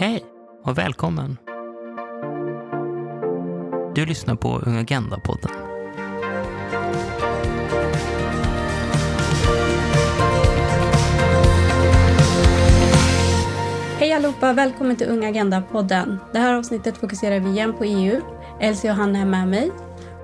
Hej 0.00 0.24
och 0.64 0.78
välkommen! 0.78 1.36
Du 3.94 4.06
lyssnar 4.06 4.34
på 4.34 4.58
Ung 4.58 4.76
Agenda-podden. 4.76 5.50
Hej 13.98 14.12
allihopa, 14.12 14.52
välkommen 14.52 14.96
till 14.96 15.06
Ung 15.06 15.24
Agenda-podden. 15.24 16.16
Det 16.32 16.38
här 16.38 16.54
avsnittet 16.54 16.96
fokuserar 16.96 17.40
vi 17.40 17.50
igen 17.50 17.72
på 17.72 17.84
EU. 17.84 18.20
Elsie 18.60 18.90
och 18.90 18.96
Hanna 18.96 19.18
är 19.18 19.26
med 19.26 19.48
mig. 19.48 19.70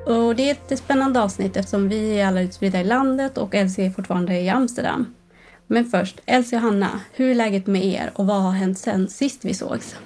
Och 0.07 0.37
det 0.37 0.51
är 0.51 0.53
ett 0.53 0.79
spännande 0.79 1.23
avsnitt 1.23 1.57
eftersom 1.57 1.89
vi 1.89 2.21
är 2.21 2.27
alla 2.27 2.41
utspridda 2.41 2.81
i 2.81 2.85
landet 2.85 3.39
och 3.39 3.55
Elsie 3.55 3.87
är 3.87 3.91
fortfarande 3.91 4.41
i 4.41 4.49
Amsterdam. 4.49 5.15
Men 5.67 5.91
först, 5.91 6.21
Elsie 6.27 6.59
och 6.59 6.63
Hanna, 6.63 7.01
hur 7.13 7.31
är 7.31 7.35
läget 7.35 7.67
med 7.67 7.85
er 7.85 8.13
och 8.15 8.27
vad 8.27 8.43
har 8.43 8.51
hänt 8.53 8.79
sen 8.79 9.09
sist 9.09 9.45
vi 9.45 9.55
sågs? 9.55 9.97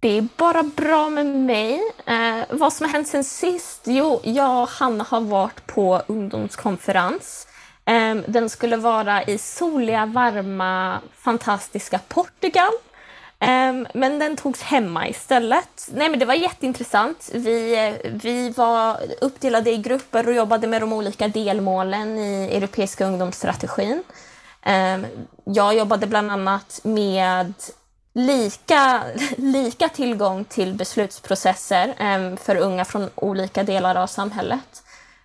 Det 0.00 0.18
är 0.18 0.28
bara 0.36 0.62
bra 0.62 1.10
med 1.10 1.26
mig. 1.26 1.80
Eh, 2.06 2.44
vad 2.50 2.72
som 2.72 2.86
har 2.86 2.92
hänt 2.92 3.08
sen 3.08 3.24
sist? 3.24 3.82
Jo, 3.84 4.20
jag 4.24 4.62
och 4.62 4.68
Hanna 4.68 5.04
har 5.08 5.20
varit 5.20 5.66
på 5.66 6.02
ungdomskonferens. 6.06 7.46
Eh, 7.84 8.14
den 8.14 8.48
skulle 8.48 8.76
vara 8.76 9.22
i 9.22 9.38
soliga, 9.38 10.06
varma, 10.06 11.00
fantastiska 11.14 12.00
Portugal. 12.08 12.72
Ehm, 13.38 13.86
men 13.94 14.18
den 14.18 14.36
togs 14.36 14.62
hemma 14.62 15.08
istället. 15.08 15.88
Nej, 15.94 16.08
men 16.08 16.18
det 16.18 16.26
var 16.26 16.34
jätteintressant. 16.34 17.30
Vi, 17.34 17.86
eh, 17.86 18.10
vi 18.12 18.50
var 18.50 18.96
uppdelade 19.20 19.70
i 19.70 19.76
grupper 19.76 20.28
och 20.28 20.34
jobbade 20.34 20.66
med 20.66 20.82
de 20.82 20.92
olika 20.92 21.28
delmålen 21.28 22.18
i 22.18 22.50
Europeiska 22.52 23.06
ungdomsstrategin. 23.06 24.02
Ehm, 24.66 25.06
jag 25.44 25.76
jobbade 25.76 26.06
bland 26.06 26.30
annat 26.30 26.80
med 26.82 27.52
lika, 28.14 29.02
lika 29.36 29.88
tillgång 29.88 30.44
till 30.44 30.74
beslutsprocesser 30.74 31.94
ehm, 31.98 32.36
för 32.36 32.56
unga 32.56 32.84
från 32.84 33.10
olika 33.14 33.62
delar 33.62 33.94
av 33.94 34.06
samhället. 34.06 34.82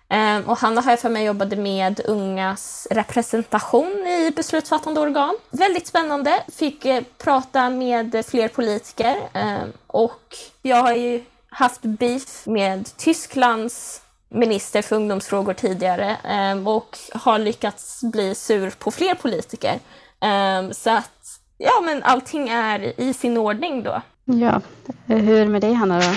Ehm, 0.08 0.42
och 0.44 0.58
Hanna 0.58 0.80
har 0.80 0.92
jag 0.92 1.00
för 1.00 1.08
mig 1.08 1.24
jobbade 1.24 1.56
med 1.56 2.00
ungas 2.04 2.88
representation 2.90 4.06
i 4.06 4.32
beslutsfattande 4.36 5.00
organ. 5.00 5.36
Väldigt 5.50 5.86
spännande. 5.86 6.42
Fick 6.52 6.84
eh, 6.84 7.02
prata 7.18 7.70
med 7.70 8.24
fler 8.26 8.48
politiker 8.48 9.16
och 9.86 10.36
jag 10.62 10.76
har 10.76 10.94
ju 10.94 11.24
haft 11.48 11.82
beef 11.82 12.46
med 12.46 12.96
Tysklands 12.96 14.01
minister 14.32 14.82
för 14.82 14.96
ungdomsfrågor 14.96 15.54
tidigare 15.54 16.16
ehm, 16.24 16.66
och 16.66 16.98
har 17.14 17.38
lyckats 17.38 18.00
bli 18.02 18.34
sur 18.34 18.70
på 18.70 18.90
fler 18.90 19.14
politiker. 19.14 19.78
Ehm, 20.20 20.72
så 20.72 20.90
att, 20.90 21.40
ja 21.58 21.80
men 21.84 22.02
allting 22.02 22.48
är 22.48 23.00
i 23.00 23.14
sin 23.14 23.38
ordning 23.38 23.82
då. 23.82 24.02
Ja, 24.24 24.60
hur 25.06 25.36
är 25.36 25.44
det 25.44 25.50
med 25.50 25.60
dig 25.60 25.72
Hanna 25.72 26.00
då? 26.00 26.14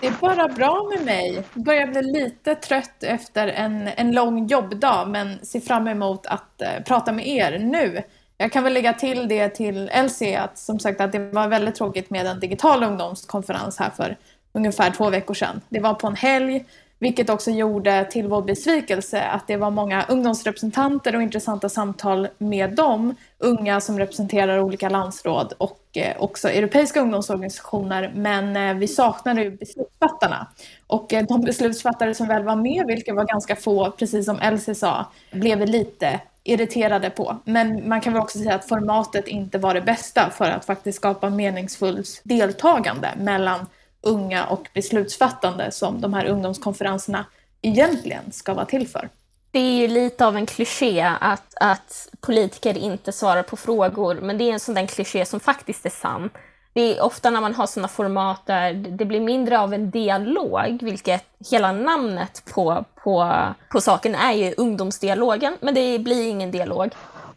Det 0.00 0.06
är 0.06 0.14
bara 0.20 0.48
bra 0.48 0.90
med 0.94 1.04
mig. 1.04 1.44
Jag 1.54 1.64
börjar 1.64 1.86
bli 1.86 2.02
lite 2.02 2.54
trött 2.54 3.02
efter 3.02 3.48
en, 3.48 3.88
en 3.96 4.12
lång 4.12 4.46
jobbdag 4.46 5.08
men 5.08 5.46
ser 5.46 5.60
fram 5.60 5.88
emot 5.88 6.26
att 6.26 6.62
uh, 6.62 6.84
prata 6.84 7.12
med 7.12 7.28
er 7.28 7.58
nu. 7.58 8.02
Jag 8.36 8.52
kan 8.52 8.64
väl 8.64 8.72
lägga 8.72 8.92
till 8.92 9.28
det 9.28 9.48
till 9.48 9.88
Elsie 9.92 10.40
att 10.40 10.58
som 10.58 10.78
sagt 10.78 11.00
att 11.00 11.12
det 11.12 11.18
var 11.18 11.48
väldigt 11.48 11.74
tråkigt 11.74 12.10
med 12.10 12.26
en 12.26 12.40
digital 12.40 12.82
ungdomskonferens 12.82 13.78
här 13.78 13.90
för 13.90 14.16
ungefär 14.52 14.90
två 14.90 15.10
veckor 15.10 15.34
sedan. 15.34 15.60
Det 15.68 15.80
var 15.80 15.94
på 15.94 16.06
en 16.06 16.16
helg 16.16 16.64
vilket 17.00 17.30
också 17.30 17.50
gjorde 17.50 18.04
till 18.10 18.28
vår 18.28 18.42
besvikelse 18.42 19.22
att 19.22 19.46
det 19.46 19.56
var 19.56 19.70
många 19.70 20.04
ungdomsrepresentanter 20.08 21.16
och 21.16 21.22
intressanta 21.22 21.68
samtal 21.68 22.28
med 22.38 22.70
dem, 22.70 23.14
unga 23.38 23.80
som 23.80 23.98
representerar 23.98 24.58
olika 24.58 24.88
landsråd 24.88 25.52
och 25.58 25.80
eh, 25.94 26.16
också 26.18 26.48
europeiska 26.48 27.00
ungdomsorganisationer. 27.00 28.12
Men 28.14 28.56
eh, 28.56 28.74
vi 28.74 28.88
saknade 28.88 29.42
ju 29.42 29.50
beslutsfattarna. 29.50 30.46
Och 30.86 31.12
eh, 31.12 31.26
de 31.26 31.40
beslutsfattare 31.40 32.14
som 32.14 32.28
väl 32.28 32.42
var 32.42 32.56
med, 32.56 32.86
vilka 32.86 33.14
var 33.14 33.24
ganska 33.24 33.56
få, 33.56 33.90
precis 33.90 34.26
som 34.26 34.38
Elsie 34.40 34.74
sa, 34.74 35.06
blev 35.30 35.58
vi 35.58 35.66
lite 35.66 36.20
irriterade 36.44 37.10
på. 37.10 37.36
Men 37.44 37.88
man 37.88 38.00
kan 38.00 38.12
väl 38.12 38.22
också 38.22 38.38
säga 38.38 38.54
att 38.54 38.68
formatet 38.68 39.28
inte 39.28 39.58
var 39.58 39.74
det 39.74 39.80
bästa 39.80 40.30
för 40.30 40.50
att 40.50 40.64
faktiskt 40.64 40.96
skapa 40.96 41.30
meningsfullt 41.30 42.20
deltagande 42.24 43.08
mellan 43.16 43.66
unga 44.02 44.46
och 44.46 44.68
beslutsfattande 44.74 45.70
som 45.72 46.00
de 46.00 46.14
här 46.14 46.24
ungdomskonferenserna 46.24 47.26
egentligen 47.62 48.32
ska 48.32 48.54
vara 48.54 48.66
till 48.66 48.88
för. 48.88 49.08
Det 49.50 49.58
är 49.58 49.80
ju 49.80 49.88
lite 49.88 50.26
av 50.26 50.36
en 50.36 50.46
kliché 50.46 51.00
att, 51.20 51.54
att 51.60 52.08
politiker 52.20 52.78
inte 52.78 53.12
svarar 53.12 53.42
på 53.42 53.56
frågor, 53.56 54.14
men 54.14 54.38
det 54.38 54.44
är 54.44 54.52
en 54.52 54.60
sån 54.60 54.74
där 54.74 54.86
kliché 54.86 55.24
som 55.24 55.40
faktiskt 55.40 55.86
är 55.86 55.90
sann. 55.90 56.30
Det 56.72 56.80
är 56.80 57.04
ofta 57.04 57.30
när 57.30 57.40
man 57.40 57.54
har 57.54 57.66
sådana 57.66 57.88
format 57.88 58.46
där 58.46 58.74
det 58.74 59.04
blir 59.04 59.20
mindre 59.20 59.58
av 59.58 59.74
en 59.74 59.90
dialog, 59.90 60.78
vilket 60.82 61.24
hela 61.50 61.72
namnet 61.72 62.42
på, 62.54 62.84
på, 63.04 63.44
på 63.68 63.80
saken 63.80 64.14
är 64.14 64.32
ju 64.32 64.54
ungdomsdialogen, 64.56 65.56
men 65.60 65.74
det 65.74 65.98
blir 65.98 66.28
ingen 66.28 66.50
dialog. 66.50 66.90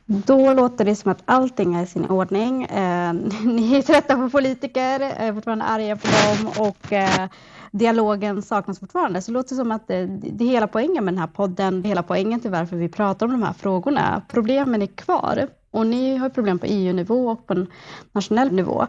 Då 0.05 0.53
låter 0.53 0.85
det 0.85 0.95
som 0.95 1.11
att 1.11 1.21
allting 1.25 1.75
är 1.75 1.83
i 1.83 1.87
sin 1.87 2.05
ordning. 2.05 2.63
Eh, 2.63 3.13
ni 3.43 3.75
är 3.75 3.81
trötta 3.81 4.15
på 4.15 4.29
politiker, 4.29 4.99
är 4.99 5.33
fortfarande 5.33 5.65
arga 5.65 5.95
på 5.95 6.07
dem 6.07 6.67
och 6.67 6.93
eh, 6.93 7.29
dialogen 7.71 8.41
saknas 8.41 8.79
fortfarande. 8.79 9.21
Så 9.21 9.31
det 9.31 9.33
låter 9.33 9.55
som 9.55 9.71
att 9.71 9.89
eh, 9.89 9.99
det, 9.99 10.29
det 10.31 10.43
är 10.43 10.49
hela 10.49 10.67
poängen 10.67 11.05
med 11.05 11.13
den 11.13 11.19
här 11.19 11.27
podden, 11.27 11.83
hela 11.83 12.03
poängen 12.03 12.39
till 12.39 12.51
varför 12.51 12.75
vi 12.75 12.89
pratar 12.89 13.25
om 13.25 13.31
de 13.31 13.43
här 13.43 13.53
frågorna. 13.53 14.21
Problemen 14.27 14.81
är 14.81 14.87
kvar 14.87 15.47
och 15.71 15.87
ni 15.87 16.17
har 16.17 16.29
problem 16.29 16.59
på 16.59 16.65
EU-nivå 16.65 17.29
och 17.29 17.47
på 17.47 17.65
nationell 18.11 18.51
nivå. 18.51 18.87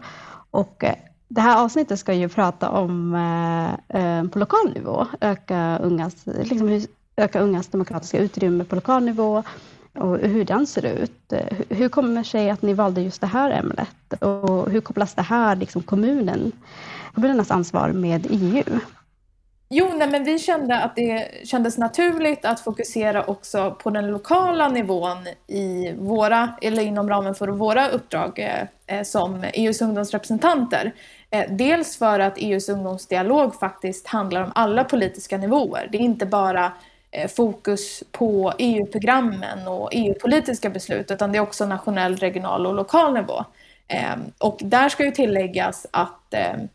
Och 0.51 0.83
eh, 0.83 0.95
det 1.27 1.41
här 1.41 1.63
avsnittet 1.63 1.99
ska 1.99 2.13
ju 2.13 2.29
prata 2.29 2.69
om 2.69 3.15
eh, 3.15 3.99
eh 4.01 4.23
på 4.23 4.39
lokal 4.39 4.73
nivå, 4.73 5.07
öka 5.21 5.79
ungas, 5.83 6.15
liksom, 6.25 6.85
öka 7.15 7.39
ungas 7.39 7.67
demokratiska 7.67 8.17
utrymme 8.17 8.63
på 8.63 8.75
lokal 8.75 9.03
nivå 9.03 9.43
och 9.97 10.17
hur 10.17 10.45
den 10.45 10.67
ser 10.67 10.85
ut. 10.85 11.33
Eh, 11.33 11.57
hur 11.69 11.89
kommer 11.89 12.17
det 12.17 12.23
sig 12.23 12.49
att 12.49 12.61
ni 12.61 12.73
valde 12.73 13.01
just 13.01 13.21
det 13.21 13.27
här 13.27 13.51
ämnet 13.51 14.21
och 14.21 14.71
hur 14.71 14.81
kopplas 14.81 15.13
det 15.13 15.21
här, 15.21 15.55
liksom 15.55 15.83
kommunen, 15.83 16.51
kommunernas 17.13 17.51
ansvar 17.51 17.89
med 17.89 18.27
EU? 18.29 18.79
Jo, 19.69 19.91
nej, 19.95 20.09
men 20.09 20.23
vi 20.23 20.39
kände 20.39 20.79
att 20.79 20.95
det 20.95 21.27
kändes 21.43 21.77
naturligt 21.77 22.45
att 22.45 22.59
fokusera 22.59 23.23
också 23.23 23.71
på 23.71 23.89
den 23.89 24.07
lokala 24.07 24.69
nivån 24.69 25.17
i 25.47 25.93
våra, 25.97 26.49
eller 26.61 26.83
inom 26.83 27.09
ramen 27.09 27.35
för 27.35 27.47
våra 27.47 27.89
uppdrag 27.89 28.39
eh, 28.39 28.97
eh 28.97 29.03
som 29.03 29.43
EUs 29.53 29.81
ungdomsrepresentanter. 29.81 30.91
Eh, 31.29 31.45
dels 31.49 31.97
för 31.97 32.19
att 32.19 32.37
EUs 32.37 32.69
ungdomsdialog 32.69 33.55
faktiskt 33.55 34.07
handlar 34.07 34.43
om 34.43 34.51
alla 34.55 34.83
politiska 34.83 35.37
nivåer. 35.37 35.89
Det 35.91 35.97
är 35.97 36.01
inte 36.01 36.25
bara 36.25 36.71
Eh, 37.17 37.27
fokus 37.27 38.03
på 38.11 38.53
EU-programmen 38.57 39.67
och 39.67 39.89
EU-politiska 39.91 40.69
beslut 40.69 41.11
utan 41.11 41.31
det 41.31 41.37
är 41.37 41.41
också 41.41 41.65
nationell, 41.65 42.15
regional 42.15 42.67
och 42.67 42.75
lokal 42.75 43.13
nivå. 43.13 43.45
Ehm, 43.87 44.19
och 44.37 44.57
där 44.61 44.89
ska 44.89 45.05
ju 45.05 45.11
tilläggas 45.11 45.87
att 45.91 46.33
ehm, 46.33 46.67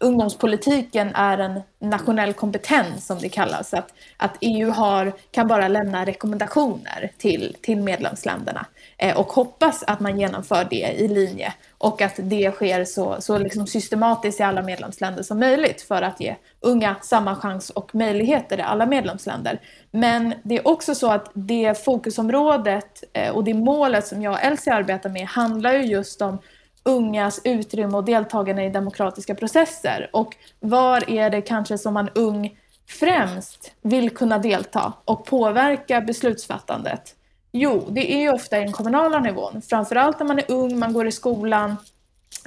ungdomspolitiken 0.00 1.14
är 1.14 1.38
en 1.38 1.60
nationell 1.78 2.32
kompetens 2.32 3.06
som 3.06 3.18
det 3.18 3.28
kallas. 3.28 3.74
Att, 3.74 3.94
att 4.16 4.36
EU 4.40 4.70
har, 4.70 5.12
kan 5.30 5.48
bara 5.48 5.68
lämna 5.68 6.06
rekommendationer 6.06 7.10
till, 7.18 7.56
till 7.60 7.78
medlemsländerna 7.78 8.66
eh, 8.98 9.16
och 9.16 9.32
hoppas 9.32 9.82
att 9.86 10.00
man 10.00 10.20
genomför 10.20 10.66
det 10.70 10.94
i 10.98 11.08
linje 11.08 11.54
och 11.78 12.02
att 12.02 12.14
det 12.16 12.54
sker 12.54 12.84
så, 12.84 13.16
så 13.20 13.38
liksom 13.38 13.66
systematiskt 13.66 14.40
i 14.40 14.42
alla 14.42 14.62
medlemsländer 14.62 15.22
som 15.22 15.38
möjligt 15.38 15.82
för 15.82 16.02
att 16.02 16.20
ge 16.20 16.36
unga 16.60 16.96
samma 17.02 17.36
chans 17.36 17.70
och 17.70 17.94
möjligheter 17.94 18.58
i 18.58 18.62
alla 18.62 18.86
medlemsländer. 18.86 19.60
Men 19.90 20.34
det 20.42 20.56
är 20.56 20.68
också 20.68 20.94
så 20.94 21.10
att 21.10 21.30
det 21.34 21.84
fokusområdet 21.84 23.04
eh, 23.12 23.30
och 23.30 23.44
det 23.44 23.54
målet 23.54 24.06
som 24.06 24.22
jag 24.22 24.32
och 24.32 24.40
Elsie 24.40 24.74
arbetar 24.74 25.10
med 25.10 25.26
handlar 25.26 25.72
ju 25.72 25.82
just 25.82 26.22
om 26.22 26.38
ungas 26.84 27.40
utrymme 27.44 27.96
och 27.96 28.04
deltagande 28.04 28.64
i 28.64 28.70
demokratiska 28.70 29.34
processer. 29.34 30.10
Och 30.12 30.36
var 30.60 31.10
är 31.10 31.30
det 31.30 31.42
kanske 31.42 31.78
som 31.78 31.94
man 31.94 32.10
ung 32.14 32.58
främst 33.00 33.72
vill 33.82 34.10
kunna 34.10 34.38
delta 34.38 34.92
och 35.04 35.26
påverka 35.26 36.00
beslutsfattandet? 36.00 37.14
Jo, 37.52 37.88
det 37.90 38.12
är 38.12 38.20
ju 38.20 38.32
ofta 38.32 38.58
i 38.58 38.60
den 38.60 38.72
kommunala 38.72 39.20
nivån. 39.20 39.62
Framförallt 39.62 40.18
när 40.18 40.26
man 40.26 40.38
är 40.38 40.50
ung, 40.50 40.78
man 40.78 40.92
går 40.92 41.06
i 41.06 41.12
skolan, 41.12 41.76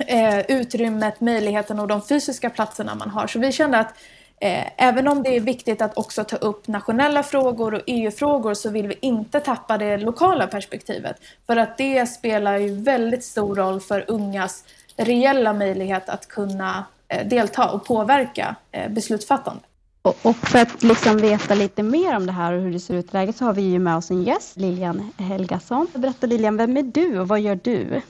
eh, 0.07 0.39
utrymmet, 0.39 1.21
möjligheten 1.21 1.79
och 1.79 1.87
de 1.87 2.01
fysiska 2.01 2.49
platserna 2.49 2.95
man 2.95 3.09
har. 3.09 3.27
Så 3.27 3.39
vi 3.39 3.51
kände 3.51 3.79
att 3.79 3.93
även 4.39 5.07
om 5.07 5.23
det 5.23 5.35
är 5.35 5.39
viktigt 5.41 5.81
att 5.81 5.97
också 5.97 6.23
ta 6.23 6.35
upp 6.35 6.67
nationella 6.67 7.23
frågor 7.23 7.73
och 7.73 7.81
EU-frågor 7.87 8.53
så 8.53 8.69
vill 8.69 8.87
vi 8.87 8.97
inte 9.01 9.39
tappa 9.39 9.77
det 9.77 9.97
lokala 9.97 10.47
perspektivet. 10.47 11.15
För 11.45 11.57
att 11.57 11.77
det 11.77 12.05
spelar 12.05 12.57
ju 12.57 12.81
väldigt 12.81 13.23
stor 13.23 13.55
roll 13.55 13.81
för 13.81 14.05
ungas 14.07 14.63
reella 14.97 15.53
möjlighet 15.53 16.09
att 16.09 16.27
kunna 16.27 16.85
eh, 17.07 17.27
delta 17.27 17.69
och 17.69 17.85
påverka 17.85 18.55
eh, 18.71 18.91
beslutsfattande. 18.91 19.61
Och 20.01 20.35
för 20.35 20.59
att 20.59 20.83
liksom 20.83 21.17
veta 21.17 21.55
lite 21.55 21.83
mer 21.83 22.15
om 22.15 22.25
det 22.25 22.31
här 22.31 22.53
och 22.53 22.61
hur 22.61 22.71
det 22.71 22.79
ser 22.79 22.93
ut 22.93 23.05
i 23.05 23.13
läget 23.13 23.37
så 23.37 23.45
har 23.45 23.53
vi 23.53 23.61
ju 23.61 23.79
med 23.79 23.97
oss 23.97 24.11
en 24.11 24.23
gäst, 24.23 24.57
Lilian 24.57 25.11
Helgasson. 25.17 25.87
Berätta 25.93 26.27
Lilian, 26.27 26.57
vem 26.57 26.77
är 26.77 26.83
du 26.83 27.19
och 27.19 27.27
vad 27.27 27.39
gör 27.39 27.59
du? 27.63 28.01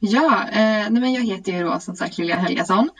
Ja, 0.00 0.48
eh, 0.48 0.58
nej 0.60 0.90
men 0.90 1.12
jag 1.12 1.22
heter 1.22 1.52
ju 1.52 1.64
då 1.64 1.80
som 1.80 1.96
sagt 1.96 2.18
Lilian 2.18 2.38
Helgasson 2.38 2.90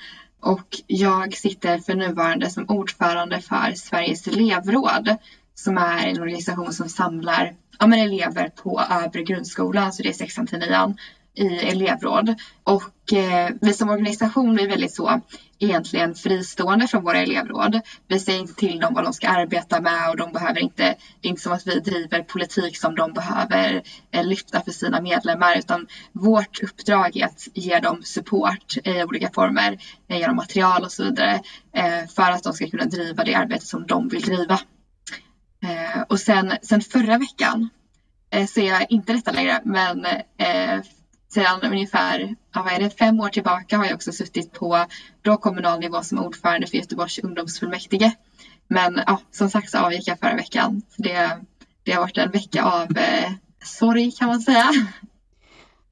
och 0.44 0.68
jag 0.86 1.36
sitter 1.36 1.78
för 1.78 1.94
nuvarande 1.94 2.50
som 2.50 2.64
ordförande 2.68 3.40
för 3.40 3.72
Sveriges 3.74 4.26
elevråd 4.26 5.16
som 5.54 5.78
är 5.78 6.06
en 6.06 6.20
organisation 6.20 6.72
som 6.72 6.88
samlar 6.88 7.54
ja, 7.78 7.86
men 7.86 7.98
elever 7.98 8.48
på 8.48 8.82
övre 8.90 9.22
grundskolan, 9.22 9.92
så 9.92 10.02
det 10.02 10.08
är 10.08 10.12
sexan 10.12 10.46
till 10.46 10.58
nian 10.58 10.96
i 11.34 11.46
elevråd. 11.46 12.34
Och 12.64 13.12
eh, 13.12 13.50
vi 13.60 13.72
som 13.72 13.90
organisation 13.90 14.58
är 14.58 14.68
väldigt 14.68 14.94
så 14.94 15.20
egentligen 15.64 16.14
fristående 16.14 16.86
från 16.86 17.04
våra 17.04 17.18
elevråd. 17.18 17.80
Vi 18.08 18.20
säger 18.20 18.40
inte 18.40 18.54
till 18.54 18.80
dem 18.80 18.94
vad 18.94 19.04
de 19.04 19.12
ska 19.12 19.28
arbeta 19.28 19.80
med 19.80 20.10
och 20.10 20.16
de 20.16 20.32
behöver 20.32 20.60
inte, 20.60 20.82
det 21.20 21.28
är 21.28 21.30
inte 21.30 21.42
som 21.42 21.52
att 21.52 21.66
vi 21.66 21.80
driver 21.80 22.22
politik 22.22 22.78
som 22.78 22.94
de 22.94 23.12
behöver 23.12 23.82
eh, 24.10 24.24
lyfta 24.24 24.60
för 24.60 24.70
sina 24.70 25.00
medlemmar 25.00 25.58
utan 25.58 25.86
vårt 26.12 26.62
uppdrag 26.62 27.16
är 27.16 27.24
att 27.24 27.48
ge 27.54 27.78
dem 27.78 28.02
support 28.02 28.76
i 28.84 29.02
olika 29.02 29.30
former 29.30 29.78
eh, 30.08 30.18
genom 30.18 30.36
material 30.36 30.84
och 30.84 30.92
så 30.92 31.04
vidare 31.04 31.40
eh, 31.72 32.08
för 32.16 32.30
att 32.30 32.42
de 32.42 32.52
ska 32.52 32.66
kunna 32.66 32.84
driva 32.84 33.24
det 33.24 33.34
arbete 33.34 33.66
som 33.66 33.86
de 33.86 34.08
vill 34.08 34.22
driva. 34.22 34.60
Och 36.08 36.20
sen, 36.20 36.52
sen 36.62 36.80
förra 36.80 37.18
veckan 37.18 37.68
så 38.48 38.60
är 38.60 38.68
jag 38.68 38.86
inte 38.90 39.12
detta 39.12 39.32
längre 39.32 39.60
men 39.64 40.06
sedan 41.34 41.60
ungefär 41.62 42.34
vad 42.54 42.72
är 42.72 42.78
det, 42.78 42.90
fem 42.90 43.20
år 43.20 43.28
tillbaka 43.28 43.76
har 43.76 43.84
jag 43.84 43.94
också 43.94 44.12
suttit 44.12 44.52
på 44.52 44.86
då 45.22 45.36
kommunal 45.36 45.80
nivå 45.80 46.02
som 46.02 46.18
ordförande 46.18 46.66
för 46.66 46.76
Göteborgs 46.76 47.18
ungdomsfullmäktige. 47.18 48.12
Men 48.68 49.00
ja, 49.06 49.20
som 49.30 49.50
sagt 49.50 49.70
så 49.70 49.78
avgick 49.78 50.08
jag 50.08 50.18
förra 50.18 50.36
veckan. 50.36 50.82
Så 50.88 51.02
det, 51.02 51.38
det 51.82 51.92
har 51.92 52.00
varit 52.00 52.18
en 52.18 52.30
vecka 52.30 52.64
av 52.64 52.98
eh, 52.98 53.32
sorg 53.64 54.12
kan 54.12 54.28
man 54.28 54.40
säga. 54.40 54.70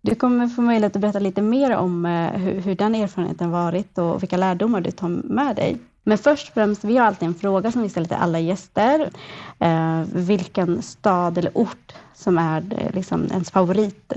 Du 0.00 0.14
kommer 0.14 0.48
få 0.48 0.62
möjlighet 0.62 0.96
att 0.96 1.02
berätta 1.02 1.18
lite 1.18 1.42
mer 1.42 1.76
om 1.76 2.06
eh, 2.06 2.30
hur, 2.32 2.60
hur 2.60 2.74
den 2.74 2.94
erfarenheten 2.94 3.50
varit 3.50 3.98
och 3.98 4.22
vilka 4.22 4.36
lärdomar 4.36 4.80
du 4.80 4.90
tar 4.90 5.08
med 5.08 5.56
dig. 5.56 5.78
Men 6.04 6.18
först 6.18 6.48
och 6.48 6.54
främst, 6.54 6.84
vi 6.84 6.96
har 6.96 7.06
alltid 7.06 7.28
en 7.28 7.34
fråga 7.34 7.72
som 7.72 7.82
vi 7.82 7.88
ställer 7.88 8.06
till 8.06 8.16
alla 8.16 8.40
gäster. 8.40 9.10
Eh, 9.58 10.02
vilken 10.12 10.82
stad 10.82 11.38
eller 11.38 11.50
ort 11.54 11.92
som 12.14 12.38
är 12.38 12.64
eh, 12.70 12.94
liksom 12.94 13.24
ens 13.30 13.50
favorit 13.50 14.12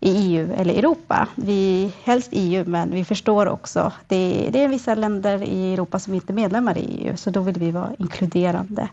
i 0.00 0.10
EU 0.10 0.52
eller 0.54 0.74
Europa. 0.74 1.28
Vi, 1.34 1.92
helst 2.02 2.28
EU, 2.32 2.64
men 2.66 2.90
vi 2.90 3.04
förstår 3.04 3.46
också. 3.48 3.92
Det, 4.08 4.48
det 4.52 4.64
är 4.64 4.68
vissa 4.68 4.94
länder 4.94 5.42
i 5.42 5.72
Europa 5.72 5.98
som 5.98 6.14
inte 6.14 6.32
är 6.32 6.34
medlemmar 6.34 6.78
i 6.78 6.80
EU, 6.80 7.16
så 7.16 7.30
då 7.30 7.40
vill 7.40 7.58
vi 7.58 7.70
vara 7.70 7.94
inkluderande. 7.98 8.88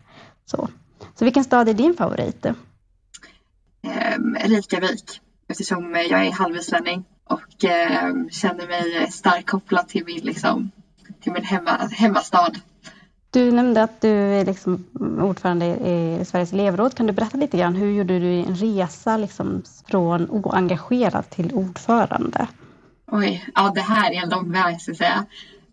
Så, 0.46 0.68
så 1.16 1.26
vilken 1.26 1.44
stad 1.44 1.70
är 1.70 1.74
din 1.74 1.94
favorit? 1.94 2.46
Eh, 2.46 2.54
Reykjavik, 4.44 5.22
eftersom 5.50 5.96
jag 6.10 6.26
är 6.26 6.32
halvislänning 6.32 7.06
och 7.24 7.66
eh, 7.66 8.14
känner 8.32 8.68
mig 8.68 9.12
starkt 9.12 9.50
kopplad 9.50 9.88
till 9.88 10.06
min 10.06 10.20
liksom, 10.24 10.72
till 11.28 11.34
min 11.34 11.44
hemma, 11.44 11.90
hemmastad. 11.92 12.52
Du 13.32 13.52
nämnde 13.52 13.84
att 13.84 14.02
du 14.02 14.10
är 14.10 14.46
liksom 14.46 14.86
ordförande 15.22 15.66
i 15.66 16.26
Sveriges 16.26 16.54
elevråd. 16.54 16.96
Kan 16.96 17.08
du 17.08 17.14
berätta 17.14 17.38
lite 17.38 17.58
grann, 17.58 17.76
hur 17.76 17.92
gjorde 17.92 18.20
du 18.20 18.34
en 18.34 18.56
resa 18.56 19.18
liksom 19.18 19.64
från 19.88 20.30
oengagerad 20.30 21.30
till 21.30 21.54
ordförande? 21.54 22.48
Oj, 23.12 23.46
ja 23.56 23.72
det 23.76 23.82
här 23.82 24.12
är 24.12 24.24
en 24.24 24.30
lång 24.30 24.52
väg 24.52 24.82
ska 24.82 24.92
jag 24.92 24.98
säga. 24.98 25.26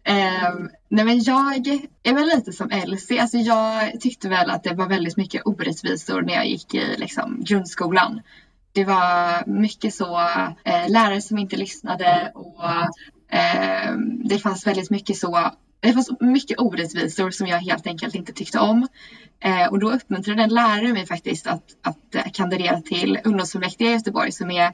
Um, 0.08 0.70
nej 0.88 1.04
men 1.04 1.22
jag 1.22 1.66
är 2.02 2.14
väl 2.14 2.26
lite 2.26 2.52
som 2.52 2.70
Elsie. 2.70 3.22
Alltså 3.22 3.36
jag 3.36 4.00
tyckte 4.00 4.28
väl 4.28 4.50
att 4.50 4.62
det 4.62 4.74
var 4.74 4.88
väldigt 4.88 5.16
mycket 5.16 5.42
orättvisor 5.44 6.22
när 6.22 6.34
jag 6.34 6.48
gick 6.48 6.74
i 6.74 6.96
liksom, 6.96 7.44
grundskolan. 7.44 8.20
Det 8.72 8.84
var 8.84 9.46
mycket 9.46 9.94
så 9.94 10.20
eh, 10.64 10.88
lärare 10.88 11.22
som 11.22 11.38
inte 11.38 11.56
lyssnade 11.56 12.32
och 12.34 12.64
Ehm, 13.34 14.28
det 14.28 14.38
fanns 14.38 14.66
väldigt 14.66 14.90
mycket 14.90 15.16
så 15.16 15.50
det 15.80 15.92
fanns 15.92 16.10
mycket 16.20 16.60
orättvisor 16.60 17.30
som 17.30 17.46
jag 17.46 17.58
helt 17.58 17.86
enkelt 17.86 18.14
inte 18.14 18.32
tyckte 18.32 18.58
om. 18.58 18.88
Eh, 19.40 19.66
och 19.66 19.78
då 19.78 19.92
uppmuntrade 19.92 20.42
en 20.42 20.54
lärare 20.54 20.92
mig 20.92 21.06
faktiskt 21.06 21.46
att, 21.46 21.62
att 21.82 22.34
kandidera 22.34 22.80
till 22.80 23.18
ungdomsfullmäktige 23.24 23.90
i 23.90 23.92
Göteborg 23.92 24.32
som 24.32 24.50
är, 24.50 24.72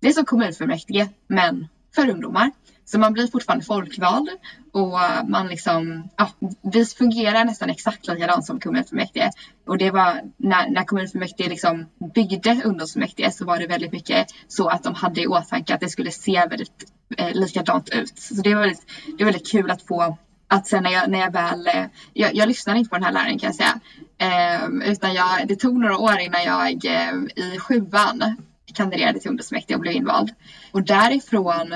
det 0.00 0.08
är 0.08 0.12
som 0.12 0.24
kommunfullmäktige 0.24 1.08
men 1.26 1.68
för 1.94 2.08
ungdomar. 2.08 2.50
Så 2.84 2.98
man 2.98 3.12
blir 3.12 3.26
fortfarande 3.26 3.64
folkvald 3.64 4.28
och 4.72 5.02
eh, 5.02 5.24
man 5.28 5.48
liksom, 5.48 6.08
ja, 6.16 6.28
vi 6.72 6.86
fungerar 6.86 7.44
nästan 7.44 7.70
exakt 7.70 8.08
likadant 8.08 8.46
som 8.46 8.60
kommunfullmäktige. 8.60 9.30
Och 9.66 9.78
det 9.78 9.90
var 9.90 10.20
när, 10.36 10.70
när 10.70 10.84
kommunfullmäktige 10.84 11.48
liksom 11.48 11.86
byggde 12.14 12.62
ungdomsfullmäktige 12.64 13.30
så 13.30 13.44
var 13.44 13.58
det 13.58 13.66
väldigt 13.66 13.92
mycket 13.92 14.26
så 14.48 14.68
att 14.68 14.84
de 14.84 14.94
hade 14.94 15.20
i 15.20 15.26
åtanke 15.26 15.74
att 15.74 15.80
det 15.80 15.88
skulle 15.88 16.10
se 16.10 16.46
väldigt 16.50 16.84
eh, 17.18 17.32
likadant 17.32 17.88
ut. 17.88 18.18
Så 18.18 18.42
det 18.42 18.54
var 18.54 18.60
väldigt, 18.60 18.86
det 19.06 19.24
var 19.24 19.32
väldigt 19.32 19.50
kul 19.50 19.70
att 19.70 19.82
få 19.82 20.18
att 20.52 20.66
sen 20.66 20.82
när 20.82 20.90
jag, 20.90 21.10
när 21.10 21.18
jag 21.18 21.32
väl, 21.32 21.66
eh, 21.66 21.84
jag, 22.12 22.34
jag 22.34 22.48
lyssnade 22.48 22.78
inte 22.78 22.88
på 22.88 22.96
den 22.96 23.04
här 23.04 23.12
läraren 23.12 23.38
kan 23.38 23.46
jag 23.46 23.54
säga. 23.54 23.80
Eh, 24.18 24.90
utan 24.90 25.14
jag, 25.14 25.48
det 25.48 25.56
tog 25.56 25.80
några 25.80 25.98
år 25.98 26.18
innan 26.18 26.44
jag 26.44 26.84
eh, 26.84 27.14
i 27.36 27.58
sjuan 27.58 28.36
kandiderade 28.74 29.20
till 29.20 29.30
ungdomsfullmäktige 29.30 29.74
och 29.74 29.80
blev 29.80 29.94
invald. 29.94 30.30
Och 30.72 30.82
därifrån 30.82 31.74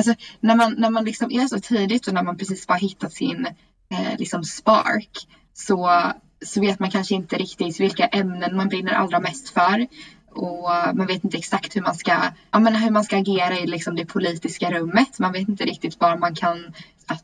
Alltså, 0.00 0.14
när 0.40 0.56
man, 0.56 0.74
när 0.78 0.90
man 0.90 1.04
liksom 1.04 1.32
är 1.32 1.46
så 1.46 1.60
tidigt 1.60 2.06
och 2.06 2.14
när 2.14 2.22
man 2.22 2.36
precis 2.36 2.66
bara 2.66 2.78
hittat 2.78 3.12
sin 3.12 3.46
eh, 3.90 4.18
liksom 4.18 4.44
spark 4.44 5.26
så, 5.52 6.02
så 6.46 6.60
vet 6.60 6.78
man 6.78 6.90
kanske 6.90 7.14
inte 7.14 7.36
riktigt 7.36 7.80
vilka 7.80 8.06
ämnen 8.06 8.56
man 8.56 8.68
brinner 8.68 8.92
allra 8.92 9.20
mest 9.20 9.48
för. 9.48 9.86
Och 10.30 10.70
man 10.94 11.06
vet 11.06 11.24
inte 11.24 11.38
exakt 11.38 11.76
hur 11.76 11.82
man 11.82 11.94
ska, 11.94 12.12
ja, 12.50 12.58
men 12.58 12.74
hur 12.74 12.90
man 12.90 13.04
ska 13.04 13.18
agera 13.18 13.58
i 13.58 13.66
liksom 13.66 13.96
det 13.96 14.06
politiska 14.06 14.70
rummet. 14.70 15.18
Man 15.18 15.32
vet 15.32 15.48
inte 15.48 15.64
riktigt 15.64 16.00
var 16.00 16.16
man 16.16 16.34
kan 16.34 16.74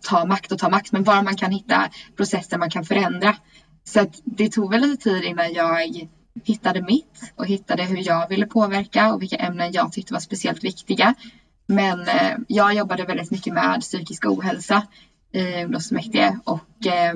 ta 0.00 0.25
makt 0.25 0.52
och 0.52 0.58
ta 0.58 0.69
makt, 0.69 0.93
men 0.93 1.05
var 1.05 1.23
man 1.23 1.37
kan 1.37 1.50
hitta 1.50 1.90
processer 2.17 2.58
man 2.58 2.70
kan 2.70 2.84
förändra. 2.84 3.37
Så 3.84 4.06
det 4.25 4.49
tog 4.49 4.70
väl 4.70 4.81
lite 4.81 5.05
tid 5.05 5.25
innan 5.25 5.52
jag 5.52 6.08
hittade 6.44 6.82
mitt 6.82 7.32
och 7.37 7.46
hittade 7.46 7.82
hur 7.82 8.06
jag 8.06 8.28
ville 8.28 8.46
påverka 8.46 9.14
och 9.14 9.23
vilka 9.23 9.37
ämnen 9.37 9.73
jag 9.73 9.93
tyckte 9.93 10.12
var 10.12 10.20
speciellt 10.20 10.64
viktiga. 10.64 11.14
Men 11.66 12.00
eh, 12.00 12.36
jag 12.48 12.74
jobbade 12.74 13.04
väldigt 13.04 13.30
mycket 13.30 13.52
med 13.52 13.80
psykisk 13.80 14.26
ohälsa 14.26 14.82
eh, 15.32 15.60
i 15.60 15.64
ungdomsfullmäktige 15.64 16.38
och 16.44 16.86
eh, 16.86 17.14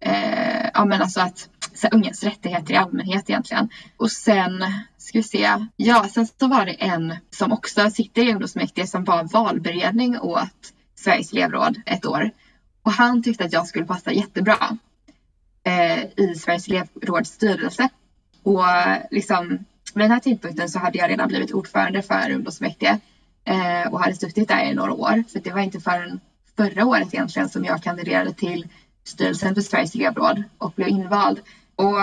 eh, 0.00 0.70
ja, 0.74 0.84
men 0.84 1.02
alltså 1.02 1.20
att 1.20 1.48
så 1.74 1.88
ungas 1.88 2.22
rättigheter 2.22 2.74
i 2.74 2.76
allmänhet 2.76 3.30
egentligen. 3.30 3.68
Och 3.96 4.10
sen 4.10 4.64
ska 4.98 5.18
vi 5.18 5.22
se. 5.22 5.66
Ja, 5.76 6.08
sen 6.14 6.26
så 6.26 6.48
var 6.48 6.66
det 6.66 6.72
en 6.72 7.16
som 7.30 7.52
också 7.52 7.90
sitter 7.90 8.28
i 8.28 8.32
ungdomsfullmäktige 8.32 8.86
som 8.86 9.04
var 9.04 9.24
valberedning 9.24 10.20
åt 10.20 10.72
Sveriges 10.94 11.32
elevråd 11.32 11.80
ett 11.86 12.06
år. 12.06 12.30
Och 12.82 12.92
han 12.92 13.22
tyckte 13.22 13.44
att 13.44 13.52
jag 13.52 13.66
skulle 13.66 13.84
passa 13.84 14.12
jättebra 14.12 14.78
eh, 15.64 16.04
i 16.16 16.34
Sveriges 16.34 16.68
elevråds 16.68 17.30
styrelse. 17.30 17.88
Och 18.42 18.64
liksom 19.10 19.48
vid 19.94 20.04
den 20.04 20.10
här 20.10 20.20
tidpunkten 20.20 20.68
så 20.68 20.78
hade 20.78 20.98
jag 20.98 21.10
redan 21.10 21.28
blivit 21.28 21.52
ordförande 21.52 22.02
för 22.02 22.30
ungdomsfullmäktige 22.30 22.98
Eh, 23.44 23.92
och 23.92 24.00
hade 24.00 24.14
suttit 24.14 24.48
där 24.48 24.64
i 24.64 24.74
några 24.74 24.92
år. 24.92 25.24
För 25.32 25.40
det 25.40 25.50
var 25.50 25.60
inte 25.60 25.80
förrän 25.80 26.20
förra 26.56 26.86
året 26.86 27.14
egentligen 27.14 27.48
som 27.48 27.64
jag 27.64 27.82
kandiderade 27.82 28.32
till 28.32 28.68
styrelsen 29.04 29.54
för 29.54 29.62
Sveriges 29.62 29.94
elevråd 29.94 30.42
och 30.58 30.72
blev 30.72 30.88
invald. 30.88 31.40
Och 31.76 31.98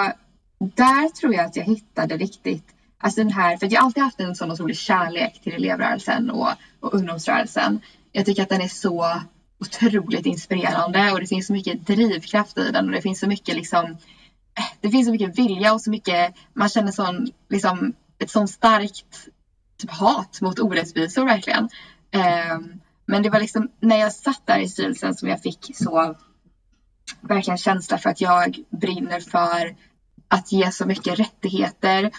där 0.75 1.09
tror 1.09 1.33
jag 1.33 1.45
att 1.45 1.55
jag 1.55 1.63
hittade 1.63 2.17
riktigt, 2.17 2.65
alltså 2.97 3.21
den 3.21 3.31
här, 3.31 3.57
för 3.57 3.73
jag 3.73 3.81
har 3.81 3.85
alltid 3.85 4.03
haft 4.03 4.19
en 4.19 4.35
sån 4.35 4.51
otrolig 4.51 4.77
kärlek 4.77 5.41
till 5.43 5.53
elevrörelsen 5.53 6.29
och, 6.29 6.49
och 6.79 6.93
ungdomsrörelsen. 6.93 7.81
Jag 8.11 8.25
tycker 8.25 8.43
att 8.43 8.49
den 8.49 8.61
är 8.61 8.67
så 8.67 9.21
otroligt 9.59 10.25
inspirerande 10.25 11.11
och 11.11 11.19
det 11.19 11.27
finns 11.27 11.47
så 11.47 11.53
mycket 11.53 11.87
drivkraft 11.87 12.57
i 12.57 12.71
den 12.71 12.85
och 12.85 12.91
det 12.91 13.01
finns 13.01 13.19
så 13.19 13.27
mycket 13.27 13.55
liksom 13.55 13.85
eh, 14.57 14.63
det 14.81 14.89
finns 14.89 15.05
så 15.05 15.11
mycket 15.11 15.37
vilja 15.37 15.73
och 15.73 15.81
så 15.81 15.89
mycket, 15.89 16.33
man 16.53 16.69
känner 16.69 16.91
sån, 16.91 17.27
liksom, 17.49 17.93
ett 18.19 18.31
sånt 18.31 18.49
starkt 18.49 19.27
typ 19.79 19.91
hat 19.91 20.41
mot 20.41 20.59
orättvisor 20.59 21.25
verkligen. 21.25 21.69
Ehm, 22.11 22.79
men 23.05 23.23
det 23.23 23.29
var 23.29 23.39
liksom 23.39 23.71
när 23.79 23.97
jag 23.97 24.13
satt 24.13 24.41
där 24.45 24.59
i 24.59 24.69
styrelsen 24.69 25.15
som 25.15 25.29
jag 25.29 25.41
fick 25.41 25.71
så 25.73 26.15
verkligen 27.21 27.57
känsla 27.57 27.97
för 27.97 28.09
att 28.09 28.21
jag 28.21 28.59
brinner 28.69 29.19
för 29.19 29.75
att 30.27 30.51
ge 30.51 30.71
så 30.71 30.85
mycket 30.85 31.19
rättigheter 31.19 32.11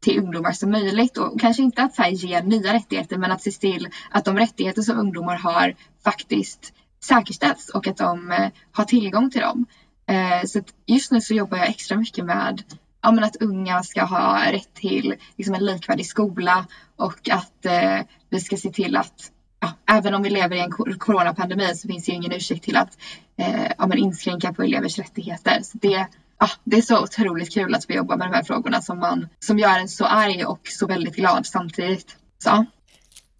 till 0.00 0.18
ungdomar 0.18 0.52
som 0.52 0.70
möjligt 0.70 1.16
och 1.18 1.40
kanske 1.40 1.62
inte 1.62 1.82
att 1.82 1.96
här, 1.96 2.10
ge 2.10 2.40
nya 2.40 2.72
rättigheter 2.72 3.18
men 3.18 3.32
att 3.32 3.42
se 3.42 3.50
till 3.50 3.88
att 4.10 4.24
de 4.24 4.36
rättigheter 4.36 4.82
som 4.82 4.98
ungdomar 4.98 5.36
har 5.36 5.74
faktiskt 6.04 6.72
säkerställs 7.04 7.68
och 7.68 7.86
att 7.86 7.96
de 7.96 8.32
eh, 8.32 8.50
har 8.72 8.84
tillgång 8.84 9.30
till 9.30 9.40
dem. 9.40 9.66
Eh, 10.06 10.44
så 10.46 10.62
just 10.86 11.12
nu 11.12 11.20
så 11.20 11.34
jobbar 11.34 11.58
jag 11.58 11.68
extra 11.68 11.96
mycket 11.96 12.24
med 12.24 12.62
ja, 13.02 13.12
men 13.12 13.24
att 13.24 13.36
unga 13.36 13.82
ska 13.82 14.04
ha 14.04 14.52
rätt 14.52 14.74
till 14.74 15.14
liksom, 15.36 15.54
en 15.54 15.64
likvärdig 15.64 16.06
skola 16.06 16.66
och 16.96 17.28
att 17.28 17.66
eh, 17.66 18.00
vi 18.30 18.40
ska 18.40 18.56
se 18.56 18.70
till 18.70 18.96
att 18.96 19.30
ja, 19.60 19.72
även 19.86 20.14
om 20.14 20.22
vi 20.22 20.30
lever 20.30 20.56
i 20.56 20.60
en 20.60 20.98
coronapandemi 20.98 21.74
så 21.74 21.88
finns 21.88 22.04
det 22.04 22.12
ju 22.12 22.16
ingen 22.16 22.32
ursäkt 22.32 22.64
till 22.64 22.76
att 22.76 22.98
eh, 23.36 23.72
ja, 23.78 23.86
men 23.86 23.98
inskränka 23.98 24.52
på 24.52 24.62
elevers 24.62 24.98
rättigheter. 24.98 25.62
Så 25.62 25.78
det, 25.78 26.06
ja, 26.38 26.48
det 26.64 26.76
är 26.76 26.82
så 26.82 27.02
otroligt 27.02 27.54
kul 27.54 27.74
att 27.74 27.86
få 27.86 27.92
jobba 27.92 28.16
med 28.16 28.28
de 28.28 28.34
här 28.34 28.44
frågorna 28.44 28.82
som, 28.82 28.98
man, 28.98 29.28
som 29.38 29.58
gör 29.58 29.78
en 29.78 29.88
så 29.88 30.04
arg 30.04 30.44
och 30.44 30.60
så 30.64 30.86
väldigt 30.86 31.16
glad 31.16 31.46
samtidigt. 31.46 32.16
Så. 32.38 32.66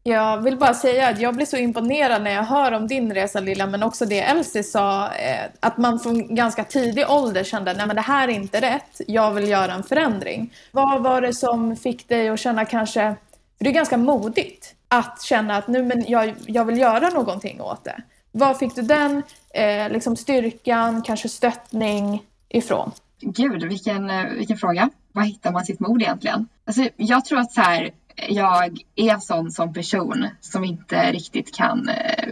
Jag 0.03 0.43
vill 0.43 0.57
bara 0.57 0.75
säga 0.75 1.09
att 1.09 1.21
jag 1.21 1.35
blir 1.35 1.47
så 1.47 1.57
imponerad 1.57 2.23
när 2.23 2.31
jag 2.31 2.43
hör 2.43 2.73
om 2.73 2.87
din 2.87 3.15
resa 3.15 3.41
Lilla, 3.41 3.67
men 3.67 3.83
också 3.83 4.07
det 4.07 4.21
Elsie 4.21 4.63
sa, 4.63 5.13
eh, 5.13 5.47
att 5.61 5.79
man 5.79 6.01
från 6.01 6.35
ganska 6.35 6.65
tidig 6.65 7.11
ålder 7.11 7.45
kände 7.45 7.71
att 7.71 7.95
det 7.95 8.01
här 8.01 8.29
är 8.29 8.33
inte 8.33 8.61
rätt, 8.61 9.01
jag 9.07 9.33
vill 9.33 9.49
göra 9.49 9.73
en 9.73 9.83
förändring. 9.83 10.55
Vad 10.73 11.03
var 11.03 11.21
det 11.21 11.33
som 11.33 11.77
fick 11.77 12.09
dig 12.09 12.29
att 12.29 12.41
känna 12.41 12.65
kanske, 12.65 13.15
för 13.59 13.65
det 13.65 13.71
är 13.71 13.75
ganska 13.75 13.97
modigt, 13.97 14.75
att 14.89 15.23
känna 15.23 15.57
att 15.57 15.69
nu 15.69 15.83
men 15.83 16.05
jag, 16.09 16.35
jag 16.47 16.65
vill 16.65 16.79
göra 16.79 17.09
någonting 17.09 17.61
åt 17.61 17.85
det. 17.85 18.03
Var 18.33 18.55
fick 18.55 18.75
du 18.75 18.83
den 18.83 19.23
eh, 19.55 19.91
liksom 19.91 20.17
styrkan, 20.17 21.03
kanske 21.03 21.29
stöttning 21.29 22.23
ifrån? 22.49 22.93
Gud, 23.21 23.65
vilken, 23.65 24.11
eh, 24.11 24.25
vilken 24.25 24.57
fråga. 24.57 24.91
Var 25.13 25.23
hittar 25.23 25.53
man 25.53 25.65
sitt 25.65 25.81
mod 25.81 26.03
egentligen? 26.03 26.49
Alltså, 26.65 26.89
jag 26.97 27.25
tror 27.25 27.39
att 27.39 27.53
så 27.53 27.61
här, 27.61 27.91
jag 28.29 28.79
är 28.97 29.19
sån 29.19 29.51
som 29.51 29.73
person 29.73 30.29
som 30.41 30.65
inte 30.65 31.13
riktigt 31.13 31.55
kan 31.55 31.89
eh, 31.89 32.29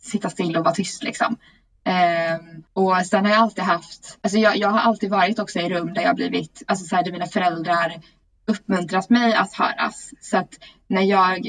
sitta 0.00 0.30
still 0.30 0.56
och 0.56 0.64
vara 0.64 0.74
tyst 0.74 1.02
liksom. 1.02 1.36
Eh, 1.84 2.38
och 2.72 3.06
sen 3.06 3.24
har 3.24 3.32
jag 3.32 3.40
alltid 3.40 3.64
haft, 3.64 4.18
alltså 4.20 4.38
jag, 4.38 4.56
jag 4.56 4.68
har 4.68 4.78
alltid 4.78 5.10
varit 5.10 5.38
också 5.38 5.58
i 5.58 5.68
rum 5.68 5.94
där 5.94 6.02
jag 6.02 6.16
blivit, 6.16 6.62
alltså 6.66 6.84
så 6.84 6.96
här, 6.96 7.04
där 7.04 7.12
mina 7.12 7.26
föräldrar 7.26 8.00
uppmuntrat 8.46 9.10
mig 9.10 9.34
att 9.34 9.54
höras. 9.54 10.10
Så 10.20 10.36
att 10.36 10.58
när 10.86 11.02
jag, 11.02 11.48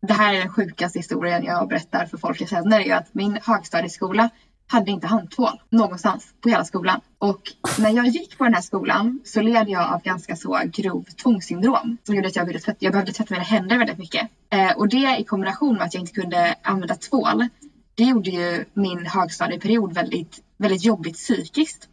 det 0.00 0.12
här 0.12 0.34
är 0.34 0.38
den 0.38 0.52
sjukaste 0.52 0.98
historien 0.98 1.44
jag 1.44 1.68
berättar 1.68 2.06
för 2.06 2.18
folk 2.18 2.40
jag 2.40 2.48
känner, 2.48 2.80
är 2.80 2.94
att 2.94 3.14
min 3.14 3.38
högstadieskola 3.42 4.30
hade 4.68 4.90
inte 4.90 5.06
handtvål 5.06 5.60
någonstans 5.70 6.34
på 6.40 6.48
hela 6.48 6.64
skolan. 6.64 7.00
Och 7.18 7.42
när 7.78 7.90
jag 7.90 8.06
gick 8.06 8.38
på 8.38 8.44
den 8.44 8.54
här 8.54 8.60
skolan 8.60 9.20
så 9.24 9.40
led 9.40 9.68
jag 9.68 9.92
av 9.92 10.02
ganska 10.02 10.36
så 10.36 10.60
grov 10.64 11.04
tvångssyndrom 11.22 11.96
som 12.04 12.14
gjorde 12.14 12.28
att 12.28 12.36
jag, 12.36 12.46
ville 12.46 12.58
tvätta, 12.58 12.78
jag 12.80 12.92
behövde 12.92 13.12
tvätta 13.12 13.34
mina 13.34 13.44
händer 13.44 13.78
väldigt 13.78 13.98
mycket. 13.98 14.28
Eh, 14.50 14.76
och 14.76 14.88
det 14.88 15.16
i 15.18 15.24
kombination 15.24 15.74
med 15.74 15.82
att 15.82 15.94
jag 15.94 16.00
inte 16.00 16.20
kunde 16.20 16.54
använda 16.62 16.94
tvål, 16.94 17.46
det 17.94 18.04
gjorde 18.04 18.30
ju 18.30 18.64
min 18.74 19.06
högstadieperiod 19.06 19.94
väldigt, 19.94 20.40
väldigt 20.56 20.84
jobbigt 20.84 21.16
psykiskt. 21.16 21.88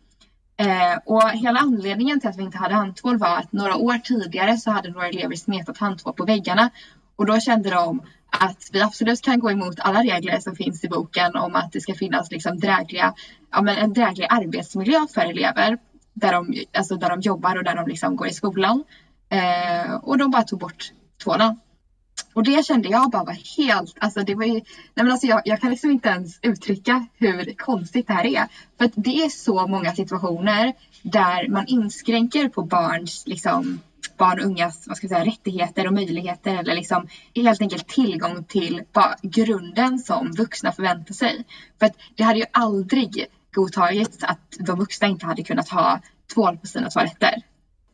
Eh, 0.57 0.99
och 1.05 1.29
hela 1.29 1.59
anledningen 1.59 2.19
till 2.19 2.29
att 2.29 2.37
vi 2.37 2.43
inte 2.43 2.57
hade 2.57 2.75
handtvål 2.75 3.17
var 3.17 3.37
att 3.37 3.51
några 3.51 3.75
år 3.75 3.97
tidigare 3.97 4.57
så 4.57 4.71
hade 4.71 4.89
några 4.89 5.07
elever 5.07 5.35
smetat 5.35 5.77
handtvål 5.77 6.13
på 6.13 6.25
väggarna 6.25 6.69
och 7.15 7.25
då 7.25 7.39
kände 7.39 7.69
de 7.69 8.01
att 8.29 8.69
vi 8.71 8.81
absolut 8.81 9.21
kan 9.21 9.39
gå 9.39 9.51
emot 9.51 9.79
alla 9.79 10.03
regler 10.03 10.39
som 10.39 10.55
finns 10.55 10.83
i 10.83 10.87
boken 10.87 11.35
om 11.35 11.55
att 11.55 11.71
det 11.71 11.81
ska 11.81 11.93
finnas 11.93 12.31
liksom 12.31 12.59
drägliga, 12.59 13.13
ja, 13.51 13.61
men 13.61 13.77
en 13.77 13.93
dräglig 13.93 14.27
arbetsmiljö 14.29 15.07
för 15.13 15.21
elever 15.21 15.77
där 16.13 16.33
de, 16.33 16.63
alltså 16.77 16.95
där 16.95 17.09
de 17.09 17.21
jobbar 17.21 17.55
och 17.55 17.63
där 17.63 17.75
de 17.75 17.87
liksom 17.87 18.15
går 18.15 18.27
i 18.27 18.33
skolan. 18.33 18.83
Eh, 19.29 19.93
och 19.93 20.17
de 20.17 20.31
bara 20.31 20.43
tog 20.43 20.59
bort 20.59 20.91
tvålen. 21.23 21.59
Och 22.33 22.43
det 22.43 22.65
kände 22.65 22.89
jag 22.89 23.11
bara 23.11 23.23
var 23.23 23.57
helt, 23.57 23.95
alltså 23.99 24.19
det 24.19 24.35
var 24.35 24.45
ju, 24.45 24.53
nej 24.53 24.63
men 24.95 25.11
alltså 25.11 25.27
jag, 25.27 25.41
jag 25.45 25.61
kan 25.61 25.69
liksom 25.69 25.91
inte 25.91 26.09
ens 26.09 26.39
uttrycka 26.41 27.07
hur 27.13 27.57
konstigt 27.57 28.07
det 28.07 28.13
här 28.13 28.25
är. 28.25 28.47
För 28.77 28.85
att 28.85 28.93
det 28.95 29.23
är 29.23 29.29
så 29.29 29.67
många 29.67 29.95
situationer 29.95 30.73
där 31.01 31.47
man 31.49 31.67
inskränker 31.67 32.49
på 32.49 32.61
barns 32.61 33.23
liksom 33.27 33.79
barn 34.17 34.39
och 34.39 34.45
ungas 34.45 34.87
vad 34.87 34.97
ska 34.97 35.07
jag 35.07 35.11
säga, 35.11 35.25
rättigheter 35.25 35.87
och 35.87 35.93
möjligheter 35.93 36.55
eller 36.55 36.75
liksom 36.75 37.07
helt 37.35 37.61
enkelt 37.61 37.87
tillgång 37.87 38.43
till 38.43 38.81
bara 38.93 39.15
grunden 39.21 39.99
som 39.99 40.31
vuxna 40.31 40.71
förväntar 40.71 41.13
sig. 41.13 41.43
För 41.79 41.85
att 41.85 41.95
det 42.15 42.23
hade 42.23 42.39
ju 42.39 42.45
aldrig 42.51 43.25
godtagits 43.53 44.23
att 44.23 44.39
de 44.59 44.79
vuxna 44.79 45.07
inte 45.07 45.25
hade 45.25 45.43
kunnat 45.43 45.69
ha 45.69 45.99
tvål 46.33 46.57
på 46.57 46.67
sina 46.67 46.89
toaletter. 46.89 47.41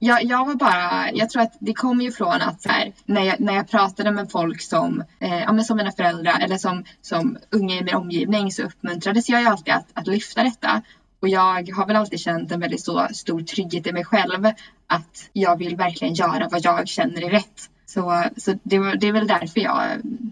Jag, 0.04 0.24
jag 0.24 0.46
var 0.46 0.56
bara, 0.56 1.12
jag 1.14 1.30
tror 1.30 1.42
att 1.42 1.58
det 1.60 1.74
kommer 1.74 2.06
ju 2.06 2.12
från 2.12 2.42
att 2.42 2.62
så 2.62 2.70
här, 2.70 2.94
när, 3.06 3.22
jag, 3.22 3.40
när 3.40 3.54
jag 3.54 3.70
pratade 3.70 4.12
med 4.12 4.32
folk 4.32 4.62
som, 4.62 5.04
eh, 5.20 5.40
ja, 5.40 5.52
men 5.52 5.66
som 5.66 5.78
mina 5.78 5.92
föräldrar 5.92 6.40
eller 6.40 6.58
som, 6.58 6.84
som 7.02 7.38
unga 7.50 7.76
i 7.76 7.84
min 7.84 7.96
omgivning 7.96 8.52
så 8.52 8.64
uppmuntrades 8.64 9.30
jag 9.30 9.42
ju 9.42 9.48
alltid 9.48 9.74
att, 9.74 9.88
att 9.94 10.08
lyfta 10.08 10.44
detta. 10.44 10.82
Och 11.22 11.30
jag 11.30 11.72
har 11.72 11.88
väl 11.88 11.96
alltid 11.96 12.20
känt 12.20 12.52
en 12.52 12.60
väldigt 12.60 12.86
så 12.86 13.08
stor 13.14 13.42
trygghet 13.42 13.88
i 13.88 13.92
mig 13.92 14.06
själv 14.06 14.46
att 14.88 15.30
jag 15.34 15.58
vill 15.58 15.76
verkligen 15.76 16.14
göra 16.14 16.48
vad 16.52 16.66
jag 16.66 16.88
känner 16.88 17.22
är 17.24 17.30
rätt. 17.30 17.70
Så, 17.86 18.24
så 18.38 18.52
det, 18.64 18.78
det 18.96 19.08
är 19.08 19.12
väl 19.12 19.28
därför 19.28 19.60
jag, 19.60 19.86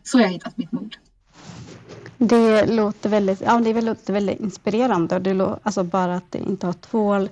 så 0.04 0.20
jag 0.20 0.26
har 0.26 0.34
hittat 0.34 0.58
mitt 0.58 0.72
mod. 0.72 0.96
Det 2.18 2.66
låter 2.66 3.10
väldigt, 3.10 3.42
ja, 3.42 3.60
det 3.60 3.82
låter 3.82 4.14
väldigt 4.14 4.40
inspirerande. 4.40 5.20
Det 5.20 5.34
lå, 5.34 5.60
alltså 5.64 5.84
bara 5.84 6.16
att 6.16 6.36
inte 6.36 6.66
ha 6.66 6.74
tvål 6.74 7.30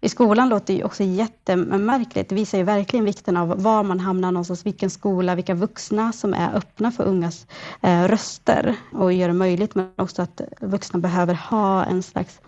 i 0.00 0.08
skolan 0.08 0.48
låter 0.48 0.74
ju 0.74 0.84
också 0.84 1.02
jättemärkligt. 1.02 2.28
Det 2.28 2.34
visar 2.34 2.58
ju 2.58 2.64
verkligen 2.64 3.04
vikten 3.04 3.36
av 3.36 3.62
var 3.62 3.82
man 3.82 4.00
hamnar 4.00 4.32
någonstans, 4.32 4.66
vilken 4.66 4.90
skola, 4.90 5.34
vilka 5.34 5.54
vuxna 5.54 6.12
som 6.12 6.34
är 6.34 6.54
öppna 6.54 6.92
för 6.92 7.04
ungas 7.04 7.46
eh, 7.82 8.04
röster 8.04 8.76
och 8.92 9.12
gör 9.12 9.28
det 9.28 9.34
möjligt, 9.34 9.74
men 9.74 9.90
också 9.96 10.22
att 10.22 10.40
vuxna 10.60 10.98
behöver 10.98 11.34
ha 11.34 11.84
en 11.84 12.02
slags 12.02 12.40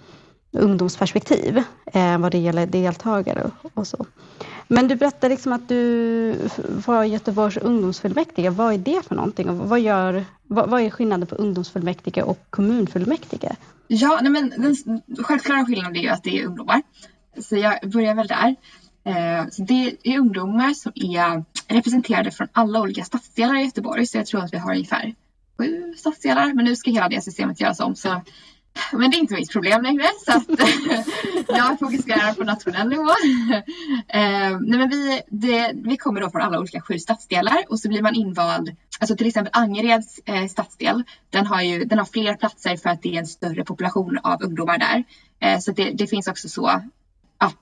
ungdomsperspektiv 0.52 1.62
eh, 1.86 2.18
vad 2.18 2.32
det 2.32 2.38
gäller 2.38 2.66
deltagare 2.66 3.50
och, 3.74 3.86
så. 3.86 4.06
Men 4.68 4.88
du 4.88 4.96
berättade 4.96 5.34
liksom 5.34 5.52
att 5.52 5.68
du 5.68 6.34
var 6.86 7.04
Göteborgs 7.04 7.56
ungdomsfullmäktige. 7.56 8.50
Vad 8.50 8.74
är 8.74 8.78
det 8.78 9.06
för 9.08 9.14
någonting? 9.14 9.50
Och 9.50 9.56
vad, 9.56 9.80
gör, 9.80 10.24
vad, 10.46 10.70
vad 10.70 10.80
är 10.80 10.90
skillnaden 10.90 11.26
på 11.26 11.34
ungdomsfullmäktige 11.34 12.22
och 12.22 12.38
kommunfullmäktige? 12.50 13.56
Ja, 13.88 14.18
nej 14.22 14.32
men 14.32 14.52
den 14.56 15.02
självklara 15.24 15.64
skillnaden 15.64 15.96
är 15.96 16.02
ju 16.02 16.08
att 16.08 16.24
det 16.24 16.38
är 16.38 16.46
ungdomar. 16.46 16.82
Så 17.40 17.56
jag 17.56 17.90
börjar 17.90 18.14
väl 18.14 18.26
där. 18.26 18.56
Eh, 19.04 19.48
så 19.50 19.62
det 19.62 19.96
är 20.02 20.18
ungdomar 20.18 20.74
som 20.74 20.92
är 20.94 21.44
representerade 21.74 22.30
från 22.30 22.48
alla 22.52 22.80
olika 22.80 23.04
stadsdelar 23.04 23.56
i 23.56 23.64
Göteborg. 23.64 24.06
Så 24.06 24.18
jag 24.18 24.26
tror 24.26 24.44
att 24.44 24.52
vi 24.52 24.58
har 24.58 24.72
ungefär 24.72 25.14
sju 25.58 25.94
stadsdelar. 25.96 26.54
Men 26.54 26.64
nu 26.64 26.76
ska 26.76 26.90
hela 26.90 27.08
det 27.08 27.20
systemet 27.20 27.60
göras 27.60 27.80
om. 27.80 27.96
Så 27.96 28.20
men 28.92 29.10
det 29.10 29.16
är 29.16 29.18
inte 29.18 29.34
mitt 29.34 29.52
problem 29.52 29.82
längre 29.82 30.04
så 30.26 30.32
att 30.32 30.46
jag 31.48 31.78
fokuserar 31.78 32.34
på 32.34 32.44
nationell 32.44 32.88
nivå. 32.88 33.10
Eh, 34.08 34.58
nej 34.60 34.78
men 34.78 34.88
vi, 34.88 35.20
det, 35.28 35.72
vi 35.74 35.96
kommer 35.96 36.20
då 36.20 36.30
från 36.30 36.42
alla 36.42 36.58
olika 36.58 36.80
sju 36.80 36.98
stadsdelar 36.98 37.64
och 37.68 37.80
så 37.80 37.88
blir 37.88 38.02
man 38.02 38.14
invald. 38.14 38.76
Alltså 39.00 39.16
till 39.16 39.26
exempel 39.26 39.52
Angereds 39.54 40.20
eh, 40.24 40.46
stadsdel, 40.46 41.02
den 41.30 41.46
har 41.46 41.62
ju 41.62 41.84
den 41.84 41.98
har 41.98 42.04
fler 42.06 42.34
platser 42.34 42.76
för 42.76 42.90
att 42.90 43.02
det 43.02 43.14
är 43.14 43.18
en 43.18 43.26
större 43.26 43.64
population 43.64 44.18
av 44.22 44.42
ungdomar 44.42 44.78
där. 44.78 45.04
Eh, 45.40 45.58
så 45.58 45.72
det, 45.72 45.90
det 45.90 46.06
finns 46.06 46.28
också 46.28 46.48
så 46.48 46.80
ja, 47.40 47.52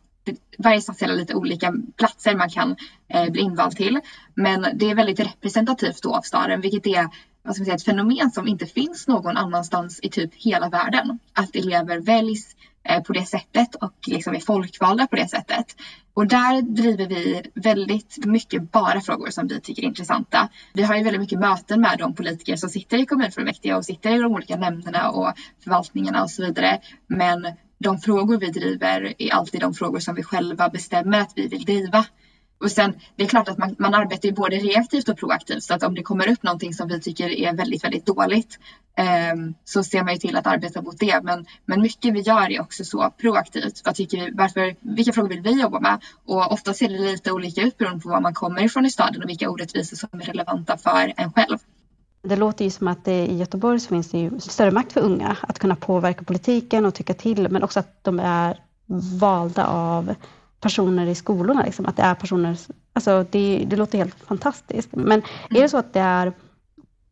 varje 0.59 0.81
stadsdel 0.81 1.11
har 1.11 1.17
lite 1.17 1.35
olika 1.35 1.75
platser 1.97 2.35
man 2.35 2.51
kan 2.51 2.77
eh, 3.09 3.31
bli 3.31 3.41
invald 3.41 3.77
till. 3.77 4.01
Men 4.35 4.67
det 4.75 4.91
är 4.91 4.95
väldigt 4.95 5.21
representativt 5.21 6.03
då 6.03 6.15
av 6.15 6.23
staden, 6.23 6.61
vilket 6.61 6.87
är 6.87 7.09
vad 7.47 7.55
ska 7.55 7.61
man 7.61 7.65
säga, 7.65 7.75
ett 7.75 7.85
fenomen 7.85 8.31
som 8.31 8.49
inte 8.49 8.67
finns 8.67 9.09
någon 9.09 9.37
annanstans 9.37 10.01
i 10.03 10.11
typ 10.11 10.35
hela 10.35 10.69
världen. 10.69 11.19
Att 11.33 11.57
elever 11.57 12.01
väljs 12.01 12.57
eh, 12.89 13.03
på 13.03 13.13
det 13.13 13.27
sättet 13.27 13.75
och 13.75 13.95
liksom 14.07 14.35
är 14.35 14.41
folkvalda 14.41 15.07
på 15.07 15.17
det 15.17 15.29
sättet. 15.29 15.67
Och 16.15 16.27
där 16.27 16.63
driver 16.63 17.07
vi 17.07 17.43
väldigt 17.55 18.25
mycket 18.25 18.73
bara 18.73 19.01
frågor 19.01 19.31
som 19.31 19.49
vi 19.49 19.61
tycker 19.61 19.83
är 19.83 19.87
intressanta. 19.87 20.49
Vi 20.73 20.83
har 20.83 20.97
ju 20.97 21.03
väldigt 21.03 21.21
mycket 21.21 21.39
möten 21.39 21.81
med 21.81 21.99
de 21.99 22.15
politiker 22.15 22.57
som 22.57 22.69
sitter 22.69 22.99
i 22.99 23.07
kommunfullmäktige 23.07 23.75
och 23.75 23.85
sitter 23.85 24.17
i 24.17 24.19
de 24.19 24.33
olika 24.33 24.57
nämnderna 24.57 25.11
och 25.11 25.33
förvaltningarna 25.65 26.23
och 26.23 26.31
så 26.31 26.43
vidare. 26.43 26.81
Men 27.07 27.47
de 27.79 27.99
frågor 27.99 28.39
vi 28.39 28.51
driver 28.51 29.15
är 29.19 29.35
alltid 29.35 29.61
de 29.61 29.75
frågor 29.75 29.99
som 29.99 30.15
vi 30.15 30.23
själva 30.23 30.69
bestämmer 30.69 31.21
att 31.21 31.33
vi 31.37 31.49
vill 31.49 31.65
driva. 31.65 32.05
Och 32.59 32.71
sen, 32.71 32.95
det 33.17 33.25
är 33.25 33.29
klart 33.29 33.49
att 33.49 33.59
man, 33.59 33.77
man 33.79 33.95
arbetar 33.95 34.29
ju 34.29 34.35
både 34.35 34.57
reaktivt 34.57 35.09
och 35.09 35.19
proaktivt 35.19 35.63
så 35.63 35.75
att 35.75 35.83
om 35.83 35.95
det 35.95 36.03
kommer 36.03 36.29
upp 36.29 36.43
någonting 36.43 36.75
som 36.75 36.89
vi 36.89 37.01
tycker 37.01 37.29
är 37.29 37.57
väldigt, 37.57 37.85
väldigt 37.85 38.07
dåligt 38.07 38.59
eh, 38.99 39.35
så 39.65 39.85
ser 39.85 40.03
man 40.03 40.13
ju 40.13 40.19
till 40.19 40.37
att 40.37 40.47
arbeta 40.47 40.83
mot 40.83 40.99
det. 40.99 41.21
Men, 41.23 41.47
men 41.65 41.81
mycket 41.81 42.15
vi 42.15 42.21
gör 42.21 42.53
är 42.53 42.61
också 42.61 42.85
så 42.85 43.11
proaktivt. 43.21 43.83
Vad 43.85 43.95
tycker 43.95 44.19
vi, 44.19 44.31
varför, 44.35 44.77
vilka 44.81 45.13
frågor 45.13 45.29
vill 45.29 45.41
vi 45.41 45.61
jobba 45.61 45.81
med? 45.81 46.01
Och 46.25 46.53
ofta 46.53 46.75
ser 46.75 46.89
det 46.89 46.99
lite 46.99 47.33
olika 47.33 47.63
ut 47.63 47.79
beroende 47.79 48.03
på 48.03 48.09
var 48.09 48.21
man 48.21 48.35
kommer 48.35 48.65
ifrån 48.65 48.87
i 48.87 48.91
staden 48.91 49.23
och 49.23 49.29
vilka 49.29 49.51
orättvisor 49.51 49.97
som 49.97 50.21
är 50.21 50.25
relevanta 50.25 50.77
för 50.77 51.13
en 51.17 51.33
själv. 51.33 51.59
Det 52.23 52.37
låter 52.37 52.65
ju 52.65 52.71
som 52.71 52.89
att 52.89 53.05
det, 53.05 53.27
i 53.27 53.37
Göteborg 53.37 53.81
så 53.81 53.89
finns 53.89 54.11
det 54.11 54.19
ju 54.19 54.41
större 54.41 54.71
makt 54.71 54.93
för 54.93 55.01
unga 55.01 55.37
att 55.41 55.59
kunna 55.59 55.77
påverka 55.77 56.25
politiken 56.25 56.85
och 56.85 56.95
tycka 56.95 57.15
till, 57.15 57.49
men 57.51 57.63
också 57.63 57.81
att 57.81 58.05
de 58.05 58.21
är 58.21 58.61
valda 59.21 59.67
av 59.67 60.15
personer 60.67 61.07
i 61.07 61.15
skolorna. 61.15 61.63
Liksom, 61.63 61.87
att 61.87 61.97
det 61.97 62.03
är 62.03 62.15
personer, 62.15 62.57
alltså 62.93 63.27
det, 63.31 63.65
det 63.67 63.77
låter 63.77 63.99
helt 63.99 64.21
fantastiskt. 64.25 64.89
Men 64.93 65.23
är 65.51 65.63
det 65.63 65.69
så 65.69 65.79
att 65.79 65.93
det 65.93 66.01
är 66.01 66.33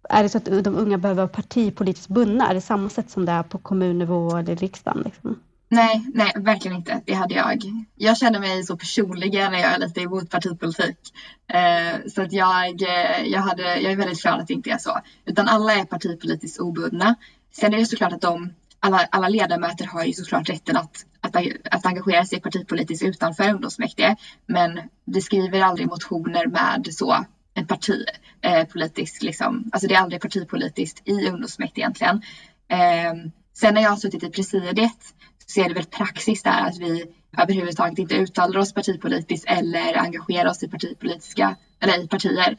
är 0.08 0.22
det 0.22 0.28
så 0.28 0.38
att 0.38 0.64
de 0.64 0.76
unga 0.76 0.98
behöver 0.98 1.22
vara 1.22 1.28
partipolitiskt 1.28 2.08
bundna? 2.08 2.48
Är 2.50 2.54
det 2.54 2.60
samma 2.60 2.88
sätt 2.88 3.10
som 3.10 3.26
det 3.26 3.32
är 3.32 3.42
på 3.42 3.58
kommunnivå 3.58 4.36
eller 4.36 4.56
riksdagen? 4.56 5.02
Liksom? 5.04 5.38
Nej, 5.68 6.04
nej, 6.14 6.32
verkligen 6.36 6.76
inte. 6.76 7.00
Det 7.06 7.14
hade 7.14 7.34
jag. 7.34 7.62
Jag 7.96 8.16
känner 8.16 8.40
mig 8.40 8.64
så 8.64 8.76
personligen 8.76 9.52
när 9.52 9.58
jag 9.58 9.72
är 9.72 9.78
lite 9.78 10.00
emot 10.00 10.30
partipolitik. 10.30 10.98
Eh, 11.46 12.10
så 12.14 12.22
att 12.22 12.32
jag, 12.32 12.82
eh, 12.82 13.22
jag, 13.24 13.40
hade, 13.40 13.80
jag 13.80 13.92
är 13.92 13.96
väldigt 13.96 14.22
glad 14.22 14.40
att 14.40 14.46
det 14.46 14.54
inte 14.54 14.70
är 14.70 14.78
så. 14.78 15.00
Utan 15.24 15.48
alla 15.48 15.74
är 15.74 15.84
partipolitiskt 15.84 16.60
obundna. 16.60 17.14
Sen 17.52 17.74
är 17.74 17.78
det 17.78 17.86
såklart 17.86 18.12
att 18.12 18.20
de, 18.20 18.52
alla, 18.84 19.08
alla 19.10 19.28
ledamöter 19.28 19.86
har 19.86 20.04
ju 20.04 20.12
såklart 20.12 20.48
rätten 20.48 20.76
att 20.76 21.04
att, 21.24 21.36
att 21.70 21.86
engagera 21.86 22.24
sig 22.24 22.40
partipolitiskt 22.40 23.04
utanför 23.04 23.50
ungdomsmäktige. 23.50 24.16
Men 24.46 24.80
vi 25.04 25.20
skriver 25.20 25.60
aldrig 25.60 25.86
motioner 25.86 26.46
med 26.46 26.86
så 26.90 27.24
en 27.54 27.66
partipolitisk, 27.66 29.22
eh, 29.22 29.26
liksom, 29.26 29.70
alltså 29.72 29.88
det 29.88 29.94
är 29.94 29.98
aldrig 30.00 30.22
partipolitiskt 30.22 31.08
i 31.08 31.28
ungdomsmäktige 31.28 31.80
egentligen. 31.80 32.22
Eh, 32.68 33.30
sen 33.54 33.74
när 33.74 33.82
jag 33.82 33.90
har 33.90 33.96
suttit 33.96 34.22
i 34.22 34.30
presidiet 34.30 35.14
så 35.46 35.60
är 35.60 35.68
det 35.68 35.74
väl 35.74 35.84
praxis 35.84 36.42
där 36.42 36.60
att 36.60 36.78
vi 36.78 37.04
överhuvudtaget 37.38 37.98
inte 37.98 38.14
uttalar 38.14 38.60
oss 38.60 38.72
partipolitiskt 38.72 39.48
eller 39.48 39.98
engagerar 39.98 40.50
oss 40.50 40.62
i 40.62 40.68
partipolitiska, 40.68 41.56
eller 41.80 42.04
i 42.04 42.08
partier, 42.08 42.56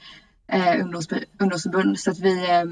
eh, 0.48 0.82
ungdoms, 0.82 1.08
ungdomsförbund. 1.40 2.00
Så 2.00 2.12
att 2.12 2.20
vi, 2.20 2.50
eh, 2.50 2.66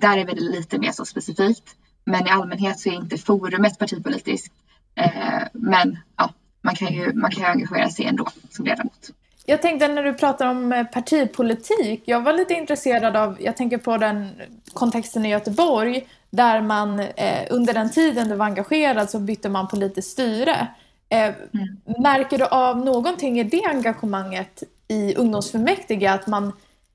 där 0.00 0.16
är 0.18 0.24
det 0.24 0.34
lite 0.34 0.78
mer 0.78 0.92
så 0.92 1.04
specifikt. 1.04 1.76
Men 2.04 2.26
i 2.26 2.30
allmänhet 2.30 2.80
så 2.80 2.88
är 2.88 2.92
inte 2.92 3.18
forumet 3.18 3.78
partipolitiskt. 3.78 4.52
Eh, 4.94 5.42
men 5.52 5.98
ja, 6.16 6.32
man 6.62 6.74
kan 6.74 6.94
ju 6.94 7.12
man 7.12 7.30
kan 7.30 7.44
engagera 7.44 7.88
sig 7.88 8.04
ändå 8.04 8.26
som 8.50 8.64
ledamot. 8.64 9.10
Jag 9.46 9.62
tänkte 9.62 9.88
när 9.88 10.02
du 10.02 10.14
pratar 10.14 10.46
om 10.50 10.72
eh, 10.72 10.84
partipolitik, 10.84 12.02
jag 12.04 12.20
var 12.20 12.32
lite 12.32 12.54
intresserad 12.54 13.16
av, 13.16 13.36
jag 13.40 13.56
tänker 13.56 13.78
på 13.78 13.96
den 13.96 14.28
kontexten 14.72 15.26
i 15.26 15.30
Göteborg, 15.30 16.06
där 16.30 16.60
man 16.60 17.00
eh, 17.00 17.46
under 17.50 17.74
den 17.74 17.90
tiden 17.90 18.28
du 18.28 18.34
var 18.34 18.46
engagerad 18.46 19.10
så 19.10 19.18
bytte 19.18 19.48
man 19.48 19.68
politiskt 19.68 20.10
styre. 20.10 20.68
Eh, 21.08 21.24
mm. 21.24 22.02
Märker 22.02 22.38
du 22.38 22.44
av 22.44 22.84
någonting 22.84 23.40
i 23.40 23.44
det 23.44 23.64
engagemanget 23.64 24.62
i 24.88 25.14
ungdomsfullmäktige, 25.14 26.12
att 26.12 26.26
man 26.26 26.52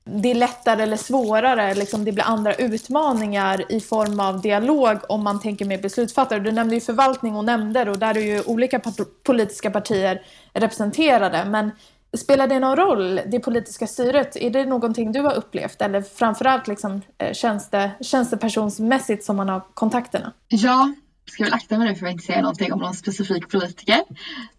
det 0.08 0.30
är 0.30 0.34
lättare 0.34 0.82
eller 0.82 0.96
svårare, 0.96 1.74
liksom 1.74 2.04
det 2.04 2.12
blir 2.12 2.24
andra 2.24 2.54
utmaningar 2.54 3.72
i 3.72 3.80
form 3.80 4.20
av 4.20 4.40
dialog 4.40 4.98
om 5.08 5.24
man 5.24 5.40
tänker 5.40 5.64
med 5.64 5.82
beslutsfattare. 5.82 6.40
Du 6.40 6.52
nämnde 6.52 6.74
ju 6.74 6.80
förvaltning 6.80 7.36
och 7.36 7.44
nämnder 7.44 7.88
och 7.88 7.98
där 7.98 8.16
är 8.16 8.20
ju 8.20 8.42
olika 8.42 8.80
politiska 9.22 9.70
partier 9.70 10.22
representerade. 10.52 11.44
Men 11.44 11.70
spelar 12.16 12.46
det 12.46 12.60
någon 12.60 12.76
roll, 12.76 13.20
det 13.26 13.40
politiska 13.40 13.86
styret? 13.86 14.36
Är 14.36 14.50
det 14.50 14.66
någonting 14.66 15.12
du 15.12 15.20
har 15.20 15.34
upplevt 15.34 15.82
eller 15.82 16.02
framförallt 16.02 16.68
liksom, 16.68 17.02
eh, 17.18 17.32
tjänste, 17.32 17.90
tjänstepersonsmässigt 18.00 19.24
som 19.24 19.36
man 19.36 19.48
har 19.48 19.62
kontakterna? 19.74 20.32
Ja, 20.48 20.92
ska 21.30 21.44
väl 21.44 21.52
akta 21.52 21.78
mig 21.78 21.88
nu 21.88 21.94
för 21.94 22.06
att 22.06 22.12
inte 22.12 22.24
säga 22.24 22.40
någonting 22.40 22.72
om 22.72 22.78
någon 22.78 22.94
specifik 22.94 23.48
politiker. 23.48 24.02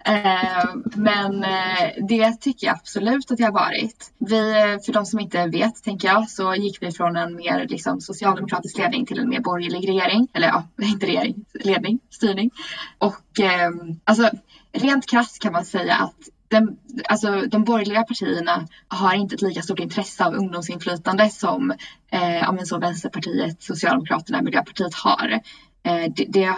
Eh, 0.06 0.66
men 0.96 1.44
eh, 1.44 2.06
det 2.08 2.42
tycker 2.42 2.68
jag 2.68 2.76
absolut 2.76 3.32
att 3.32 3.40
jag 3.40 3.48
har 3.48 3.54
varit. 3.54 4.12
Vi, 4.18 4.50
eh, 4.50 4.80
för 4.86 4.94
de 4.94 5.06
som 5.06 5.20
inte 5.20 5.48
vet, 5.48 5.84
tänker 5.84 6.08
jag, 6.08 6.30
så 6.30 6.56
gick 6.56 6.82
vi 6.82 6.92
från 6.92 7.16
en 7.16 7.36
mer 7.36 7.68
liksom, 7.70 8.02
socialdemokratisk 8.02 8.78
ledning 8.78 9.06
till 9.06 9.20
en 9.20 9.30
mer 9.30 9.40
borgerlig 9.40 9.90
regering. 9.90 10.28
Eller 10.34 10.48
ja, 10.48 10.68
inte 10.82 11.06
regering, 11.06 11.46
ledning, 11.54 12.00
styrning. 12.10 12.52
Och 12.98 13.40
eh, 13.40 13.72
alltså, 14.04 14.30
rent 14.74 15.10
krasst 15.10 15.42
kan 15.42 15.54
man 15.54 15.66
säga 15.66 15.96
att 15.96 16.30
den, 16.48 16.78
alltså, 17.10 17.42
de 17.42 17.64
borgerliga 17.64 18.04
partierna 18.04 18.68
har 18.88 19.14
inte 19.14 19.36
ett 19.36 19.42
lika 19.42 19.62
stort 19.62 19.80
intresse 19.80 20.26
av 20.26 20.34
ungdomsinflytande 20.34 21.30
som 21.30 21.74
eh, 22.12 22.64
så 22.64 22.80
Vänsterpartiet, 22.80 23.64
Socialdemokraterna, 23.64 24.42
Miljöpartiet 24.42 24.94
har. 24.94 25.40
Eh, 25.84 26.12
det, 26.16 26.26
det, 26.26 26.56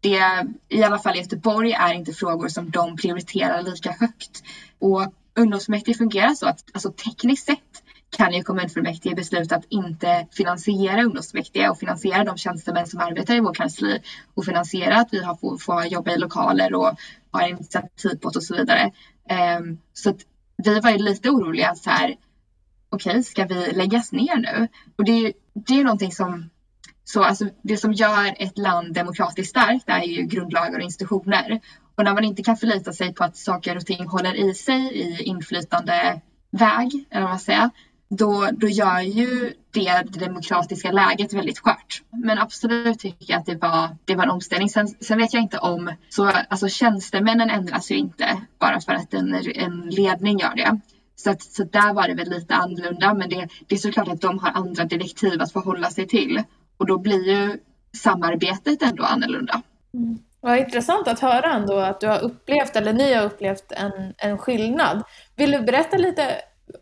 det, 0.00 0.46
i 0.68 0.82
alla 0.82 0.98
fall 0.98 1.16
i 1.16 1.20
Göteborg 1.20 1.72
är 1.72 1.94
inte 1.94 2.12
frågor 2.12 2.48
som 2.48 2.70
de 2.70 2.96
prioriterar 2.96 3.62
lika 3.62 3.90
högt. 3.90 4.42
Och 4.78 5.12
ungdomsfullmäktige 5.36 5.98
fungerar 5.98 6.34
så 6.34 6.46
att 6.46 6.64
alltså, 6.72 6.92
tekniskt 6.92 7.46
sett 7.46 7.82
kan 8.10 8.32
ju 8.32 8.42
kommunfullmäktige 8.42 9.14
besluta 9.14 9.56
att 9.56 9.64
inte 9.68 10.26
finansiera 10.32 11.02
ungdomsfullmäktige 11.02 11.68
och 11.68 11.78
finansiera 11.78 12.24
de 12.24 12.36
tjänstemän 12.36 12.86
som 12.86 13.00
arbetar 13.00 13.34
i 13.34 13.40
vår 13.40 13.54
kansli 13.54 14.02
och 14.34 14.44
finansiera 14.44 14.96
att 14.96 15.08
vi 15.12 15.22
har, 15.22 15.34
får, 15.34 15.58
får 15.58 15.84
jobba 15.84 16.10
i 16.10 16.18
lokaler 16.18 16.74
och 16.74 16.92
ha 17.32 17.48
initiativ 17.48 18.16
på 18.20 18.28
och 18.28 18.42
så 18.42 18.56
vidare. 18.56 18.92
Um, 19.58 19.78
så 19.92 20.10
att 20.10 20.20
vi 20.56 20.80
var 20.80 20.90
ju 20.90 20.98
lite 20.98 21.30
oroliga 21.30 21.74
så 21.74 21.90
här. 21.90 22.16
Okej, 22.88 23.10
okay, 23.10 23.22
ska 23.22 23.44
vi 23.44 23.72
läggas 23.72 24.12
ner 24.12 24.36
nu? 24.36 24.68
Och 24.98 25.04
det 25.04 25.26
är 25.68 25.72
ju 25.72 25.84
någonting 25.84 26.12
som 26.12 26.50
så 27.08 27.22
alltså, 27.22 27.44
det 27.62 27.76
som 27.76 27.92
gör 27.92 28.34
ett 28.38 28.58
land 28.58 28.94
demokratiskt 28.94 29.50
starkt 29.50 29.84
är 29.86 30.02
ju 30.02 30.22
grundlagar 30.22 30.78
och 30.78 30.84
institutioner. 30.84 31.60
Och 31.96 32.04
när 32.04 32.14
man 32.14 32.24
inte 32.24 32.42
kan 32.42 32.56
förlita 32.56 32.92
sig 32.92 33.14
på 33.14 33.24
att 33.24 33.36
saker 33.36 33.76
och 33.76 33.86
ting 33.86 34.06
håller 34.06 34.34
i 34.34 34.54
sig 34.54 34.80
i 34.80 35.22
inflytande 35.22 36.20
väg, 36.50 37.06
eller 37.10 37.22
vad 37.22 37.30
man 37.30 37.38
säger, 37.38 37.70
då, 38.08 38.48
då 38.52 38.68
gör 38.68 39.00
ju 39.00 39.52
det, 39.70 40.02
det 40.08 40.20
demokratiska 40.20 40.92
läget 40.92 41.32
väldigt 41.32 41.58
skört. 41.58 42.02
Men 42.10 42.38
absolut 42.38 42.98
tycker 42.98 43.32
jag 43.32 43.38
att 43.40 43.46
det 43.46 43.56
var, 43.56 43.96
det 44.04 44.14
var 44.14 44.24
en 44.24 44.30
omställning. 44.30 44.68
Sen, 44.68 44.88
sen 44.88 45.18
vet 45.18 45.34
jag 45.34 45.42
inte 45.42 45.58
om, 45.58 45.92
så 46.08 46.30
alltså 46.48 46.68
tjänstemännen 46.68 47.50
ändras 47.50 47.90
ju 47.90 47.96
inte 47.96 48.42
bara 48.58 48.80
för 48.80 48.92
att 48.92 49.14
en, 49.14 49.34
en 49.34 49.80
ledning 49.90 50.38
gör 50.38 50.54
det. 50.56 50.80
Så, 51.16 51.30
att, 51.30 51.42
så 51.42 51.64
där 51.64 51.94
var 51.94 52.08
det 52.08 52.14
väl 52.14 52.30
lite 52.30 52.54
annorlunda 52.54 53.14
men 53.14 53.28
det, 53.30 53.48
det 53.66 53.74
är 53.74 53.78
såklart 53.78 54.08
att 54.08 54.20
de 54.20 54.38
har 54.38 54.50
andra 54.50 54.84
direktiv 54.84 55.42
att 55.42 55.52
förhålla 55.52 55.90
sig 55.90 56.06
till. 56.06 56.42
Och 56.76 56.86
då 56.86 56.98
blir 56.98 57.28
ju 57.28 57.58
samarbetet 57.96 58.82
ändå 58.82 59.04
annorlunda. 59.04 59.62
Mm. 59.94 60.18
Vad 60.40 60.58
intressant 60.58 61.08
att 61.08 61.20
höra 61.20 61.52
ändå 61.52 61.78
att 61.78 62.00
du 62.00 62.06
har 62.06 62.20
upplevt, 62.20 62.76
eller 62.76 62.92
ni 62.92 63.14
har 63.14 63.24
upplevt 63.24 63.72
en, 63.72 64.14
en 64.18 64.38
skillnad. 64.38 65.02
Vill 65.36 65.50
du 65.50 65.60
berätta 65.60 65.96
lite 65.96 66.34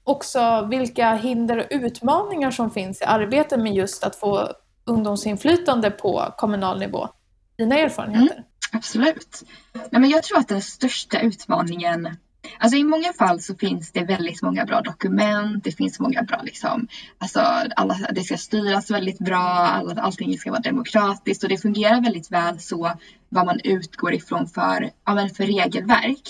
också 0.04 0.66
vilka 0.70 1.14
hinder 1.14 1.59
och 1.59 1.66
utmaningar 1.70 2.50
som 2.50 2.70
finns 2.70 3.02
i 3.02 3.04
arbetet 3.04 3.61
med 3.61 3.74
just 3.74 4.04
att 4.04 4.16
få 4.16 4.48
ungdomsinflytande 4.85 5.90
på 5.90 6.35
kommunal 6.37 6.78
nivå? 6.78 7.09
Dina 7.59 7.78
erfarenheter? 7.78 8.35
Mm, 8.35 8.44
absolut. 8.72 9.42
Nej, 9.72 10.00
men 10.00 10.11
jag 10.11 10.22
tror 10.22 10.38
att 10.38 10.48
den 10.48 10.62
största 10.62 11.20
utmaningen 11.20 12.16
Alltså 12.59 12.76
i 12.76 12.85
många 12.85 13.12
fall 13.12 13.40
så 13.40 13.54
finns 13.54 13.92
det 13.92 14.04
väldigt 14.04 14.42
många 14.42 14.64
bra 14.64 14.80
dokument. 14.80 15.64
Det 15.64 15.72
finns 15.72 16.00
många 16.00 16.22
bra 16.22 16.40
liksom, 16.42 16.88
alltså 17.18 17.40
alla, 17.76 17.98
det 18.12 18.22
ska 18.22 18.37
styras 18.37 18.90
väldigt 18.90 19.18
bra. 19.18 19.38
All, 19.38 19.98
allting 19.98 20.38
ska 20.38 20.50
vara 20.50 20.61
demokratiskt 20.61 21.42
och 21.42 21.48
det 21.48 21.59
fungerar 21.59 22.02
väldigt 22.02 22.33
väl 22.33 22.61
så 22.61 22.92
vad 23.28 23.46
man 23.46 23.61
utgår 23.64 24.14
ifrån 24.14 24.46
för, 24.46 24.90
ja, 25.04 25.28
för 25.37 25.46
regelverk. 25.46 26.22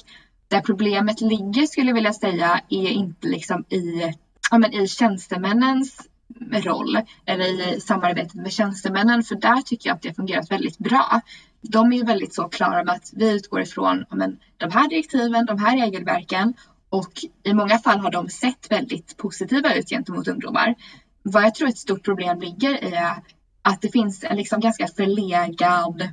Där 0.49 0.61
problemet 0.61 1.21
ligger 1.21 1.67
skulle 1.67 1.87
jag 1.87 1.95
vilja 1.95 2.13
säga 2.13 2.61
är 2.69 2.89
inte 2.89 3.29
liksom 3.29 3.65
i, 3.69 4.13
ja, 4.51 4.59
men 4.59 4.75
i 4.75 4.89
tjänstemännens 4.89 6.09
roll 6.53 6.99
eller 7.27 7.45
i 7.45 7.81
samarbetet 7.81 8.35
med 8.35 8.53
tjänstemännen 8.53 9.23
för 9.23 9.35
där 9.35 9.63
tycker 9.63 9.89
jag 9.89 9.97
att 9.97 10.03
det 10.03 10.09
har 10.09 10.15
fungerat 10.15 10.51
väldigt 10.51 10.79
bra 10.79 11.21
de 11.69 11.93
är 11.93 11.97
ju 11.97 12.05
väldigt 12.05 12.35
så 12.35 12.49
klara 12.49 12.85
med 12.85 12.95
att 12.95 13.11
vi 13.13 13.33
utgår 13.33 13.61
ifrån 13.61 14.05
men, 14.11 14.39
de 14.57 14.71
här 14.71 14.89
direktiven, 14.89 15.47
de 15.47 15.59
här 15.59 15.77
regelverken 15.77 16.55
och 16.89 17.13
i 17.43 17.55
många 17.55 17.79
fall 17.79 17.99
har 17.99 18.11
de 18.11 18.29
sett 18.29 18.71
väldigt 18.71 19.17
positiva 19.17 19.75
ut 19.75 19.89
gentemot 19.89 20.29
ungdomar. 20.29 20.75
Vad 21.23 21.43
jag 21.43 21.55
tror 21.55 21.69
ett 21.69 21.79
stort 21.79 22.05
problem 22.05 22.41
ligger 22.41 22.85
i 22.85 22.95
är 22.95 23.23
att 23.63 23.83
det 23.83 23.93
finns 23.93 24.25
en 24.25 24.37
liksom 24.37 24.61
ganska 24.61 24.87
förlegad 24.87 26.09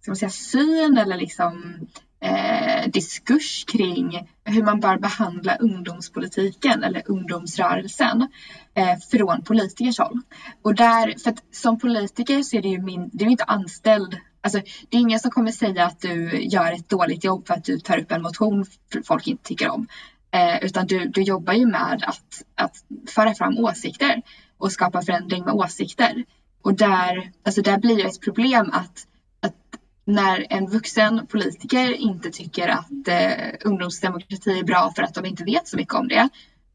ska 0.00 0.10
man 0.10 0.16
säga, 0.16 0.30
syn 0.30 0.98
eller 0.98 1.16
liksom 1.16 1.74
eh, 2.20 2.90
diskurs 2.90 3.64
kring 3.64 4.28
hur 4.44 4.62
man 4.62 4.80
bör 4.80 4.98
behandla 4.98 5.56
ungdomspolitiken 5.56 6.84
eller 6.84 7.02
ungdomsrörelsen 7.06 8.28
eh, 8.74 8.98
från 9.10 9.42
politikers 9.42 9.98
håll. 9.98 10.20
Och 10.62 10.74
där, 10.74 11.14
för 11.22 11.30
att 11.30 11.44
som 11.50 11.78
politiker 11.78 12.42
så 12.42 12.56
är 12.56 12.62
det 12.62 12.68
ju 12.68 12.82
min, 12.82 13.10
du 13.12 13.24
är 13.24 13.28
inte 13.28 13.44
anställd 13.44 14.16
Alltså, 14.42 14.60
det 14.88 14.96
är 14.96 15.00
ingen 15.00 15.20
som 15.20 15.30
kommer 15.30 15.52
säga 15.52 15.86
att 15.86 16.00
du 16.00 16.42
gör 16.42 16.72
ett 16.72 16.88
dåligt 16.88 17.24
jobb 17.24 17.46
för 17.46 17.54
att 17.54 17.64
du 17.64 17.80
tar 17.80 17.98
upp 17.98 18.12
en 18.12 18.22
motion 18.22 18.64
folk 19.04 19.26
inte 19.26 19.44
tycker 19.44 19.70
om. 19.70 19.86
Eh, 20.30 20.64
utan 20.64 20.86
du, 20.86 21.08
du 21.08 21.22
jobbar 21.22 21.52
ju 21.52 21.66
med 21.66 22.04
att, 22.06 22.42
att 22.54 22.76
föra 23.08 23.34
fram 23.34 23.58
åsikter 23.58 24.22
och 24.58 24.72
skapa 24.72 25.02
förändring 25.02 25.44
med 25.44 25.54
åsikter. 25.54 26.24
Och 26.62 26.74
där, 26.74 27.30
alltså 27.44 27.62
där 27.62 27.78
blir 27.78 27.96
det 27.96 28.02
ett 28.02 28.20
problem 28.20 28.70
att, 28.72 29.06
att 29.40 29.56
när 30.04 30.46
en 30.50 30.66
vuxen 30.66 31.26
politiker 31.26 31.92
inte 31.92 32.30
tycker 32.30 32.68
att 32.68 33.08
eh, 33.08 33.54
ungdomsdemokrati 33.64 34.58
är 34.58 34.64
bra 34.64 34.92
för 34.96 35.02
att 35.02 35.14
de 35.14 35.26
inte 35.26 35.44
vet 35.44 35.68
så 35.68 35.76
mycket 35.76 35.94
om 35.94 36.08
det, 36.08 36.28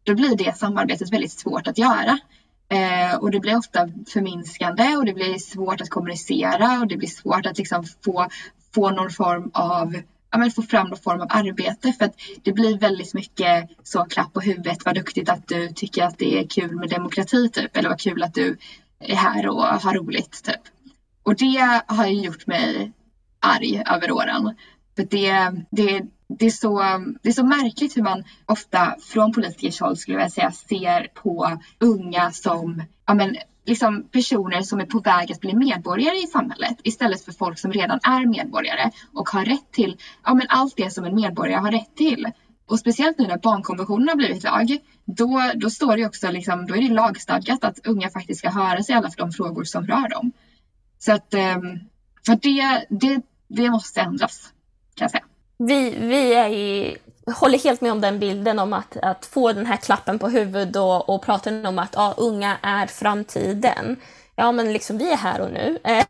då 0.03 0.15
blir 0.15 0.35
det 0.35 0.57
samarbetet 0.57 1.13
väldigt 1.13 1.31
svårt 1.31 1.67
att 1.67 1.77
göra. 1.77 2.19
Eh, 2.69 3.15
och 3.15 3.31
det 3.31 3.39
blir 3.39 3.57
ofta 3.57 3.89
förminskande 4.07 4.95
och 4.97 5.05
det 5.05 5.13
blir 5.13 5.37
svårt 5.37 5.81
att 5.81 5.89
kommunicera 5.89 6.79
och 6.79 6.87
det 6.87 6.97
blir 6.97 7.09
svårt 7.09 7.45
att 7.45 7.57
liksom 7.57 7.85
få, 8.05 8.29
få 8.75 8.89
någon 8.89 9.11
form 9.11 9.51
av 9.53 9.95
ja, 10.31 10.37
men 10.37 10.51
få 10.51 10.61
fram 10.61 10.87
någon 10.87 10.99
form 10.99 11.21
av 11.21 11.27
arbete 11.29 11.93
för 11.93 12.05
att 12.05 12.15
det 12.43 12.51
blir 12.51 12.77
väldigt 12.77 13.13
mycket 13.13 13.69
så 13.83 14.05
klapp 14.05 14.33
på 14.33 14.39
huvudet, 14.39 14.85
vad 14.85 14.95
duktigt 14.95 15.29
att 15.29 15.47
du 15.47 15.69
tycker 15.69 16.03
att 16.03 16.17
det 16.17 16.39
är 16.39 16.47
kul 16.47 16.75
med 16.75 16.89
demokrati 16.89 17.49
typ 17.49 17.77
eller 17.77 17.89
vad 17.89 17.99
kul 17.99 18.23
att 18.23 18.33
du 18.33 18.57
är 18.99 19.15
här 19.15 19.47
och 19.47 19.63
har 19.63 19.93
roligt 19.93 20.43
typ. 20.43 20.61
Och 21.23 21.35
det 21.35 21.81
har 21.87 22.07
ju 22.07 22.21
gjort 22.21 22.47
mig 22.47 22.91
arg 23.39 23.83
över 23.85 24.11
åren. 24.11 24.55
För 24.95 25.03
det, 25.03 25.51
det, 25.71 26.01
det, 26.27 26.45
är 26.45 26.49
så, 26.49 26.79
det 27.23 27.29
är 27.29 27.33
så 27.33 27.45
märkligt 27.45 27.97
hur 27.97 28.03
man 28.03 28.23
ofta 28.45 28.95
från 29.01 29.33
politikers 29.33 29.79
håll 29.79 29.97
skulle 29.97 30.19
jag 30.19 30.31
säga 30.31 30.51
ser 30.51 31.07
på 31.13 31.59
unga 31.79 32.31
som 32.31 32.83
ja, 33.07 33.13
men, 33.13 33.35
liksom 33.65 34.07
personer 34.11 34.61
som 34.61 34.79
är 34.79 34.85
på 34.85 34.99
väg 34.99 35.31
att 35.31 35.39
bli 35.39 35.55
medborgare 35.55 36.17
i 36.17 36.27
samhället 36.27 36.77
istället 36.83 37.25
för 37.25 37.31
folk 37.31 37.59
som 37.59 37.71
redan 37.71 37.99
är 38.03 38.25
medborgare 38.25 38.91
och 39.13 39.29
har 39.29 39.45
rätt 39.45 39.71
till 39.71 39.97
ja, 40.23 40.33
men 40.33 40.47
allt 40.49 40.73
det 40.77 40.89
som 40.89 41.05
en 41.05 41.15
medborgare 41.15 41.61
har 41.61 41.71
rätt 41.71 41.95
till. 41.95 42.27
Och 42.67 42.79
speciellt 42.79 43.17
nu 43.17 43.27
när 43.27 43.37
barnkonventionen 43.37 44.09
har 44.09 44.15
blivit 44.15 44.43
lag 44.43 44.77
då, 45.05 45.51
då 45.55 45.69
står 45.69 45.97
det 45.97 46.05
också 46.05 46.31
liksom, 46.31 46.65
då 46.65 46.75
är 46.75 46.81
det 46.81 46.93
lagstadgat 46.93 47.63
att 47.63 47.87
unga 47.87 48.09
faktiskt 48.09 48.39
ska 48.39 48.49
höra 48.49 48.83
sig 48.83 48.95
i 48.95 48.97
alla 48.97 49.09
för 49.09 49.17
de 49.17 49.31
frågor 49.31 49.63
som 49.63 49.87
rör 49.87 50.09
dem. 50.09 50.31
Så 50.99 51.13
att 51.13 51.33
ehm, 51.33 51.79
för 52.25 52.35
det, 52.35 52.85
det, 52.89 53.21
det 53.47 53.69
måste 53.69 54.01
ändras 54.01 54.53
kan 54.95 55.05
jag 55.05 55.11
säga. 55.11 55.25
Vi, 55.57 55.89
vi 55.89 56.33
är 56.33 56.49
i, 56.49 56.97
håller 57.39 57.59
helt 57.59 57.81
med 57.81 57.91
om 57.91 58.01
den 58.01 58.19
bilden 58.19 58.59
om 58.59 58.73
att, 58.73 58.97
att 58.97 59.25
få 59.25 59.53
den 59.53 59.65
här 59.65 59.77
klappen 59.77 60.19
på 60.19 60.29
huvudet 60.29 60.75
och, 60.75 61.09
och 61.09 61.21
prata 61.21 61.69
om 61.69 61.79
att 61.79 61.93
ja, 61.95 62.13
unga 62.17 62.57
är 62.61 62.87
framtiden. 62.87 63.97
Ja, 64.35 64.51
men 64.51 64.73
liksom 64.73 64.97
vi 64.97 65.11
är 65.11 65.17
här 65.17 65.41
och 65.41 65.51
nu. 65.51 65.79
Eh, 65.83 66.05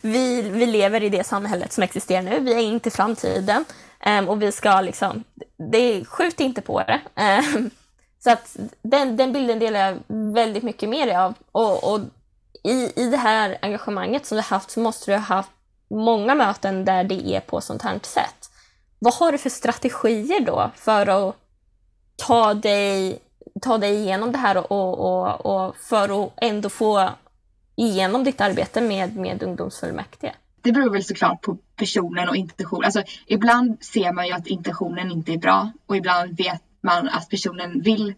vi, 0.00 0.42
vi 0.42 0.66
lever 0.66 1.02
i 1.02 1.08
det 1.08 1.24
samhället 1.24 1.72
som 1.72 1.82
existerar 1.82 2.22
nu. 2.22 2.40
Vi 2.40 2.54
är 2.54 2.58
inte 2.58 2.90
framtiden. 2.90 3.64
Ehm, 4.00 4.28
och 4.28 4.42
vi 4.42 4.52
ska 4.52 4.80
liksom, 4.80 5.24
det, 5.72 6.04
skjut 6.04 6.40
inte 6.40 6.60
på 6.60 6.80
det. 6.80 7.00
Ehm, 7.14 7.70
så 8.18 8.30
att 8.30 8.56
den, 8.82 9.16
den 9.16 9.32
bilden 9.32 9.58
delar 9.58 9.80
jag 9.80 9.98
väldigt 10.34 10.62
mycket 10.62 10.88
med 10.88 11.16
av. 11.16 11.34
Och, 11.52 11.92
och 11.92 12.00
i, 12.64 12.92
i 12.96 13.10
det 13.10 13.16
här 13.16 13.58
engagemanget 13.62 14.26
som 14.26 14.36
du 14.36 14.42
haft 14.42 14.70
så 14.70 14.80
måste 14.80 15.10
du 15.10 15.16
ha 15.16 15.24
haft 15.24 15.50
många 15.90 16.34
möten 16.34 16.84
där 16.84 17.04
det 17.04 17.28
är 17.36 17.40
på 17.40 17.60
sånt 17.60 17.82
här 17.82 18.00
sätt. 18.02 18.45
Vad 19.06 19.14
har 19.14 19.32
du 19.32 19.38
för 19.38 19.50
strategier 19.50 20.40
då 20.40 20.70
för 20.76 21.06
att 21.06 21.36
ta 22.16 22.54
dig, 22.54 23.18
ta 23.62 23.78
dig 23.78 23.94
igenom 23.94 24.32
det 24.32 24.38
här 24.38 24.72
och, 24.72 24.98
och, 24.98 25.46
och 25.46 25.76
för 25.76 26.24
att 26.24 26.32
ändå 26.36 26.68
få 26.68 27.10
igenom 27.76 28.24
ditt 28.24 28.40
arbete 28.40 28.80
med, 28.80 29.16
med 29.16 29.42
ungdomsfullmäktige? 29.42 30.32
Det 30.62 30.72
beror 30.72 30.90
väl 30.90 31.04
såklart 31.04 31.42
på 31.42 31.56
personen 31.76 32.28
och 32.28 32.36
intentionen. 32.36 32.84
Alltså, 32.84 33.02
ibland 33.26 33.84
ser 33.84 34.12
man 34.12 34.26
ju 34.26 34.32
att 34.32 34.46
intentionen 34.46 35.10
inte 35.10 35.32
är 35.32 35.38
bra 35.38 35.70
och 35.86 35.96
ibland 35.96 36.36
vet 36.36 36.62
man 36.80 37.08
att 37.08 37.28
personen 37.28 37.80
vill, 37.80 38.14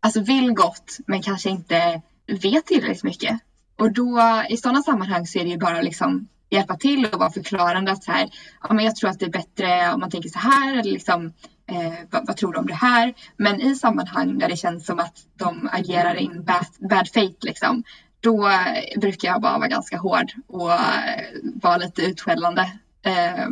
alltså 0.00 0.20
vill 0.20 0.52
gott 0.52 0.98
men 1.06 1.22
kanske 1.22 1.50
inte 1.50 2.02
vet 2.26 2.66
tillräckligt 2.66 3.04
mycket. 3.04 3.40
Och 3.78 3.92
då 3.92 4.20
i 4.48 4.56
sådana 4.56 4.82
sammanhang 4.82 5.26
så 5.26 5.38
är 5.38 5.44
det 5.44 5.50
ju 5.50 5.58
bara 5.58 5.82
liksom 5.82 6.28
hjälpa 6.54 6.76
till 6.76 7.06
och 7.06 7.20
vara 7.20 7.30
förklarande 7.30 7.92
att 7.92 8.04
så 8.04 8.12
här, 8.12 8.30
ja, 8.62 8.74
men 8.74 8.84
jag 8.84 8.96
tror 8.96 9.10
att 9.10 9.18
det 9.18 9.26
är 9.26 9.30
bättre 9.30 9.92
om 9.92 10.00
man 10.00 10.10
tänker 10.10 10.28
så 10.28 10.38
här 10.38 10.72
eller 10.72 10.92
liksom 10.92 11.32
eh, 11.66 11.92
vad, 12.10 12.26
vad, 12.26 12.36
tror 12.36 12.52
du 12.52 12.58
om 12.58 12.66
det 12.66 12.74
här? 12.74 13.14
Men 13.36 13.60
i 13.60 13.74
sammanhang 13.74 14.38
där 14.38 14.48
det 14.48 14.56
känns 14.56 14.86
som 14.86 14.98
att 14.98 15.16
de 15.38 15.68
agerar 15.72 16.14
in 16.14 16.44
bad, 16.44 16.66
bad 16.90 17.08
fate 17.08 17.36
liksom, 17.40 17.82
då 18.20 18.50
brukar 18.96 19.28
jag 19.28 19.40
bara 19.40 19.58
vara 19.58 19.68
ganska 19.68 19.98
hård 19.98 20.32
och 20.46 20.72
eh, 20.72 21.24
vara 21.54 21.76
lite 21.76 22.02
utskällande. 22.02 22.72
Eh, 23.02 23.48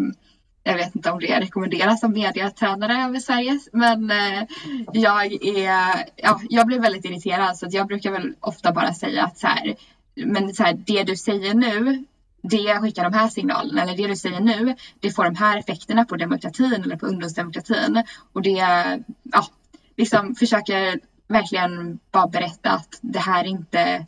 jag 0.64 0.74
vet 0.74 0.96
inte 0.96 1.10
om 1.10 1.20
det 1.20 1.40
rekommenderas 1.40 2.00
som 2.00 2.12
mediatränare 2.12 3.04
över 3.04 3.18
Sverige 3.18 3.60
men 3.72 4.10
eh, 4.10 4.42
jag, 4.92 5.32
är, 5.32 6.04
ja, 6.16 6.40
jag 6.48 6.66
blir 6.66 6.80
väldigt 6.80 7.04
irriterad 7.04 7.56
så 7.56 7.66
jag 7.70 7.86
brukar 7.86 8.10
väl 8.10 8.34
ofta 8.40 8.72
bara 8.72 8.94
säga 8.94 9.24
att 9.24 9.38
så 9.38 9.46
här, 9.46 9.74
men 10.14 10.54
så 10.54 10.62
här, 10.62 10.72
det 10.72 11.02
du 11.02 11.16
säger 11.16 11.54
nu 11.54 12.04
det 12.42 12.80
skickar 12.80 13.10
de 13.10 13.12
här 13.12 13.28
signalerna 13.28 13.82
eller 13.82 13.96
det 13.96 14.06
du 14.06 14.16
säger 14.16 14.40
nu 14.40 14.76
det 15.00 15.10
får 15.10 15.24
de 15.24 15.34
här 15.34 15.58
effekterna 15.58 16.04
på 16.04 16.16
demokratin 16.16 16.82
eller 16.84 16.96
på 16.96 17.06
ungdomsdemokratin 17.06 18.02
och 18.32 18.42
det 18.42 18.50
ja, 19.22 19.46
liksom 19.96 20.34
försöker 20.34 21.00
verkligen 21.28 21.98
bara 22.10 22.26
berätta 22.26 22.70
att 22.70 22.98
det 23.00 23.18
här 23.18 23.44
är 23.44 23.48
inte 23.48 24.06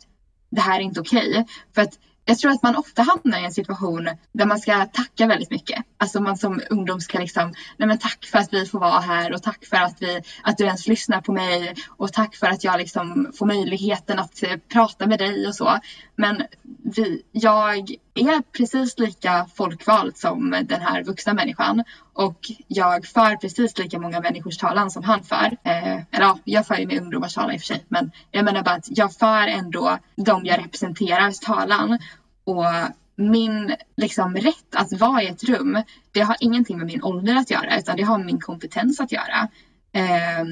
det 0.49 0.61
här 0.61 0.79
är 0.79 0.83
inte 0.83 0.99
okej. 0.99 1.29
Okay. 1.29 1.43
För 1.75 1.81
att 1.81 1.99
jag 2.25 2.39
tror 2.39 2.51
att 2.51 2.63
man 2.63 2.75
ofta 2.75 3.01
hamnar 3.01 3.39
i 3.39 3.45
en 3.45 3.51
situation 3.51 4.09
där 4.31 4.45
man 4.45 4.59
ska 4.59 4.85
tacka 4.85 5.27
väldigt 5.27 5.51
mycket. 5.51 5.85
Alltså 5.97 6.21
man 6.21 6.37
som 6.37 6.61
ungdom 6.69 7.01
ska 7.01 7.19
liksom, 7.19 7.53
nej 7.77 7.87
men 7.87 7.97
tack 7.97 8.25
för 8.25 8.37
att 8.37 8.53
vi 8.53 8.65
får 8.65 8.79
vara 8.79 8.99
här 8.99 9.33
och 9.33 9.43
tack 9.43 9.65
för 9.65 9.77
att, 9.77 10.01
vi, 10.01 10.21
att 10.43 10.57
du 10.57 10.65
ens 10.65 10.87
lyssnar 10.87 11.21
på 11.21 11.31
mig 11.31 11.75
och 11.89 12.13
tack 12.13 12.35
för 12.35 12.47
att 12.47 12.63
jag 12.63 12.77
liksom 12.77 13.31
får 13.37 13.45
möjligheten 13.45 14.19
att 14.19 14.43
eh, 14.43 14.57
prata 14.73 15.07
med 15.07 15.19
dig 15.19 15.47
och 15.47 15.55
så. 15.55 15.79
Men 16.15 16.43
vi, 16.95 17.21
jag 17.31 17.95
är 18.15 18.41
precis 18.41 18.99
lika 18.99 19.47
folkvald 19.55 20.17
som 20.17 20.51
den 20.63 20.81
här 20.81 21.03
vuxna 21.03 21.33
människan 21.33 21.83
och 22.13 22.39
jag 22.67 23.05
för 23.05 23.35
precis 23.35 23.77
lika 23.77 23.99
många 23.99 24.19
människors 24.19 24.57
talan 24.57 24.91
som 24.91 25.03
han 25.03 25.23
för. 25.23 25.57
Eh, 25.63 25.93
eller 25.93 26.05
ja, 26.11 26.39
jag 26.43 26.67
för 26.67 26.75
ju 26.75 26.87
med 26.87 27.01
ungdomars 27.01 27.33
talan 27.33 27.51
i 27.51 27.57
och 27.57 27.61
för 27.61 27.67
sig 27.67 27.85
men 27.87 28.11
jag 28.31 28.45
menar 28.45 28.63
bara 28.63 28.75
att 28.75 28.97
jag 28.97 29.13
för 29.13 29.47
ändå 29.47 29.97
de 30.15 30.45
jag 30.45 30.59
representerars 30.59 31.39
talan 31.39 31.99
och 32.43 32.65
min 33.15 33.75
liksom, 33.97 34.35
rätt 34.35 34.75
att 34.75 34.99
vara 34.99 35.23
i 35.23 35.27
ett 35.27 35.43
rum, 35.43 35.83
det 36.11 36.21
har 36.21 36.35
ingenting 36.39 36.77
med 36.77 36.87
min 36.87 37.03
ålder 37.03 37.35
att 37.35 37.51
göra 37.51 37.79
utan 37.79 37.97
det 37.97 38.03
har 38.03 38.17
med 38.17 38.25
min 38.25 38.41
kompetens 38.41 38.99
att 38.99 39.11
göra. 39.11 39.47
Eh, 39.91 40.45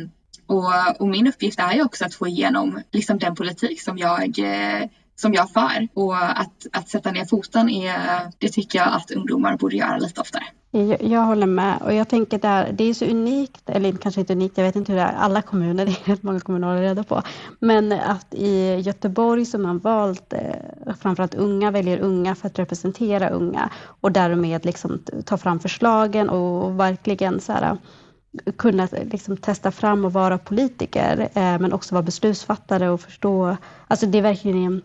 och, 0.45 1.01
och, 1.01 1.07
min 1.07 1.27
uppgift 1.27 1.59
är 1.59 1.73
ju 1.73 1.83
också 1.83 2.05
att 2.05 2.13
få 2.13 2.27
igenom 2.27 2.81
liksom, 2.91 3.17
den 3.19 3.35
politik 3.35 3.81
som 3.81 3.97
jag 3.97 4.39
eh, 4.39 4.89
som 5.15 5.33
jag 5.33 5.51
för. 5.51 5.87
Och 5.93 6.15
att, 6.15 6.67
att 6.71 6.89
sätta 6.89 7.11
ner 7.11 7.25
foten, 7.25 7.69
är, 7.69 7.97
det 8.37 8.49
tycker 8.49 8.79
jag 8.79 8.87
att 8.87 9.11
ungdomar 9.11 9.57
borde 9.57 9.75
göra 9.75 9.97
lite 9.97 10.21
oftare. 10.21 10.43
Jag, 10.75 11.03
jag 11.03 11.21
håller 11.21 11.47
med 11.47 11.81
och 11.81 11.93
jag 11.93 12.09
tänker 12.09 12.39
där, 12.39 12.71
det 12.71 12.83
är 12.83 12.93
så 12.93 13.05
unikt, 13.05 13.69
eller 13.69 13.91
kanske 13.91 14.21
inte 14.21 14.33
unikt, 14.33 14.57
jag 14.57 14.65
vet 14.65 14.75
inte 14.75 14.91
hur 14.91 14.99
det 14.99 15.05
är 15.05 15.13
alla 15.13 15.41
kommuner, 15.41 15.85
det 15.85 15.91
är 15.91 16.11
rätt 16.11 16.23
många 16.23 16.39
kommuner 16.39 16.75
att 16.75 16.81
reda 16.81 17.03
på, 17.03 17.21
men 17.59 17.91
att 17.91 18.33
i 18.33 18.75
Göteborg 18.75 19.45
som 19.45 19.61
man 19.61 19.79
valt, 19.79 20.33
eh, 20.33 20.93
framförallt 21.01 21.35
unga 21.35 21.71
väljer 21.71 21.99
unga 21.99 22.35
för 22.35 22.47
att 22.47 22.59
representera 22.59 23.29
unga 23.29 23.69
och 24.01 24.11
därmed 24.11 24.65
liksom 24.65 25.03
ta 25.25 25.37
fram 25.37 25.59
förslagen 25.59 26.29
och 26.29 26.79
verkligen 26.79 27.39
så 27.39 27.51
här, 27.51 27.77
kunna 28.57 28.87
liksom 28.91 29.37
testa 29.37 29.71
fram 29.71 30.05
och 30.05 30.13
vara 30.13 30.37
politiker, 30.37 31.29
eh, 31.33 31.59
men 31.59 31.73
också 31.73 31.95
vara 31.95 32.03
beslutsfattare 32.03 32.89
och 32.89 33.01
förstå. 33.01 33.57
Alltså 33.87 34.05
det 34.05 34.17
är 34.17 34.21
verkligen 34.21 34.81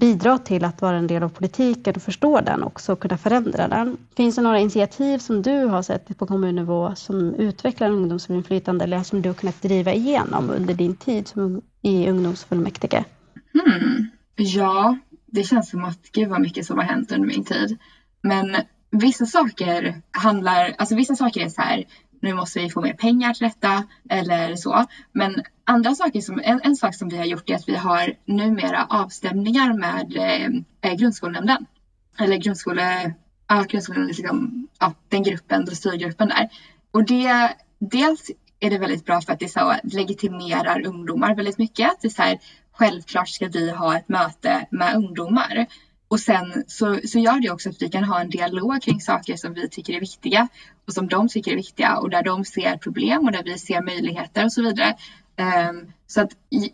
bidra 0.00 0.38
till 0.38 0.64
att 0.64 0.82
vara 0.82 0.96
en 0.96 1.06
del 1.06 1.22
av 1.22 1.28
politiken 1.28 1.94
och 1.96 2.02
förstå 2.02 2.40
den 2.40 2.62
också 2.62 2.92
och 2.92 3.00
kunna 3.00 3.18
förändra 3.18 3.68
den. 3.68 3.96
Finns 4.16 4.36
det 4.36 4.42
några 4.42 4.58
initiativ 4.58 5.18
som 5.18 5.42
du 5.42 5.64
har 5.64 5.82
sett 5.82 6.18
på 6.18 6.26
kommunnivå 6.26 6.94
som 6.94 7.34
utvecklar 7.34 7.90
ungdomsinflytande 7.90 8.84
eller 8.84 9.02
som 9.02 9.22
du 9.22 9.28
har 9.28 9.34
kunnat 9.34 9.62
driva 9.62 9.92
igenom 9.92 10.50
under 10.50 10.74
din 10.74 10.96
tid 10.96 11.28
som 11.28 11.62
i 11.82 12.10
ungdomsfullmäktige? 12.10 13.04
Hmm. 13.52 14.10
Ja, 14.36 14.98
det 15.26 15.42
känns 15.42 15.70
som 15.70 15.84
att 15.84 16.02
gud 16.12 16.28
vad 16.28 16.40
mycket 16.40 16.66
som 16.66 16.78
har 16.78 16.84
hänt 16.84 17.12
under 17.12 17.28
min 17.28 17.44
tid. 17.44 17.78
Men 18.22 18.56
vissa 18.90 19.26
saker 19.26 20.02
handlar, 20.10 20.74
alltså 20.78 20.94
vissa 20.94 21.16
saker 21.16 21.40
är 21.40 21.48
så 21.48 21.62
här, 21.62 21.84
nu 22.24 22.34
måste 22.34 22.60
vi 22.60 22.70
få 22.70 22.80
mer 22.80 22.92
pengar 22.92 23.34
till 23.34 23.46
detta 23.46 23.84
eller 24.10 24.56
så. 24.56 24.84
Men 25.12 25.42
andra 25.64 25.94
saker 25.94 26.20
som, 26.20 26.40
en, 26.44 26.60
en 26.64 26.76
sak 26.76 26.94
som 26.94 27.08
vi 27.08 27.16
har 27.16 27.24
gjort 27.24 27.50
är 27.50 27.54
att 27.54 27.68
vi 27.68 27.76
har 27.76 28.14
numera 28.24 28.86
avstämningar 28.90 29.72
med 29.72 30.16
eh, 30.16 30.90
eh 30.90 30.96
grundskolenämnden. 30.96 31.66
Eller 32.18 32.36
grundskole, 32.36 33.14
ja, 33.48 33.64
grundskolan, 33.68 34.06
liksom, 34.06 34.68
ja, 34.80 34.92
den 35.08 35.22
gruppen, 35.22 35.66
styrgruppen 35.66 36.28
där. 36.28 36.48
Och 36.90 37.04
det, 37.04 37.56
dels 37.78 38.30
är 38.60 38.70
det 38.70 38.78
väldigt 38.78 39.04
bra 39.04 39.20
för 39.20 39.32
att 39.32 39.40
det 39.40 39.48
så 39.48 39.74
legitimerar 39.82 40.86
ungdomar 40.86 41.34
väldigt 41.34 41.58
mycket. 41.58 41.90
Det 42.00 42.08
är 42.08 42.10
så 42.10 42.22
här, 42.22 42.38
självklart 42.72 43.28
ska 43.28 43.48
vi 43.48 43.70
ha 43.70 43.96
ett 43.96 44.08
möte 44.08 44.66
med 44.70 44.96
ungdomar. 44.96 45.66
Och 46.08 46.20
sen 46.20 46.64
så, 46.66 46.98
så 47.04 47.18
gör 47.18 47.40
det 47.40 47.50
också 47.50 47.68
att 47.68 47.82
vi 47.82 47.88
kan 47.88 48.04
ha 48.04 48.20
en 48.20 48.30
dialog 48.30 48.82
kring 48.82 49.00
saker 49.00 49.36
som 49.36 49.54
vi 49.54 49.68
tycker 49.68 49.92
är 49.92 50.00
viktiga 50.00 50.48
och 50.86 50.92
som 50.92 51.08
de 51.08 51.28
tycker 51.28 51.52
är 51.52 51.56
viktiga 51.56 51.96
och 51.96 52.10
där 52.10 52.22
de 52.22 52.44
ser 52.44 52.76
problem 52.76 53.24
och 53.24 53.32
där 53.32 53.42
vi 53.42 53.58
ser 53.58 53.82
möjligheter 53.82 54.44
och 54.44 54.52
så 54.52 54.62
vidare. 54.62 54.96
Um, 55.70 55.92
så 56.06 56.20
att 56.20 56.30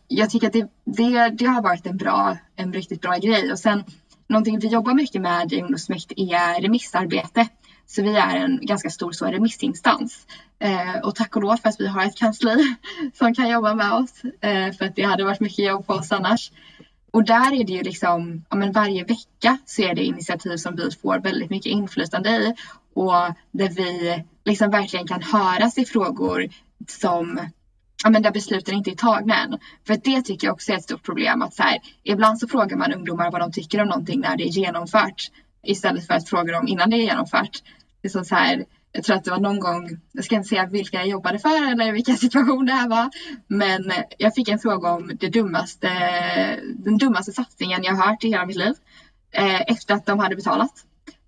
jag 0.08 0.30
tycker 0.30 0.46
att 0.46 0.52
det, 0.52 0.68
det, 0.84 1.28
det, 1.28 1.46
har 1.46 1.62
varit 1.62 1.86
en 1.86 1.96
bra, 1.96 2.36
en 2.56 2.72
riktigt 2.72 3.00
bra 3.00 3.16
grej. 3.16 3.52
Och 3.52 3.58
sen 3.58 3.84
någonting 4.26 4.58
vi 4.58 4.68
jobbar 4.68 4.94
mycket 4.94 5.22
med 5.22 5.52
i 5.52 5.60
Ungdomsmäkt 5.62 6.12
är 6.16 6.34
e 6.34 6.60
remissarbete. 6.60 7.48
Så 7.86 8.02
vi 8.02 8.16
är 8.16 8.36
en 8.36 8.58
ganska 8.62 8.90
stor 8.90 9.12
så 9.12 9.26
remissinstans. 9.26 10.26
Eh, 10.58 10.98
och 11.02 11.14
tack 11.14 11.36
och 11.36 11.42
lov 11.42 11.56
för 11.56 11.68
att 11.68 11.80
vi 11.80 11.86
har 11.86 12.04
ett 12.04 12.16
kansli 12.16 12.76
som 13.14 13.34
kan 13.34 13.48
jobba 13.48 13.74
med 13.74 13.92
oss. 13.92 14.24
Eh, 14.40 14.72
för 14.72 14.84
att 14.84 14.96
det 14.96 15.02
hade 15.02 15.24
varit 15.24 15.40
mycket 15.40 15.64
jobb 15.64 15.86
på 15.86 15.92
oss 15.92 16.12
annars. 16.12 16.52
Och 17.12 17.24
där 17.24 17.60
är 17.60 17.64
det 17.64 17.72
ju 17.72 17.82
liksom, 17.82 18.44
ja 18.50 18.56
men 18.56 18.72
varje 18.72 19.04
vecka 19.04 19.58
så 19.66 19.82
är 19.82 19.94
det 19.94 20.04
initiativ 20.04 20.56
som 20.56 20.76
vi 20.76 20.90
får 20.90 21.18
väldigt 21.18 21.50
mycket 21.50 21.72
inflytande 21.72 22.30
i 22.30 22.54
och 22.94 23.34
där 23.50 23.68
vi 23.68 24.24
liksom 24.44 24.70
verkligen 24.70 25.06
kan 25.06 25.22
höras 25.22 25.78
i 25.78 25.84
frågor 25.84 26.48
som 26.88 27.40
ja, 28.04 28.10
men 28.10 28.22
där 28.22 28.30
besluten 28.30 28.74
inte 28.74 28.90
är 28.90 28.94
tagna 28.94 29.34
än. 29.34 29.58
För 29.86 29.96
det 30.04 30.22
tycker 30.22 30.46
jag 30.46 30.54
också 30.54 30.72
är 30.72 30.76
ett 30.76 30.82
stort 30.82 31.02
problem 31.02 31.42
att 31.42 31.54
så 31.54 31.62
här, 31.62 31.78
ibland 32.02 32.38
så 32.38 32.48
frågar 32.48 32.76
man 32.76 32.92
ungdomar 32.92 33.30
vad 33.30 33.40
de 33.40 33.52
tycker 33.52 33.82
om 33.82 33.88
någonting 33.88 34.20
när 34.20 34.36
det 34.36 34.44
är 34.44 34.48
genomfört 34.48 35.30
istället 35.62 36.06
för 36.06 36.14
att 36.14 36.28
fråga 36.28 36.52
dem 36.52 36.68
innan 36.68 36.90
det 36.90 36.96
är 36.96 37.02
genomfört. 37.02 37.62
Det 38.02 38.14
är 38.14 38.24
så 38.24 38.34
här, 38.34 38.64
jag 38.92 39.04
tror 39.04 39.16
att 39.16 39.24
det 39.24 39.30
var 39.30 39.40
någon 39.40 39.60
gång, 39.60 39.88
jag 40.12 40.24
ska 40.24 40.34
inte 40.34 40.48
säga 40.48 40.66
vilka 40.66 40.96
jag 40.96 41.08
jobbade 41.08 41.38
för 41.38 41.70
eller 41.72 41.92
vilken 41.92 42.16
situation 42.16 42.66
det 42.66 42.72
här 42.72 42.88
var, 42.88 43.10
men 43.46 43.92
jag 44.18 44.34
fick 44.34 44.48
en 44.48 44.58
fråga 44.58 44.90
om 44.90 45.10
det 45.20 45.28
dummaste, 45.28 45.88
den 46.74 46.98
dummaste 46.98 47.32
satsningen 47.32 47.84
jag 47.84 47.96
hört 47.96 48.24
i 48.24 48.28
hela 48.28 48.46
mitt 48.46 48.56
liv 48.56 48.74
eh, 49.30 49.60
efter 49.60 49.94
att 49.94 50.06
de 50.06 50.18
hade 50.18 50.36
betalat 50.36 50.72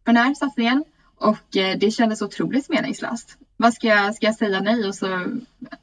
för 0.04 0.12
den 0.12 0.16
här 0.16 0.34
satsningen 0.34 0.84
och 1.16 1.56
eh, 1.56 1.78
det 1.78 1.90
kändes 1.90 2.22
otroligt 2.22 2.68
meningslöst. 2.68 3.36
vad 3.56 3.74
ska 3.74 3.86
jag, 3.86 4.14
ska 4.14 4.26
jag 4.26 4.34
säga 4.34 4.60
nej 4.60 4.88
och 4.88 4.94
så 4.94 5.26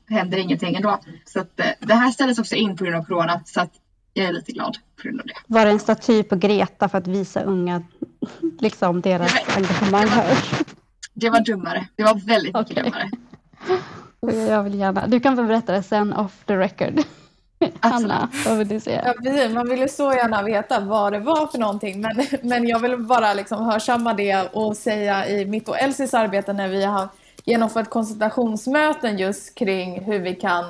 händer 0.10 0.38
ingenting 0.38 0.76
ändå. 0.76 1.00
Så 1.26 1.39
att, 1.39 1.60
eh, 1.60 1.65
det 1.80 1.94
här 1.94 2.12
ställdes 2.12 2.39
också 2.39 2.56
in 2.56 2.78
på 2.78 2.84
grund 2.84 2.96
av 2.96 3.04
corona 3.04 3.42
så 3.46 3.62
att 3.62 3.72
jag 4.13 4.26
är 4.26 4.34
lite 4.34 4.52
glad 4.52 4.78
på 4.96 5.04
grund 5.04 5.20
av 5.20 5.28
det. 5.28 5.34
Var 5.48 5.65
det 5.65 5.72
en 5.72 5.80
staty 5.80 6.24
på 6.24 6.36
Greta 6.36 6.89
för 6.89 6.98
att 6.98 7.08
visa 7.08 7.42
unga 7.42 7.84
liksom 8.60 9.02
deras 9.02 9.36
engagemang 9.56 10.08
hörs? 10.08 10.68
Det 11.19 11.29
var 11.29 11.39
dummare. 11.39 11.88
Det 11.95 12.03
var 12.03 12.27
väldigt 12.27 12.55
mycket 12.55 12.71
Okej. 12.71 12.84
dummare. 12.84 13.10
Jag 14.49 14.63
vill 14.63 14.79
gärna. 14.79 15.08
Du 15.08 15.19
kan 15.19 15.36
få 15.36 15.43
berätta 15.43 15.71
det 15.71 15.84
sen 15.84 16.13
off 16.13 16.43
the 16.45 16.58
record. 16.58 16.99
Anna, 17.79 18.29
vad 18.45 18.58
vill 18.58 18.67
du 18.67 18.79
säga? 18.79 19.03
Ja, 19.05 19.13
precis. 19.23 19.51
Man 19.53 19.69
ville 19.69 19.88
så 19.88 20.13
gärna 20.13 20.43
veta 20.43 20.79
vad 20.79 21.13
det 21.13 21.19
var 21.19 21.47
för 21.47 21.58
någonting. 21.58 22.01
Men, 22.01 22.25
men 22.41 22.67
jag 22.67 22.79
vill 22.79 22.97
bara 22.97 23.34
liksom 23.34 23.65
hörsamma 23.65 24.13
det 24.13 24.49
och 24.53 24.77
säga 24.77 25.27
i 25.27 25.45
mitt 25.45 25.69
och 25.69 25.79
Elsies 25.79 26.13
arbete 26.13 26.53
när 26.53 26.67
vi 26.67 26.86
har 26.86 27.08
genomfört 27.45 27.89
konsultationsmöten 27.89 29.17
just 29.17 29.55
kring 29.55 30.03
hur 30.03 30.19
vi 30.19 30.36
kan 30.36 30.65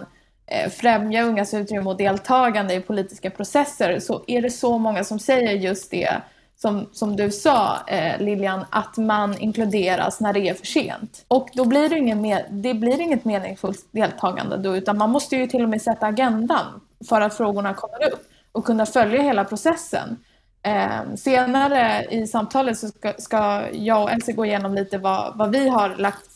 eh, 0.47 0.69
främja 0.69 1.23
ungas 1.23 1.53
utrymme 1.53 1.89
och 1.89 1.97
deltagande 1.97 2.73
i 2.73 2.81
politiska 2.81 3.29
processer 3.29 3.99
så 3.99 4.23
är 4.27 4.41
det 4.41 4.49
så 4.49 4.77
många 4.77 5.03
som 5.03 5.19
säger 5.19 5.51
just 5.51 5.91
det 5.91 6.21
som, 6.61 6.89
som 6.91 7.15
du 7.15 7.31
sa 7.31 7.77
eh, 7.87 8.21
Lilian, 8.21 8.65
att 8.69 8.97
man 8.97 9.37
inkluderas 9.37 10.19
när 10.19 10.33
det 10.33 10.49
är 10.49 10.53
för 10.53 10.65
sent. 10.65 11.25
Och 11.27 11.49
då 11.53 11.65
blir 11.65 11.89
det, 11.89 11.97
ingen 11.97 12.21
mer, 12.21 12.45
det 12.49 12.73
blir 12.73 13.01
inget 13.01 13.25
meningsfullt 13.25 13.87
deltagande 13.91 14.57
då, 14.57 14.77
utan 14.77 14.97
man 14.97 15.09
måste 15.09 15.35
ju 15.35 15.47
till 15.47 15.63
och 15.63 15.69
med 15.69 15.81
sätta 15.81 16.05
agendan 16.05 16.81
för 17.09 17.21
att 17.21 17.37
frågorna 17.37 17.73
kommer 17.73 18.13
upp 18.13 18.29
och 18.51 18.65
kunna 18.65 18.85
följa 18.85 19.21
hela 19.21 19.45
processen. 19.45 20.17
Eh, 20.63 21.15
senare 21.15 22.05
i 22.11 22.27
samtalet 22.27 22.77
så 22.77 22.87
ska, 22.87 23.13
ska 23.17 23.61
jag 23.71 24.03
och 24.03 24.11
Elsie 24.11 24.35
gå 24.35 24.45
igenom 24.45 24.73
lite 24.73 24.97
vad, 24.97 25.37
vad 25.37 25.51
vi 25.51 25.69
har 25.69 25.95
lagt 25.95 26.29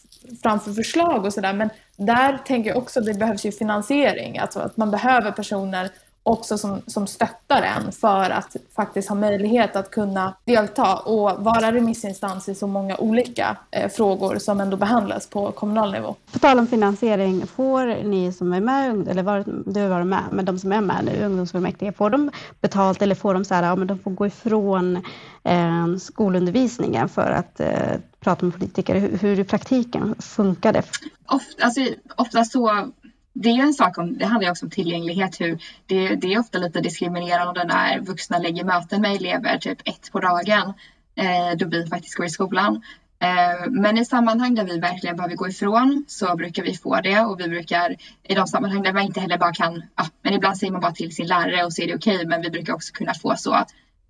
fram 0.43 0.59
för 0.59 0.73
förslag 0.73 1.25
och 1.25 1.33
sådär. 1.33 1.53
Men 1.53 1.69
där 1.97 2.37
tänker 2.37 2.69
jag 2.69 2.77
också 2.77 2.99
att 2.99 3.05
det 3.05 3.13
behövs 3.13 3.45
ju 3.45 3.51
finansiering. 3.51 4.37
Alltså 4.37 4.59
att 4.59 4.77
man 4.77 4.91
behöver 4.91 5.31
personer 5.31 5.89
också 6.23 6.57
som, 6.57 6.81
som 6.87 7.07
stöttar 7.07 7.61
en 7.61 7.91
för 7.91 8.29
att 8.29 8.55
faktiskt 8.75 9.09
ha 9.09 9.15
möjlighet 9.15 9.75
att 9.75 9.91
kunna 9.91 10.33
delta 10.45 10.95
och 10.95 11.43
vara 11.43 11.71
remissinstans 11.71 12.49
i 12.49 12.55
så 12.55 12.67
många 12.67 12.97
olika 12.97 13.57
eh, 13.71 13.89
frågor 13.89 14.37
som 14.37 14.59
ändå 14.59 14.77
behandlas 14.77 15.27
på 15.27 15.51
kommunal 15.51 15.91
nivå. 15.91 16.15
På 16.31 16.39
tal 16.39 16.59
om 16.59 16.67
finansiering, 16.67 17.47
får 17.47 18.03
ni 18.03 18.33
som 18.33 18.53
är 18.53 18.61
med, 18.61 19.07
eller 19.07 19.23
var, 19.23 19.43
du 19.65 19.81
har 19.81 19.89
varit 19.89 20.07
med, 20.07 20.23
men 20.31 20.45
de 20.45 20.59
som 20.59 20.71
är 20.71 20.81
med 20.81 21.05
nu, 21.05 21.25
ungdomsfullmäktige, 21.25 21.91
får 21.91 22.09
de 22.09 22.31
betalt 22.61 23.01
eller 23.01 23.15
får 23.15 23.33
de 23.33 23.45
så 23.45 23.53
här, 23.53 23.63
ja 23.63 23.75
men 23.75 23.87
de 23.87 23.99
får 23.99 24.11
gå 24.11 24.27
ifrån 24.27 24.95
eh, 25.43 25.95
skolundervisningen 25.99 27.09
för 27.09 27.31
att 27.31 27.59
eh, 27.59 27.99
prata 28.19 28.45
med 28.45 28.53
politiker? 28.53 28.95
Hur, 28.95 29.17
hur 29.17 29.39
i 29.39 29.43
praktiken 29.43 30.15
funkar 30.19 30.73
det? 30.73 30.83
Ofta, 31.25 31.63
alltså, 31.63 31.81
ofta 32.15 32.45
så, 32.45 32.91
det 33.33 33.49
är 33.49 33.53
ju 33.53 33.61
en 33.61 33.73
sak 33.73 33.97
om, 33.97 34.17
det 34.17 34.25
handlar 34.25 34.47
ju 34.47 34.51
också 34.51 34.65
om 34.65 34.69
tillgänglighet. 34.69 35.41
Hur 35.41 35.59
det, 35.85 36.15
det 36.15 36.33
är 36.33 36.39
ofta 36.39 36.57
lite 36.57 36.81
diskriminerande 36.81 37.63
när 37.63 37.99
vuxna 37.99 38.37
lägger 38.37 38.63
möten 38.63 39.01
med 39.01 39.15
elever 39.15 39.57
typ 39.57 39.77
ett 39.85 40.11
på 40.11 40.19
dagen 40.19 40.73
eh, 41.15 41.57
då 41.57 41.67
vi 41.67 41.87
faktiskt 41.87 42.15
går 42.15 42.25
i 42.25 42.29
skolan. 42.29 42.81
Eh, 43.19 43.69
men 43.69 43.97
i 43.97 44.05
sammanhang 44.05 44.55
där 44.55 44.65
vi 44.65 44.79
verkligen 44.79 45.15
behöver 45.15 45.35
gå 45.35 45.47
ifrån 45.47 46.05
så 46.07 46.35
brukar 46.35 46.63
vi 46.63 46.75
få 46.75 47.01
det 47.01 47.19
och 47.19 47.39
vi 47.39 47.47
brukar 47.47 47.95
i 48.23 48.35
de 48.35 48.47
sammanhang 48.47 48.83
där 48.83 48.93
man 48.93 49.03
inte 49.03 49.19
heller 49.19 49.37
bara 49.37 49.53
kan, 49.53 49.83
ja, 49.95 50.05
men 50.21 50.33
ibland 50.33 50.57
säger 50.57 50.71
man 50.71 50.81
bara 50.81 50.91
till 50.91 51.15
sin 51.15 51.27
lärare 51.27 51.65
och 51.65 51.73
så 51.73 51.81
är 51.81 51.87
det 51.87 51.95
okej 51.95 52.25
men 52.25 52.41
vi 52.41 52.49
brukar 52.49 52.73
också 52.73 52.93
kunna 52.93 53.13
få 53.13 53.35
så, 53.37 53.65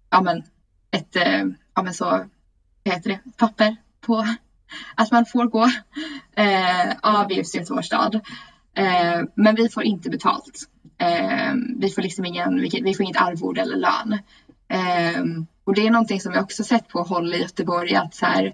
ja 0.09 0.21
men 0.21 0.43
ett, 0.91 1.15
eh, 1.15 1.43
ja 1.75 1.81
men 1.83 1.93
så, 1.93 2.05
vad 2.83 2.93
heter 2.93 3.09
det, 3.09 3.19
papper 3.38 3.75
på 4.01 4.27
att 4.95 5.12
man 5.12 5.25
får 5.25 5.45
gå 5.45 5.63
eh, 6.36 6.91
av 7.01 7.31
just 7.31 7.55
Göteborgs 7.55 7.88
stad. 7.88 8.21
Eh, 8.77 9.21
men 9.36 9.55
vi 9.55 9.69
får 9.69 9.83
inte 9.83 10.09
betalt. 10.09 10.59
Eh, 10.97 11.53
vi 11.77 11.89
får 11.89 12.01
liksom 12.01 12.25
ingen, 12.25 12.62
vi, 12.62 12.93
får 12.93 13.03
inget 13.03 13.21
arvode 13.21 13.62
eller 13.62 13.77
lön. 13.77 14.13
Eh, 14.67 15.45
och 15.63 15.75
det 15.75 15.88
är 15.88 15.91
någonting 15.91 16.21
som 16.21 16.33
jag 16.33 16.43
också 16.43 16.63
sett 16.63 16.88
på 16.88 17.03
håll 17.03 17.33
i 17.33 17.41
Göteborg 17.41 17.95
att 17.95 18.15
så 18.15 18.25
här, 18.25 18.53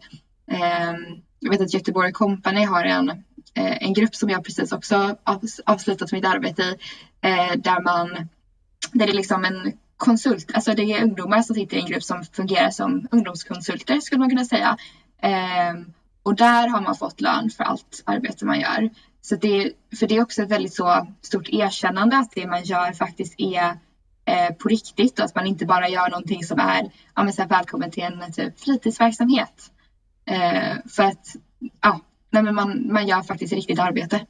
eh, 0.51 0.93
jag 1.39 1.51
vet 1.51 1.61
att 1.61 1.73
Göteborg 1.73 2.11
Company 2.11 2.63
har 2.63 2.83
en, 2.83 3.09
eh, 3.53 3.83
en 3.83 3.93
grupp 3.93 4.15
som 4.15 4.29
jag 4.29 4.43
precis 4.43 4.71
också 4.71 5.15
avslutat 5.65 6.11
mitt 6.11 6.25
arbete 6.25 6.61
i 6.61 6.75
eh, 7.21 7.55
där 7.57 7.83
man, 7.83 8.09
där 8.91 9.05
det 9.05 9.11
är 9.11 9.15
liksom 9.15 9.45
en 9.45 9.73
konsult, 9.97 10.51
alltså 10.53 10.73
det 10.73 10.93
är 10.93 11.03
ungdomar 11.03 11.41
som 11.41 11.55
sitter 11.55 11.77
i 11.77 11.79
en 11.79 11.85
grupp 11.85 12.03
som 12.03 12.23
fungerar 12.23 12.69
som 12.69 13.07
ungdomskonsulter 13.11 13.99
skulle 13.99 14.19
man 14.19 14.29
kunna 14.29 14.45
säga. 14.45 14.77
Eh, 15.21 15.73
och 16.23 16.35
där 16.35 16.67
har 16.67 16.81
man 16.81 16.95
fått 16.95 17.21
lön 17.21 17.49
för 17.49 17.63
allt 17.63 18.03
arbete 18.05 18.45
man 18.45 18.59
gör. 18.59 18.89
Så 19.21 19.35
det, 19.35 19.71
för 19.99 20.07
det 20.07 20.17
är 20.17 20.21
också 20.21 20.41
ett 20.41 20.49
väldigt 20.49 20.73
så 20.73 21.07
stort 21.21 21.49
erkännande 21.49 22.17
att 22.17 22.31
det 22.35 22.47
man 22.47 22.63
gör 22.63 22.93
faktiskt 22.93 23.35
är 23.37 23.77
eh, 24.25 24.53
på 24.59 24.69
riktigt 24.69 25.19
och 25.19 25.25
att 25.25 25.35
man 25.35 25.45
inte 25.45 25.65
bara 25.65 25.89
gör 25.89 26.09
någonting 26.09 26.43
som 26.43 26.59
är 26.59 26.91
ja, 27.15 27.23
men 27.23 27.33
så 27.33 27.41
här, 27.41 27.49
välkommen 27.49 27.91
till 27.91 28.03
en 28.03 28.31
typ, 28.31 28.59
fritidsverksamhet. 28.59 29.71
Eh, 30.25 30.77
för 30.89 31.03
att 31.03 31.35
ja, 31.81 32.01
nej, 32.29 32.43
men 32.43 32.55
man, 32.55 32.93
man 32.93 33.07
gör 33.07 33.21
faktiskt 33.21 33.53
riktigt 33.53 33.79
arbete. 33.79 34.25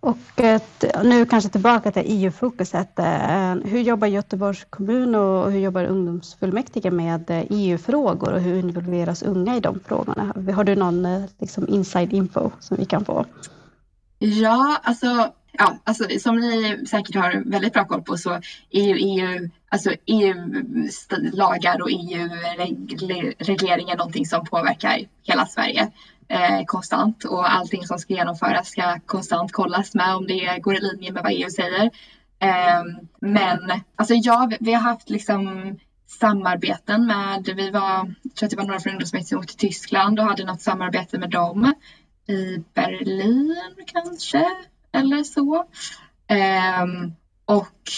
Och 0.00 0.18
eh, 0.36 0.54
ett, 0.54 0.84
nu 1.04 1.26
kanske 1.26 1.50
tillbaka 1.50 1.92
till 1.92 2.02
EU-fokuset. 2.06 2.98
Eh, 2.98 3.54
hur 3.54 3.80
jobbar 3.80 4.06
Göteborgs 4.06 4.66
kommun 4.70 5.14
och 5.14 5.52
hur 5.52 5.60
jobbar 5.60 5.84
ungdomsfullmäktige 5.84 6.90
med 6.90 7.30
eh, 7.30 7.44
EU-frågor 7.50 8.32
och 8.32 8.40
hur 8.40 8.58
involveras 8.58 9.22
unga 9.22 9.56
i 9.56 9.60
de 9.60 9.80
frågorna? 9.80 10.52
Har 10.54 10.64
du 10.64 10.74
någon 10.74 11.26
liksom, 11.38 11.68
inside 11.68 12.12
info 12.12 12.50
som 12.60 12.76
vi 12.76 12.84
kan 12.84 13.04
få? 13.04 13.26
Ja, 14.24 14.80
alltså, 14.82 15.32
ja, 15.52 15.78
alltså 15.84 16.04
som 16.18 16.36
ni 16.36 16.86
säkert 16.86 17.14
har 17.14 17.50
väldigt 17.50 17.72
bra 17.72 17.84
koll 17.84 18.02
på 18.02 18.16
så 18.16 18.40
är 18.70 18.82
ju 18.82 18.94
EU, 18.94 19.50
alltså 19.68 19.90
EU-lagar 20.06 21.82
och 21.82 21.90
EU-regleringar 21.90 23.96
någonting 23.96 24.26
som 24.26 24.44
påverkar 24.44 24.98
hela 25.22 25.46
Sverige 25.46 25.90
eh, 26.28 26.64
konstant 26.66 27.24
och 27.24 27.52
allting 27.52 27.86
som 27.86 27.98
ska 27.98 28.14
genomföras 28.14 28.68
ska 28.68 29.00
konstant 29.06 29.52
kollas 29.52 29.94
med 29.94 30.14
om 30.14 30.26
det 30.26 30.58
går 30.58 30.74
i 30.74 30.80
linje 30.80 31.12
med 31.12 31.22
vad 31.22 31.32
EU 31.32 31.50
säger. 31.50 31.90
Eh, 32.38 32.82
men 33.20 33.58
alltså 33.96 34.14
ja, 34.14 34.50
vi, 34.60 34.72
har 34.72 34.80
haft 34.80 35.10
liksom 35.10 35.74
samarbeten 36.20 37.06
med, 37.06 37.50
vi 37.56 37.70
var, 37.70 38.14
jag 38.22 38.34
tror 38.34 38.46
att 38.46 38.50
det 38.50 38.56
var 38.56 38.64
några 38.64 38.80
från 38.80 38.92
ungdomsmässigt 38.92 39.28
som 39.28 39.38
åkte 39.38 39.56
till 39.56 39.68
Tyskland 39.68 40.20
och 40.20 40.26
hade 40.26 40.44
något 40.44 40.62
samarbete 40.62 41.18
med 41.18 41.30
dem 41.30 41.74
i 42.26 42.64
Berlin 42.74 43.56
kanske 43.86 44.46
eller 44.92 45.22
så. 45.24 45.64
Ehm, 46.26 47.12
och 47.44 47.90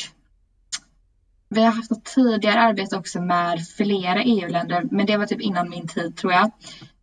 vi 1.48 1.62
har 1.62 1.72
haft 1.72 1.90
något 1.90 2.04
tidigare 2.04 2.60
arbete 2.60 2.96
också 2.96 3.20
med 3.20 3.66
flera 3.66 4.22
EU-länder 4.22 4.87
men 4.90 5.06
det 5.06 5.16
var 5.16 5.26
typ 5.26 5.40
innan 5.40 5.68
min 5.68 5.88
tid 5.88 6.16
tror 6.16 6.32
jag. 6.32 6.50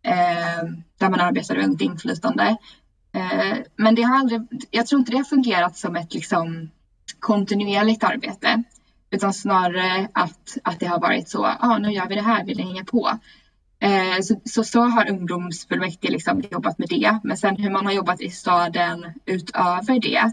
Ehm, 0.02 0.82
där 0.98 1.10
man 1.10 1.20
arbetar 1.20 1.54
runt 1.54 1.80
inflytande. 1.80 2.56
Ehm, 3.12 3.62
men 3.76 3.94
det 3.94 4.02
har 4.02 4.18
aldrig, 4.18 4.40
jag 4.70 4.86
tror 4.86 4.98
inte 4.98 5.12
det 5.12 5.18
har 5.18 5.24
fungerat 5.24 5.76
som 5.76 5.96
ett 5.96 6.14
liksom 6.14 6.70
kontinuerligt 7.20 8.04
arbete. 8.04 8.62
Utan 9.10 9.32
snarare 9.32 10.08
att, 10.12 10.56
att 10.64 10.80
det 10.80 10.86
har 10.86 11.00
varit 11.00 11.28
så, 11.28 11.38
ja 11.38 11.56
ah, 11.60 11.78
nu 11.78 11.92
gör 11.92 12.08
vi 12.08 12.14
det 12.14 12.22
här, 12.22 12.44
vill 12.44 12.56
ni 12.56 12.62
hänga 12.62 12.84
på? 12.84 13.18
Eh, 13.82 14.20
så, 14.22 14.40
så, 14.44 14.64
så 14.64 14.80
har 14.80 15.10
ungdomsfullmäktige 15.10 16.12
liksom 16.12 16.42
jobbat 16.50 16.78
med 16.78 16.88
det. 16.88 17.18
Men 17.24 17.36
sen 17.36 17.56
hur 17.56 17.70
man 17.70 17.86
har 17.86 17.92
jobbat 17.92 18.20
i 18.20 18.30
staden 18.30 19.06
utöver 19.26 20.00
det. 20.00 20.32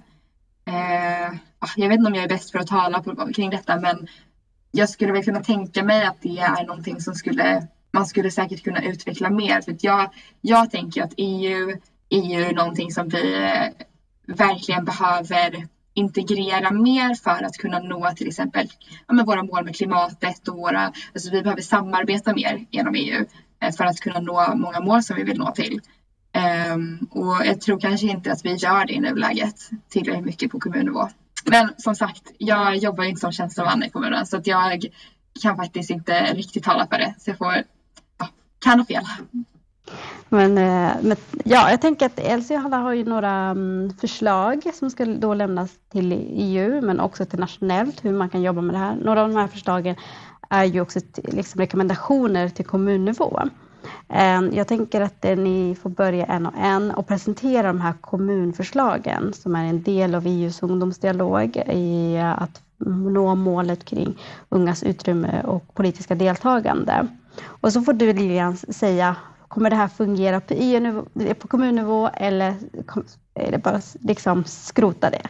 Eh, 0.65 1.33
jag 1.75 1.89
vet 1.89 1.97
inte 1.97 2.07
om 2.07 2.15
jag 2.15 2.23
är 2.23 2.29
bäst 2.29 2.51
för 2.51 2.59
att 2.59 2.67
tala 2.67 3.03
på, 3.03 3.33
kring 3.33 3.49
detta 3.49 3.79
men 3.79 4.07
jag 4.71 4.89
skulle 4.89 5.13
väl 5.13 5.23
kunna 5.23 5.43
tänka 5.43 5.83
mig 5.83 6.05
att 6.05 6.21
det 6.21 6.39
är 6.39 6.65
någonting 6.65 7.01
som 7.01 7.15
skulle, 7.15 7.67
man 7.91 8.05
skulle 8.05 8.31
säkert 8.31 8.63
kunna 8.63 8.83
utveckla 8.83 9.29
mer. 9.29 9.61
För 9.61 9.71
att 9.71 9.83
jag, 9.83 10.13
jag 10.41 10.71
tänker 10.71 11.03
att 11.03 11.13
EU, 11.17 11.77
EU 12.09 12.41
är 12.45 12.53
någonting 12.53 12.91
som 12.91 13.09
vi 13.09 13.35
eh, 13.35 13.85
verkligen 14.35 14.85
behöver 14.85 15.67
integrera 15.99 16.71
mer 16.71 17.13
för 17.13 17.43
att 17.43 17.57
kunna 17.57 17.79
nå 17.79 18.11
till 18.15 18.27
exempel 18.27 18.67
ja, 19.07 19.23
våra 19.23 19.43
mål 19.43 19.65
med 19.65 19.75
klimatet 19.75 20.47
och 20.47 20.57
våra, 20.57 20.93
alltså 21.13 21.31
vi 21.31 21.41
behöver 21.41 21.61
samarbeta 21.61 22.33
mer 22.33 22.65
genom 22.71 22.95
EU 22.95 23.25
eh, 23.61 23.71
för 23.71 23.83
att 23.83 23.99
kunna 23.99 24.19
nå 24.19 24.55
många 24.55 24.79
mål 24.79 25.03
som 25.03 25.15
vi 25.15 25.23
vill 25.23 25.37
nå 25.37 25.51
till. 25.51 25.81
Um, 26.73 27.07
och 27.11 27.45
jag 27.45 27.61
tror 27.61 27.79
kanske 27.79 28.07
inte 28.07 28.31
att 28.31 28.45
vi 28.45 28.53
gör 28.53 28.85
det 28.85 28.93
i 28.93 28.99
nuläget 28.99 29.69
tillräckligt 29.89 30.25
mycket 30.25 30.51
på 30.51 30.59
kommunnivå. 30.59 31.09
Men 31.45 31.69
som 31.77 31.95
sagt, 31.95 32.23
jag 32.37 32.77
jobbar 32.77 33.03
inte 33.03 33.21
som 33.21 33.31
tjänsteman 33.31 33.83
i 33.83 33.89
kommunen 33.89 34.25
så 34.25 34.37
att 34.37 34.47
jag 34.47 34.85
kan 35.41 35.57
faktiskt 35.57 35.89
inte 35.89 36.33
riktigt 36.33 36.63
tala 36.63 36.87
för 36.87 36.97
det. 36.97 37.15
Så 37.19 37.29
jag 37.29 37.37
får, 37.37 37.53
ja, 38.17 38.27
kan 38.59 38.79
ha 38.79 38.85
fel. 38.85 39.03
Men, 40.29 40.57
eh, 40.57 40.91
men, 41.01 41.17
ja, 41.45 41.71
jag 41.71 41.81
tänker 41.81 42.05
att 42.05 42.19
Elsie 42.19 42.57
och 42.57 42.63
Hanna 42.63 42.77
har 42.77 42.93
ju 42.93 43.05
några 43.05 43.31
mm, 43.31 43.93
förslag 44.01 44.71
som 44.73 44.89
ska 44.89 45.05
då 45.05 45.33
lämnas 45.33 45.71
till 45.91 46.11
EU 46.31 46.81
men 46.81 46.99
också 46.99 47.25
till 47.25 47.39
nationellt 47.39 48.05
hur 48.05 48.11
man 48.13 48.29
kan 48.29 48.41
jobba 48.41 48.61
med 48.61 48.75
det 48.75 48.79
här. 48.79 48.95
Några 48.95 49.21
av 49.21 49.29
de 49.29 49.35
här 49.35 49.47
förslagen 49.47 49.95
är 50.49 50.63
ju 50.63 50.81
också 50.81 50.99
till, 51.13 51.35
liksom 51.35 51.61
rekommendationer 51.61 52.49
till 52.49 52.65
kommunnivå. 52.65 53.39
Eh, 54.09 54.41
jag 54.51 54.67
tänker 54.67 55.01
att 55.01 55.25
eh, 55.25 55.37
ni 55.37 55.77
får 55.81 55.89
börja 55.89 56.25
en 56.25 56.45
och 56.45 56.53
en 56.57 56.91
och 56.91 57.07
presentera 57.07 57.67
de 57.67 57.81
här 57.81 57.93
kommunförslagen 58.01 59.33
som 59.33 59.55
är 59.55 59.65
en 59.65 59.83
del 59.83 60.15
av 60.15 60.25
EUs 60.25 60.63
ungdomsdialog 60.63 61.57
i 61.57 62.17
att 62.17 62.61
nå 62.85 63.35
målet 63.35 63.85
kring 63.85 64.17
ungas 64.49 64.83
utrymme 64.83 65.43
och 65.43 65.73
politiska 65.73 66.15
deltagande. 66.15 67.07
Och 67.45 67.73
så 67.73 67.81
får 67.81 67.93
du 67.93 68.13
Lilian 68.13 68.57
säga, 68.57 69.15
kommer 69.49 69.69
det 69.69 69.75
här 69.75 69.87
fungera 69.87 70.39
på, 70.39 70.53
EU-nivå, 70.53 71.05
på 71.39 71.47
kommunnivå 71.47 72.09
eller 72.13 72.55
är 73.33 73.51
det 73.51 73.57
bara 73.57 73.81
liksom 73.99 74.43
skrota 74.43 75.09
det? 75.09 75.21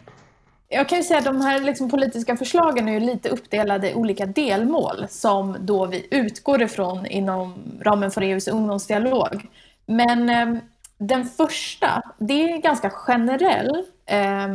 Jag 0.72 0.90
kan 0.90 0.98
ju 0.98 1.04
säga 1.04 1.20
att 1.20 1.26
de 1.26 1.42
här 1.42 1.60
liksom 1.60 1.90
politiska 1.90 2.38
förslagen 2.38 2.88
är 2.88 2.94
ju 2.94 3.00
lite 3.00 3.30
uppdelade 3.30 3.92
i 3.92 3.96
olika 3.96 4.26
delmål 4.26 5.06
som 5.10 5.58
då 5.60 5.86
vi 5.86 6.08
utgår 6.12 6.62
ifrån 6.62 7.06
inom 7.06 7.54
ramen 7.82 8.12
för 8.12 8.22
EUs 8.22 8.48
ungdomsdialog. 8.48 9.48
Men 9.86 10.30
eh, 10.30 10.62
den 10.98 11.26
första, 11.26 12.02
det 12.18 12.52
är 12.52 12.58
ganska 12.58 12.90
generell, 12.90 13.84
eh, 14.06 14.48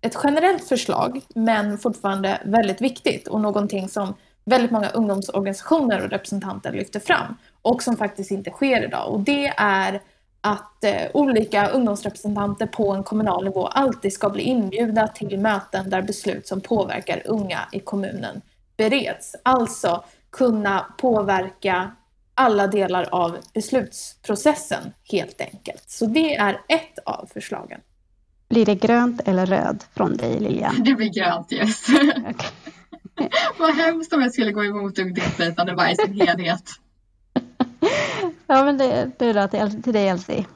ett 0.00 0.16
generellt 0.24 0.68
förslag 0.68 1.20
men 1.34 1.78
fortfarande 1.78 2.40
väldigt 2.44 2.80
viktigt 2.80 3.28
och 3.28 3.40
någonting 3.40 3.88
som 3.88 4.14
väldigt 4.44 4.70
många 4.70 4.88
ungdomsorganisationer 4.88 6.04
och 6.04 6.10
representanter 6.10 6.72
lyfter 6.72 7.00
fram 7.00 7.36
och 7.62 7.82
som 7.82 7.96
faktiskt 7.96 8.30
inte 8.30 8.50
sker 8.50 8.84
idag. 8.84 9.12
Och 9.12 9.20
det 9.20 9.46
är 9.56 10.00
att 10.40 10.84
eh, 10.84 11.02
olika 11.14 11.68
ungdomsrepresentanter 11.68 12.66
på 12.66 12.92
en 12.92 13.04
kommunal 13.04 13.44
nivå 13.44 13.66
alltid 13.66 14.12
ska 14.12 14.30
bli 14.30 14.42
inbjudna 14.42 15.08
till 15.08 15.38
möten 15.38 15.90
där 15.90 16.02
beslut 16.02 16.46
som 16.46 16.60
påverkar 16.60 17.22
unga 17.24 17.60
i 17.72 17.80
kommunen 17.80 18.40
bereds. 18.76 19.36
Alltså 19.42 20.04
kunna 20.30 20.86
påverka 20.98 21.90
alla 22.34 22.66
delar 22.66 23.08
av 23.12 23.36
beslutsprocessen 23.54 24.92
helt 25.12 25.40
enkelt. 25.40 25.84
Så 25.86 26.06
det 26.06 26.36
är 26.36 26.52
ett 26.68 26.98
av 27.04 27.28
förslagen. 27.34 27.80
Blir 28.48 28.66
det 28.66 28.74
grönt 28.74 29.20
eller 29.28 29.46
röd 29.46 29.84
från 29.94 30.16
dig 30.16 30.40
Lilian? 30.40 30.82
Det 30.84 30.94
blir 30.94 31.08
grönt 31.08 31.52
yes. 31.52 31.86
Okay. 33.20 33.28
Vad 33.58 33.74
hemskt 33.74 34.12
om 34.12 34.22
jag 34.22 34.32
skulle 34.32 34.52
gå 34.52 34.64
emot 34.64 34.98
ungdomsinflytande 34.98 35.74
bara 35.74 35.90
i 35.90 35.96
sin 35.96 36.20
helhet. 36.20 36.62
Ja, 38.46 38.64
men 38.64 38.78
det, 38.78 39.10
det 39.18 39.26
är 39.26 39.34
då 39.34 39.48
till, 39.48 39.82
till 39.82 39.92
dig 39.92 40.08
Elsie. 40.08 40.46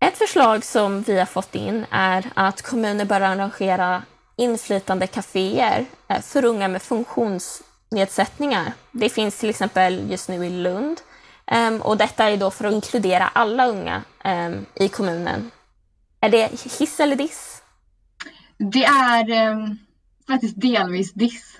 Ett 0.00 0.18
förslag 0.18 0.64
som 0.64 1.02
vi 1.02 1.18
har 1.18 1.26
fått 1.26 1.54
in 1.54 1.86
är 1.90 2.30
att 2.34 2.62
kommuner 2.62 3.04
bör 3.04 3.20
arrangera 3.20 4.02
inflytande 4.36 5.06
kaféer 5.06 5.86
eh, 6.08 6.20
för 6.20 6.44
unga 6.44 6.68
med 6.68 6.82
funktionsnedsättningar. 6.82 8.72
Det 8.92 9.08
finns 9.08 9.38
till 9.38 9.50
exempel 9.50 10.10
just 10.10 10.28
nu 10.28 10.46
i 10.46 10.50
Lund. 10.50 11.00
Ehm, 11.46 11.82
och 11.82 11.96
detta 11.96 12.24
är 12.24 12.36
då 12.36 12.50
för 12.50 12.64
att 12.64 12.74
inkludera 12.74 13.28
alla 13.28 13.66
unga 13.66 14.02
ehm, 14.24 14.66
i 14.74 14.88
kommunen. 14.88 15.50
Är 16.20 16.28
det 16.28 16.50
hiss 16.78 17.00
eller 17.00 17.16
diss? 17.16 17.62
Det 18.58 18.84
är 18.84 19.50
um, 19.50 19.78
faktiskt 20.26 20.60
delvis 20.60 21.12
diss. 21.12 21.58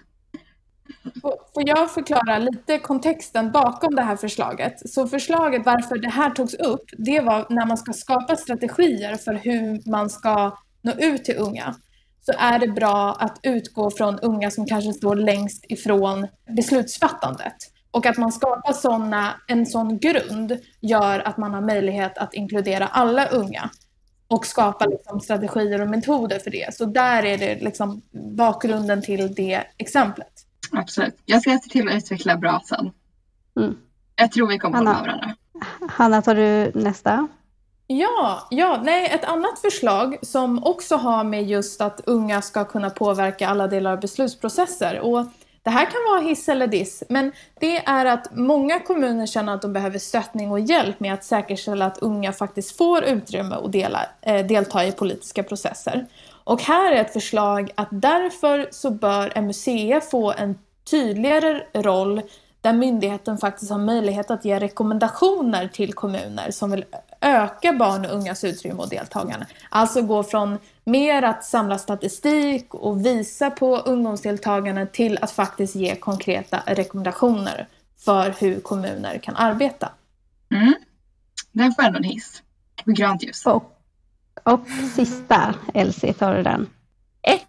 Får 1.22 1.68
jag 1.68 1.90
förklara 1.90 2.38
lite 2.38 2.78
kontexten 2.78 3.52
bakom 3.52 3.94
det 3.94 4.02
här 4.02 4.16
förslaget? 4.16 4.90
Så 4.90 5.06
förslaget 5.06 5.66
varför 5.66 5.98
det 5.98 6.10
här 6.10 6.30
togs 6.30 6.54
upp, 6.54 6.84
det 6.98 7.20
var 7.20 7.46
när 7.50 7.66
man 7.66 7.76
ska 7.76 7.92
skapa 7.92 8.36
strategier 8.36 9.16
för 9.16 9.34
hur 9.34 9.90
man 9.90 10.10
ska 10.10 10.58
nå 10.82 10.92
ut 10.92 11.24
till 11.24 11.36
unga. 11.36 11.74
Så 12.20 12.32
är 12.38 12.58
det 12.58 12.68
bra 12.68 13.16
att 13.18 13.38
utgå 13.42 13.90
från 13.90 14.18
unga 14.18 14.50
som 14.50 14.66
kanske 14.66 14.92
står 14.92 15.16
längst 15.16 15.64
ifrån 15.68 16.26
beslutsfattandet. 16.56 17.56
Och 17.90 18.06
att 18.06 18.16
man 18.16 18.32
skapar 18.32 18.72
såna, 18.72 19.34
en 19.48 19.66
sån 19.66 19.98
grund 19.98 20.58
gör 20.80 21.20
att 21.20 21.36
man 21.36 21.54
har 21.54 21.60
möjlighet 21.60 22.18
att 22.18 22.34
inkludera 22.34 22.86
alla 22.86 23.26
unga 23.26 23.70
och 24.28 24.46
skapa 24.46 24.86
liksom 24.86 25.20
strategier 25.20 25.80
och 25.80 25.88
metoder 25.88 26.38
för 26.38 26.50
det. 26.50 26.74
Så 26.74 26.84
där 26.84 27.24
är 27.24 27.38
det 27.38 27.62
liksom 27.62 28.02
bakgrunden 28.36 29.02
till 29.02 29.34
det 29.34 29.62
exemplet. 29.78 30.45
Absolut. 30.72 31.14
Jag 31.24 31.42
ska 31.42 31.58
se 31.62 31.70
till 31.70 31.88
att 31.88 31.94
utveckla 31.94 32.36
bra 32.36 32.62
sen. 32.64 32.90
Mm. 33.56 33.76
Jag 34.16 34.32
tror 34.32 34.48
vi 34.48 34.58
kommer 34.58 34.76
Hanna, 34.76 34.92
hålla 34.92 35.06
varandra. 35.06 35.34
Hanna, 35.88 36.22
tar 36.22 36.34
du 36.34 36.72
nästa? 36.74 37.28
Ja, 37.86 38.46
ja, 38.50 38.80
nej, 38.84 39.06
ett 39.06 39.24
annat 39.24 39.58
förslag 39.58 40.16
som 40.22 40.64
också 40.64 40.96
har 40.96 41.24
med 41.24 41.46
just 41.46 41.80
att 41.80 42.00
unga 42.06 42.42
ska 42.42 42.64
kunna 42.64 42.90
påverka 42.90 43.48
alla 43.48 43.66
delar 43.66 43.92
av 43.92 44.00
beslutsprocesser. 44.00 45.00
Och 45.00 45.26
det 45.62 45.70
här 45.70 45.84
kan 45.84 46.00
vara 46.10 46.20
hiss 46.20 46.48
eller 46.48 46.66
diss, 46.66 47.02
men 47.08 47.32
det 47.60 47.78
är 47.86 48.06
att 48.06 48.36
många 48.36 48.80
kommuner 48.80 49.26
känner 49.26 49.54
att 49.54 49.62
de 49.62 49.72
behöver 49.72 49.98
stöttning 49.98 50.50
och 50.50 50.60
hjälp 50.60 51.00
med 51.00 51.14
att 51.14 51.24
säkerställa 51.24 51.86
att 51.86 51.98
unga 51.98 52.32
faktiskt 52.32 52.76
får 52.76 53.04
utrymme 53.04 53.54
att 53.54 53.72
dela, 53.72 54.06
eh, 54.22 54.46
delta 54.46 54.84
i 54.84 54.92
politiska 54.92 55.42
processer. 55.42 56.06
Och 56.46 56.62
här 56.62 56.92
är 56.92 57.00
ett 57.00 57.12
förslag 57.12 57.70
att 57.74 57.88
därför 57.90 58.68
så 58.70 58.90
bör 58.90 59.40
MUCF 59.40 60.10
få 60.10 60.32
en 60.32 60.58
tydligare 60.90 61.62
roll 61.74 62.22
där 62.60 62.72
myndigheten 62.72 63.38
faktiskt 63.38 63.70
har 63.70 63.78
möjlighet 63.78 64.30
att 64.30 64.44
ge 64.44 64.58
rekommendationer 64.58 65.68
till 65.68 65.92
kommuner 65.92 66.50
som 66.50 66.70
vill 66.70 66.84
öka 67.20 67.72
barn 67.72 68.04
och 68.04 68.12
ungas 68.12 68.44
utrymme 68.44 68.82
och 68.82 68.88
deltagande. 68.88 69.46
Alltså 69.68 70.02
gå 70.02 70.22
från 70.22 70.58
mer 70.84 71.22
att 71.22 71.44
samla 71.44 71.78
statistik 71.78 72.74
och 72.74 73.06
visa 73.06 73.50
på 73.50 73.76
ungdomsdeltagande 73.76 74.86
till 74.86 75.18
att 75.20 75.30
faktiskt 75.30 75.74
ge 75.74 75.94
konkreta 75.94 76.62
rekommendationer 76.66 77.68
för 78.04 78.34
hur 78.38 78.60
kommuner 78.60 79.18
kan 79.18 79.36
arbeta. 79.36 79.92
Mm. 80.50 80.74
Den 81.52 81.72
får 81.72 81.82
ändå 81.82 81.98
en 81.98 82.04
hiss. 82.04 82.42
Grönt 82.84 83.22
ljus. 83.22 83.46
Och 83.46 83.75
och 84.46 84.60
sista, 84.94 85.54
Elsie, 85.74 86.12
tar 86.12 86.34
du 86.34 86.42
den? 86.42 86.70
Ett 87.22 87.42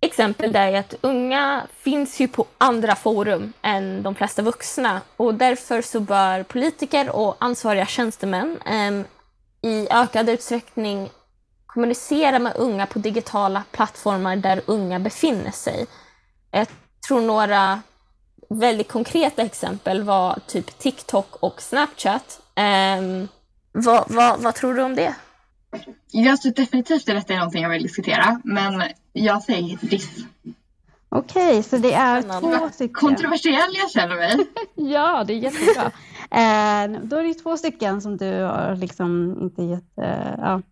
exempel 0.00 0.52
där 0.52 0.72
är 0.72 0.78
att 0.78 0.94
unga 1.00 1.66
finns 1.78 2.20
ju 2.20 2.28
på 2.28 2.46
andra 2.58 2.94
forum 2.94 3.52
än 3.62 4.02
de 4.02 4.14
flesta 4.14 4.42
vuxna 4.42 5.00
och 5.16 5.34
därför 5.34 5.82
så 5.82 6.00
bör 6.00 6.42
politiker 6.42 7.16
och 7.16 7.36
ansvariga 7.38 7.86
tjänstemän 7.86 8.58
eh, 8.66 9.70
i 9.70 9.88
ökad 9.90 10.28
utsträckning 10.28 11.10
kommunicera 11.66 12.38
med 12.38 12.56
unga 12.56 12.86
på 12.86 12.98
digitala 12.98 13.62
plattformar 13.70 14.36
där 14.36 14.62
unga 14.66 14.98
befinner 14.98 15.50
sig. 15.50 15.86
Jag 16.50 16.66
tror 17.08 17.20
några 17.20 17.82
väldigt 18.48 18.88
konkreta 18.88 19.42
exempel 19.42 20.02
var 20.02 20.38
typ 20.46 20.78
TikTok 20.78 21.36
och 21.40 21.62
Snapchat. 21.62 22.40
Eh, 22.54 23.26
vad, 23.72 24.04
vad, 24.10 24.40
vad 24.40 24.54
tror 24.54 24.74
du 24.74 24.82
om 24.82 24.94
det? 24.94 25.14
Jag 26.10 26.42
tror 26.42 26.52
definitivt 26.52 27.08
att 27.08 27.14
detta 27.14 27.32
är 27.32 27.38
någonting 27.38 27.62
jag 27.62 27.70
vill 27.70 27.82
diskutera, 27.82 28.40
men 28.44 28.82
jag 29.12 29.42
säger 29.42 29.78
diss. 29.80 30.24
Okej, 31.08 31.48
okay, 31.48 31.62
så 31.62 31.76
det 31.76 31.92
är 31.92 32.40
två 32.40 32.68
stycken. 32.72 32.94
Kontroversiell 32.94 33.70
jag 33.74 33.90
känner 33.90 34.16
mig. 34.16 34.46
ja, 34.74 35.24
det 35.24 35.32
är 35.32 35.38
jättebra. 35.38 35.84
eh, 36.30 37.00
då 37.02 37.16
är 37.16 37.24
det 37.24 37.34
två 37.34 37.56
stycken 37.56 38.00
som 38.00 38.16
du 38.16 38.42
har 38.42 38.76
liksom 38.76 39.38
inte 39.42 39.62
gett 39.62 39.98
eh, 39.98 40.34
ja, 40.38 40.62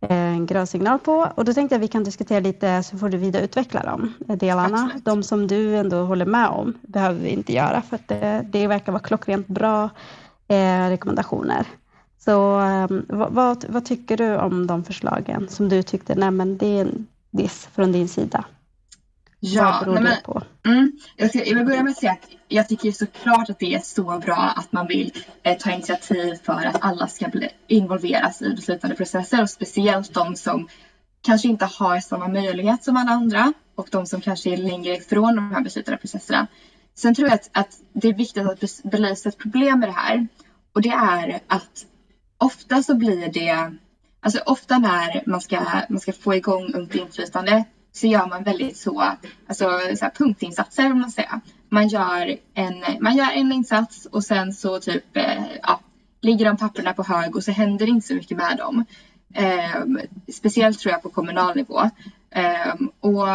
en 0.00 0.46
grön 0.46 0.66
signal 0.66 0.98
på. 0.98 1.32
Och 1.34 1.44
då 1.44 1.54
tänkte 1.54 1.74
jag 1.74 1.80
att 1.80 1.84
vi 1.84 1.88
kan 1.88 2.04
diskutera 2.04 2.40
lite 2.40 2.82
så 2.82 2.98
får 2.98 3.08
du 3.08 3.18
vidareutveckla 3.18 3.82
de 3.82 4.12
delarna. 4.36 4.82
Absolut. 4.84 5.04
De 5.04 5.22
som 5.22 5.46
du 5.46 5.76
ändå 5.76 6.04
håller 6.04 6.26
med 6.26 6.48
om 6.48 6.74
behöver 6.82 7.20
vi 7.20 7.28
inte 7.28 7.52
göra 7.52 7.82
för 7.82 7.96
att 7.96 8.08
det, 8.08 8.46
det 8.48 8.66
verkar 8.66 8.92
vara 8.92 9.02
klockrent 9.02 9.46
bra 9.46 9.90
eh, 10.48 10.88
rekommendationer. 10.88 11.66
Så 12.26 12.60
um, 12.60 13.06
vad, 13.08 13.64
vad, 13.68 13.84
tycker 13.84 14.16
du 14.16 14.36
om 14.36 14.66
de 14.66 14.84
förslagen 14.84 15.48
som 15.48 15.68
du 15.68 15.82
tyckte, 15.82 16.14
nej 16.14 16.30
men 16.30 16.58
det 16.58 16.66
är 16.66 16.80
en 16.80 17.06
diss 17.30 17.68
från 17.74 17.92
din 17.92 18.08
sida? 18.08 18.44
Ja, 19.40 19.64
vad 19.64 19.94
beror 19.94 19.94
men, 19.94 20.04
det 20.04 20.20
på? 20.24 20.42
Mm, 20.64 20.92
jag, 21.16 21.28
ska, 21.28 21.44
jag 21.44 21.54
vill 21.54 21.66
börja 21.66 21.82
med 21.82 21.90
att 21.90 21.96
säga 21.96 22.12
att 22.12 22.28
jag 22.48 22.68
tycker 22.68 22.92
såklart 22.92 23.50
att 23.50 23.58
det 23.58 23.74
är 23.74 23.78
så 23.78 24.18
bra 24.18 24.52
att 24.56 24.72
man 24.72 24.86
vill 24.86 25.12
eh, 25.42 25.58
ta 25.58 25.70
initiativ 25.70 26.34
för 26.42 26.52
att 26.52 26.76
alla 26.80 27.06
ska 27.06 27.28
bli, 27.28 27.48
involveras 27.66 28.42
i 28.42 28.54
beslutande 28.54 28.96
processer 28.96 29.42
och 29.42 29.50
speciellt 29.50 30.14
de 30.14 30.36
som 30.36 30.68
kanske 31.22 31.48
inte 31.48 31.64
har 31.64 32.00
samma 32.00 32.28
möjlighet 32.28 32.84
som 32.84 32.96
alla 32.96 33.10
andra 33.10 33.52
och 33.74 33.88
de 33.90 34.06
som 34.06 34.20
kanske 34.20 34.52
är 34.52 34.56
längre 34.56 34.96
ifrån 34.96 35.36
de 35.36 35.52
här 35.52 35.60
beslutande 35.60 35.98
processerna. 35.98 36.46
Sen 36.94 37.14
tror 37.14 37.28
jag 37.28 37.34
att, 37.34 37.50
att 37.52 37.80
det 37.92 38.08
är 38.08 38.14
viktigt 38.14 38.46
att 38.46 38.90
belysa 38.90 39.28
ett 39.28 39.38
problem 39.38 39.80
med 39.80 39.88
det 39.88 39.92
här 39.92 40.28
och 40.72 40.82
det 40.82 40.90
är 40.90 41.40
att 41.46 41.86
ofta 42.38 42.82
så 42.82 42.94
blir 42.94 43.32
det, 43.32 43.72
alltså 44.20 44.38
ofta 44.46 44.78
när 44.78 45.22
man 45.26 45.40
ska, 45.40 45.60
man 45.88 46.00
ska 46.00 46.12
få 46.12 46.34
igång 46.34 46.72
ungt 46.74 46.94
inflytande 46.94 47.64
så 47.92 48.06
gör 48.06 48.26
man 48.26 48.42
väldigt 48.42 48.76
så, 48.76 49.00
alltså 49.46 49.64
så 49.98 50.04
här 50.04 50.10
punktinsatser 50.10 50.92
om 50.92 51.00
man 51.00 51.10
säger. 51.10 51.40
Man 51.68 51.88
gör, 51.88 52.36
en, 52.54 52.84
man 53.00 53.16
gör 53.16 53.30
en 53.32 53.52
insats 53.52 54.06
och 54.06 54.24
sen 54.24 54.52
så 54.52 54.78
typ, 54.78 55.16
eh, 55.16 55.44
ja, 55.62 55.80
ligger 56.20 56.44
de 56.44 56.56
papperna 56.56 56.92
på 56.92 57.02
hög 57.02 57.36
och 57.36 57.44
så 57.44 57.50
händer 57.50 57.86
det 57.86 57.92
inte 57.92 58.06
så 58.06 58.14
mycket 58.14 58.36
med 58.36 58.56
dem. 58.56 58.84
Eh, 59.34 59.82
speciellt 60.32 60.78
tror 60.78 60.92
jag 60.92 61.02
på 61.02 61.08
kommunal 61.08 61.56
nivå. 61.56 61.90
Eh, 62.30 62.74
och 63.00 63.28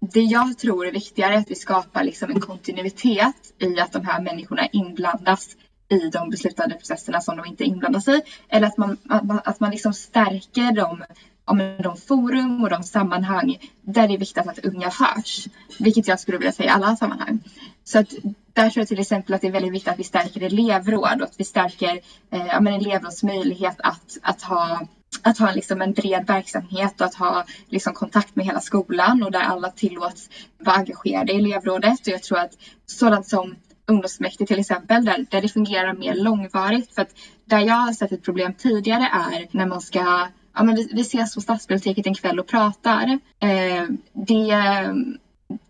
det 0.00 0.20
jag 0.20 0.58
tror 0.58 0.86
är 0.86 0.92
viktigare 0.92 1.34
är 1.34 1.38
att 1.38 1.50
vi 1.50 1.54
skapar 1.54 2.04
liksom 2.04 2.30
en 2.30 2.40
kontinuitet 2.40 3.54
i 3.58 3.80
att 3.80 3.92
de 3.92 4.06
här 4.06 4.20
människorna 4.20 4.66
inblandas 4.66 5.56
i 5.88 6.10
de 6.10 6.30
beslutande 6.30 6.74
processerna 6.74 7.20
som 7.20 7.36
de 7.36 7.46
inte 7.46 7.64
inblandas 7.64 8.08
i. 8.08 8.20
Eller 8.48 8.66
att 8.66 8.76
man, 8.76 8.96
att 9.08 9.24
man, 9.24 9.40
att 9.44 9.60
man 9.60 9.70
liksom 9.70 9.92
stärker 9.92 10.72
de, 10.72 11.04
om 11.44 11.76
de 11.82 11.96
forum 11.96 12.62
och 12.62 12.70
de 12.70 12.82
sammanhang 12.82 13.58
där 13.82 14.08
det 14.08 14.14
är 14.14 14.18
viktigt 14.18 14.46
att 14.46 14.64
unga 14.64 14.90
hörs. 14.90 15.46
Vilket 15.78 16.08
jag 16.08 16.20
skulle 16.20 16.38
vilja 16.38 16.52
säga 16.52 16.68
i 16.68 16.72
alla 16.72 16.96
sammanhang. 16.96 17.40
Så 17.84 17.98
att 17.98 18.14
där 18.52 18.70
tror 18.70 18.80
jag 18.80 18.88
till 18.88 19.00
exempel 19.00 19.34
att 19.34 19.40
det 19.40 19.46
är 19.46 19.52
väldigt 19.52 19.72
viktigt 19.72 19.92
att 19.92 19.98
vi 19.98 20.04
stärker 20.04 20.42
elevråd 20.42 21.20
och 21.20 21.28
att 21.28 21.40
vi 21.40 21.44
stärker 21.44 22.00
eh, 22.30 22.46
ja, 22.46 22.60
men 22.60 22.74
elevråds 22.74 23.22
möjlighet 23.22 23.76
att, 23.78 24.18
att 24.22 24.42
ha 24.42 24.86
att 25.22 25.38
ha 25.38 25.52
liksom 25.52 25.82
en 25.82 25.92
bred 25.92 26.26
verksamhet 26.26 27.00
och 27.00 27.06
att 27.06 27.14
ha 27.14 27.44
liksom 27.68 27.94
kontakt 27.94 28.36
med 28.36 28.46
hela 28.46 28.60
skolan 28.60 29.22
och 29.22 29.30
där 29.30 29.40
alla 29.40 29.70
tillåts 29.70 30.28
vara 30.58 30.76
engagerade 30.76 31.32
i 31.32 31.36
elevrådet. 31.36 32.00
Och 32.00 32.08
jag 32.08 32.22
tror 32.22 32.38
att 32.38 32.52
sådant 32.86 33.28
som 33.28 33.56
ungdomsmäktige 33.86 34.46
till 34.46 34.58
exempel, 34.58 35.04
där, 35.04 35.26
där 35.30 35.42
det 35.42 35.48
fungerar 35.48 35.94
mer 35.94 36.14
långvarigt. 36.14 36.94
För 36.94 37.02
att 37.02 37.14
där 37.44 37.60
jag 37.60 37.74
har 37.74 37.92
sett 37.92 38.12
ett 38.12 38.24
problem 38.24 38.54
tidigare 38.54 39.08
är 39.12 39.48
när 39.50 39.66
man 39.66 39.80
ska 39.80 40.28
Ja, 40.56 40.62
men 40.62 40.74
vi, 40.74 40.88
vi 40.92 41.00
ses 41.00 41.34
på 41.34 41.40
stadsbiblioteket 41.40 42.06
en 42.06 42.14
kväll 42.14 42.38
och 42.38 42.46
pratar. 42.46 43.18
Eh, 43.40 43.84
det, 44.12 44.54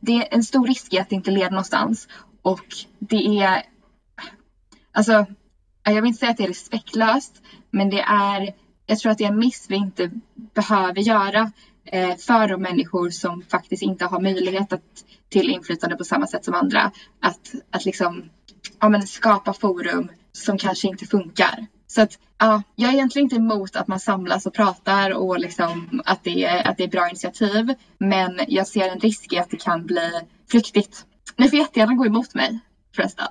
det 0.00 0.12
är 0.12 0.34
en 0.34 0.42
stor 0.42 0.66
risk 0.66 0.92
i 0.92 0.98
att 0.98 1.08
det 1.08 1.14
inte 1.14 1.30
leder 1.30 1.50
någonstans. 1.50 2.08
Och 2.42 2.66
det 2.98 3.42
är... 3.42 3.62
Alltså, 4.92 5.26
jag 5.84 5.94
vill 5.94 6.06
inte 6.06 6.18
säga 6.18 6.30
att 6.30 6.36
det 6.36 6.44
är 6.44 6.48
respektlöst, 6.48 7.42
men 7.70 7.90
det 7.90 8.00
är 8.00 8.54
jag 8.86 8.98
tror 8.98 9.12
att 9.12 9.18
det 9.18 9.24
är 9.24 9.28
en 9.28 9.38
miss 9.38 9.66
vi 9.68 9.76
inte 9.76 10.10
behöver 10.34 11.00
göra 11.00 11.52
för 12.26 12.48
de 12.48 12.62
människor 12.62 13.10
som 13.10 13.42
faktiskt 13.42 13.82
inte 13.82 14.04
har 14.04 14.20
möjlighet 14.20 14.72
att, 14.72 15.04
till 15.28 15.50
inflytande 15.50 15.96
på 15.96 16.04
samma 16.04 16.26
sätt 16.26 16.44
som 16.44 16.54
andra. 16.54 16.92
Att, 17.20 17.54
att 17.70 17.84
liksom, 17.84 18.30
ja, 18.80 18.88
men 18.88 19.02
skapa 19.02 19.52
forum 19.52 20.10
som 20.32 20.58
kanske 20.58 20.88
inte 20.88 21.06
funkar. 21.06 21.66
Så 21.86 22.02
att, 22.02 22.18
ja, 22.38 22.62
jag 22.74 22.90
är 22.90 22.94
egentligen 22.94 23.26
inte 23.26 23.36
emot 23.36 23.76
att 23.76 23.88
man 23.88 24.00
samlas 24.00 24.46
och 24.46 24.54
pratar 24.54 25.10
och 25.10 25.38
liksom 25.38 26.02
att, 26.04 26.24
det 26.24 26.44
är, 26.44 26.68
att 26.68 26.76
det 26.76 26.84
är 26.84 26.88
bra 26.88 27.08
initiativ. 27.08 27.74
Men 27.98 28.40
jag 28.48 28.66
ser 28.66 28.88
en 28.88 29.00
risk 29.00 29.32
i 29.32 29.38
att 29.38 29.50
det 29.50 29.56
kan 29.56 29.86
bli 29.86 30.10
flyktigt. 30.50 31.04
Ni 31.36 31.48
får 31.48 31.58
jättegärna 31.58 31.94
gå 31.94 32.06
emot 32.06 32.34
mig 32.34 32.58
förresten. 32.96 33.26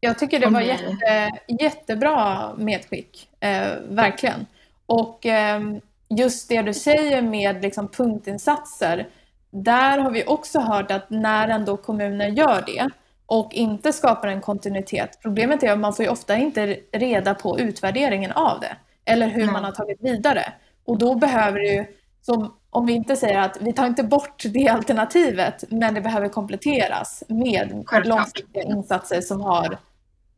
Jag 0.00 0.18
tycker 0.18 0.40
det 0.40 0.48
var 0.48 0.60
jätte, 0.60 1.30
jättebra 1.60 2.50
medskick, 2.56 3.28
eh, 3.40 3.72
verkligen. 3.88 4.46
Och 4.86 5.26
ehm, 5.26 5.80
just 6.16 6.48
det 6.48 6.62
du 6.62 6.74
säger 6.74 7.22
med 7.22 7.62
liksom 7.62 7.88
punktinsatser, 7.88 9.08
där 9.50 9.98
har 9.98 10.10
vi 10.10 10.24
också 10.26 10.60
hört 10.60 10.90
att 10.90 11.10
när 11.10 11.48
ändå 11.48 11.76
kommuner 11.76 12.28
gör 12.28 12.62
det 12.66 12.88
och 13.26 13.52
inte 13.52 13.92
skapar 13.92 14.28
en 14.28 14.40
kontinuitet, 14.40 15.18
problemet 15.22 15.62
är 15.62 15.72
att 15.72 15.78
man 15.78 15.94
får 15.94 16.04
ju 16.04 16.10
ofta 16.10 16.36
inte 16.36 16.78
reda 16.92 17.34
på 17.34 17.58
utvärderingen 17.58 18.32
av 18.32 18.60
det 18.60 18.76
eller 19.04 19.28
hur 19.28 19.46
man 19.46 19.64
har 19.64 19.72
tagit 19.72 19.98
vidare. 20.00 20.52
Och 20.84 20.98
då 20.98 21.14
behöver 21.14 21.60
det 21.60 21.86
som 22.22 22.54
om 22.70 22.86
vi 22.86 22.92
inte 22.92 23.16
säger 23.16 23.38
att 23.38 23.56
vi 23.60 23.72
tar 23.72 23.86
inte 23.86 24.04
bort 24.04 24.42
det 24.44 24.68
alternativet, 24.68 25.64
men 25.68 25.94
det 25.94 26.00
behöver 26.00 26.28
kompletteras 26.28 27.22
med 27.28 27.84
långsiktiga 28.04 28.62
insatser 28.62 29.20
som 29.20 29.40
har 29.40 29.78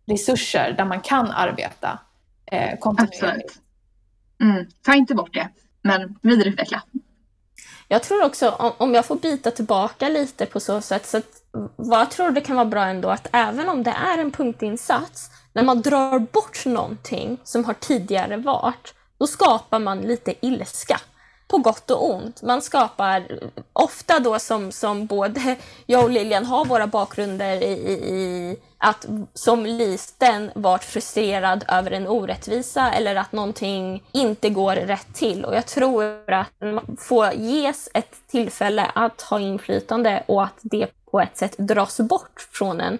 resurser 0.07 0.75
där 0.77 0.85
man 0.85 1.01
kan 1.01 1.31
arbeta 1.31 1.99
eh, 2.47 2.79
kontinuerligt. 2.79 3.59
Mm. 4.41 4.66
Ta 4.83 4.95
inte 4.95 5.14
bort 5.14 5.35
det, 5.35 5.49
men 5.85 6.18
vidareutveckla. 6.22 6.82
Jag 7.89 8.03
tror 8.03 8.24
också, 8.24 8.51
om 8.78 8.95
jag 8.95 9.07
får 9.07 9.16
bita 9.16 9.51
tillbaka 9.51 10.09
lite 10.09 10.47
på 10.47 10.61
så 10.61 10.80
sätt, 10.80 11.07
så 11.07 11.16
att 11.16 11.43
vad 11.76 12.01
jag 12.01 12.11
tror 12.11 12.30
det 12.30 12.41
kan 12.41 12.57
vara 12.57 12.66
bra 12.66 12.85
ändå 12.85 13.09
att 13.09 13.28
även 13.32 13.68
om 13.68 13.82
det 13.82 13.91
är 13.91 14.18
en 14.18 14.30
punktinsats, 14.30 15.30
när 15.53 15.62
man 15.62 15.82
drar 15.82 16.18
bort 16.18 16.66
någonting 16.66 17.39
som 17.45 17.64
har 17.64 17.74
tidigare 17.74 18.37
varit, 18.37 18.95
då 19.18 19.26
skapar 19.26 19.78
man 19.78 20.01
lite 20.01 20.47
ilska 20.47 21.01
på 21.49 21.59
gott 21.59 21.90
och 21.90 22.11
ont. 22.14 22.42
Man 22.42 22.62
skapar 22.62 23.40
ofta 23.72 24.18
då 24.18 24.38
som, 24.38 24.72
som 24.72 25.07
både 25.07 25.57
jag 25.86 26.05
och 26.05 26.11
Lilian 26.11 26.45
har 26.45 26.64
våra 26.64 26.86
bakgrunder 26.86 27.62
i, 27.62 27.72
i 27.92 28.57
att 28.78 29.07
som 29.34 29.66
liten 29.66 30.51
varit 30.55 30.84
frustrerad 30.84 31.64
över 31.68 31.90
en 31.90 32.09
orättvisa 32.09 32.92
eller 32.92 33.16
att 33.16 33.32
någonting 33.32 34.03
inte 34.12 34.51
går 34.51 34.76
rätt 34.76 35.14
till. 35.14 35.45
Och 35.45 35.55
jag 35.55 35.66
tror 35.66 36.32
att 36.32 36.53
man 36.61 36.97
får 37.01 37.32
ges 37.32 37.88
ett 37.95 38.16
tillfälle 38.30 38.90
att 38.95 39.22
ha 39.22 39.40
inflytande 39.40 40.24
och 40.26 40.45
att 40.45 40.59
det 40.62 40.90
på 41.11 41.20
ett 41.20 41.36
sätt 41.36 41.59
dras 41.59 42.01
bort 42.01 42.49
från 42.53 42.80
en, 42.80 42.99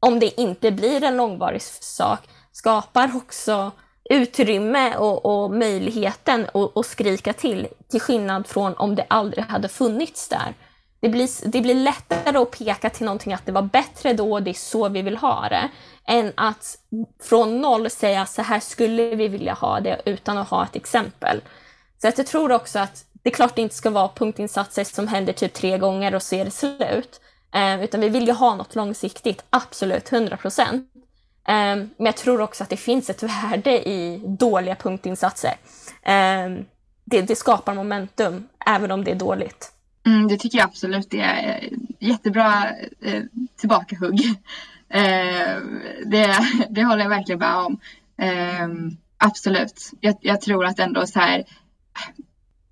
om 0.00 0.18
det 0.18 0.40
inte 0.40 0.70
blir 0.70 1.04
en 1.04 1.16
långvarig 1.16 1.62
sak, 1.62 2.20
skapar 2.52 3.16
också 3.16 3.70
utrymme 4.10 4.96
och, 4.96 5.26
och 5.26 5.50
möjligheten 5.50 6.46
att 6.74 6.86
skrika 6.86 7.32
till, 7.32 7.68
till 7.88 8.00
skillnad 8.00 8.46
från 8.46 8.74
om 8.74 8.94
det 8.94 9.06
aldrig 9.08 9.44
hade 9.44 9.68
funnits 9.68 10.28
där. 10.28 10.54
Det 11.00 11.08
blir, 11.08 11.48
det 11.48 11.60
blir 11.60 11.74
lättare 11.74 12.38
att 12.38 12.50
peka 12.50 12.90
till 12.90 13.04
någonting 13.06 13.32
att 13.32 13.46
det 13.46 13.52
var 13.52 13.62
bättre 13.62 14.12
då 14.12 14.32
och 14.32 14.42
det 14.42 14.50
är 14.50 14.54
så 14.54 14.88
vi 14.88 15.02
vill 15.02 15.16
ha 15.16 15.48
det, 15.48 15.68
än 16.06 16.32
att 16.34 16.78
från 17.22 17.60
noll 17.60 17.90
säga 17.90 18.26
så 18.26 18.42
här 18.42 18.60
skulle 18.60 19.14
vi 19.14 19.28
vilja 19.28 19.52
ha 19.52 19.80
det 19.80 20.00
utan 20.04 20.38
att 20.38 20.48
ha 20.48 20.64
ett 20.64 20.76
exempel. 20.76 21.40
Så 22.02 22.08
att 22.08 22.18
jag 22.18 22.26
tror 22.26 22.52
också 22.52 22.78
att 22.78 23.04
det 23.12 23.30
är 23.30 23.34
klart 23.34 23.56
det 23.56 23.62
inte 23.62 23.74
ska 23.74 23.90
vara 23.90 24.08
punktinsatser 24.08 24.84
som 24.84 25.08
händer 25.08 25.32
typ 25.32 25.52
tre 25.52 25.78
gånger 25.78 26.14
och 26.14 26.22
så 26.22 26.34
är 26.34 26.44
det 26.44 26.50
slut. 26.50 27.20
Eh, 27.54 27.84
utan 27.84 28.00
vi 28.00 28.08
vill 28.08 28.26
ju 28.26 28.32
ha 28.32 28.54
något 28.54 28.74
långsiktigt, 28.74 29.44
absolut, 29.50 30.12
100 30.12 30.36
procent. 30.36 30.91
Um, 31.48 31.90
men 31.96 32.06
jag 32.06 32.16
tror 32.16 32.40
också 32.40 32.64
att 32.64 32.70
det 32.70 32.76
finns 32.76 33.10
ett 33.10 33.22
värde 33.22 33.88
i 33.88 34.22
dåliga 34.26 34.74
punktinsatser. 34.74 35.54
Um, 36.06 36.64
det, 37.04 37.22
det, 37.22 37.36
skapar 37.36 37.74
momentum, 37.74 38.48
även 38.66 38.90
om 38.90 39.04
det 39.04 39.10
är 39.10 39.14
dåligt. 39.14 39.72
Mm, 40.06 40.28
det 40.28 40.36
tycker 40.36 40.58
jag 40.58 40.64
absolut. 40.64 41.10
Det 41.10 41.20
är 41.20 41.60
eh, 41.62 41.78
jättebra 41.98 42.64
eh, 43.00 43.22
tillbakahugg. 43.56 44.20
Eh, 44.94 45.56
det, 46.06 46.38
det 46.70 46.84
håller 46.84 47.02
jag 47.02 47.08
verkligen 47.08 47.38
med 47.38 47.54
om. 47.54 47.80
Eh, 48.18 48.68
absolut. 49.16 49.90
Jag, 50.00 50.16
jag, 50.20 50.40
tror 50.40 50.64
att 50.64 50.78
ändå 50.78 51.06
så 51.06 51.20
här 51.20 51.44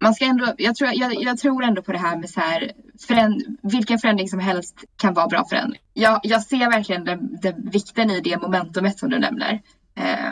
man 0.01 0.15
ska 0.15 0.25
ändå, 0.25 0.55
jag, 0.59 0.77
tror, 0.77 0.91
jag, 0.95 1.23
jag 1.23 1.39
tror 1.39 1.65
ändå 1.65 1.83
på 1.83 1.93
det 1.93 1.99
här 1.99 2.17
med 2.17 2.31
så 2.31 2.41
här, 2.41 2.73
föränd, 3.07 3.59
vilken 3.63 3.99
förändring 3.99 4.29
som 4.29 4.39
helst 4.39 4.85
kan 4.97 5.15
vara 5.15 5.27
bra 5.27 5.45
förändring. 5.49 5.81
Jag, 5.93 6.21
jag 6.23 6.43
ser 6.43 6.71
verkligen 6.71 7.05
den, 7.05 7.39
den 7.43 7.71
vikten 7.73 8.11
i 8.11 8.21
det 8.21 8.43
momentumet 8.43 8.99
som 8.99 9.11
du 9.11 9.19
nämner. 9.19 9.61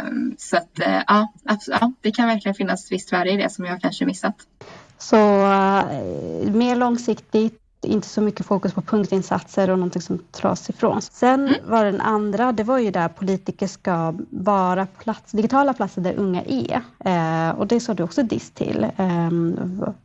Um, 0.08 0.34
så 0.38 0.56
att 0.56 0.80
uh, 0.86 1.02
ja, 1.06 1.32
ja, 1.66 1.92
det 2.00 2.10
kan 2.10 2.28
verkligen 2.28 2.54
finnas 2.54 2.92
visst 2.92 3.12
värde 3.12 3.30
i 3.30 3.36
det 3.36 3.50
som 3.50 3.64
jag 3.64 3.80
kanske 3.80 4.06
missat. 4.06 4.36
Så 4.98 5.16
uh, 5.16 6.52
mer 6.52 6.76
långsiktigt 6.76 7.67
inte 7.83 8.09
så 8.09 8.20
mycket 8.20 8.47
fokus 8.47 8.72
på 8.72 8.83
punktinsatser 8.83 9.70
och 9.70 9.79
någonting 9.79 10.03
som 10.03 10.24
dras 10.41 10.70
ifrån. 10.70 11.03
Sen 11.03 11.55
var 11.64 11.85
den 11.85 12.01
andra, 12.01 12.53
det 12.53 12.64
var 12.64 12.79
ju 12.79 12.91
där 12.91 13.09
politiker 13.09 13.66
ska 13.66 14.14
vara 14.31 14.87
plats, 14.87 15.33
digitala 15.33 15.74
platser 15.74 16.03
där 16.03 16.14
unga 16.14 16.43
är. 16.43 16.83
Eh, 17.05 17.59
och 17.59 17.66
det 17.66 17.81
sa 17.81 17.95
du 17.95 18.03
också 18.03 18.22
diss 18.22 18.51
till. 18.51 18.85
Eh, 18.97 19.31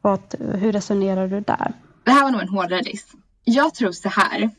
vad, 0.02 0.36
hur 0.40 0.72
resonerar 0.72 1.28
du 1.28 1.40
där? 1.40 1.74
Det 2.04 2.12
här 2.12 2.24
var 2.24 2.32
nog 2.32 2.42
en 2.42 2.50
hårdare 2.50 2.82
diss. 2.82 3.12
Jag 3.44 3.74
tror 3.74 3.92
så 3.92 4.10
här, 4.10 4.50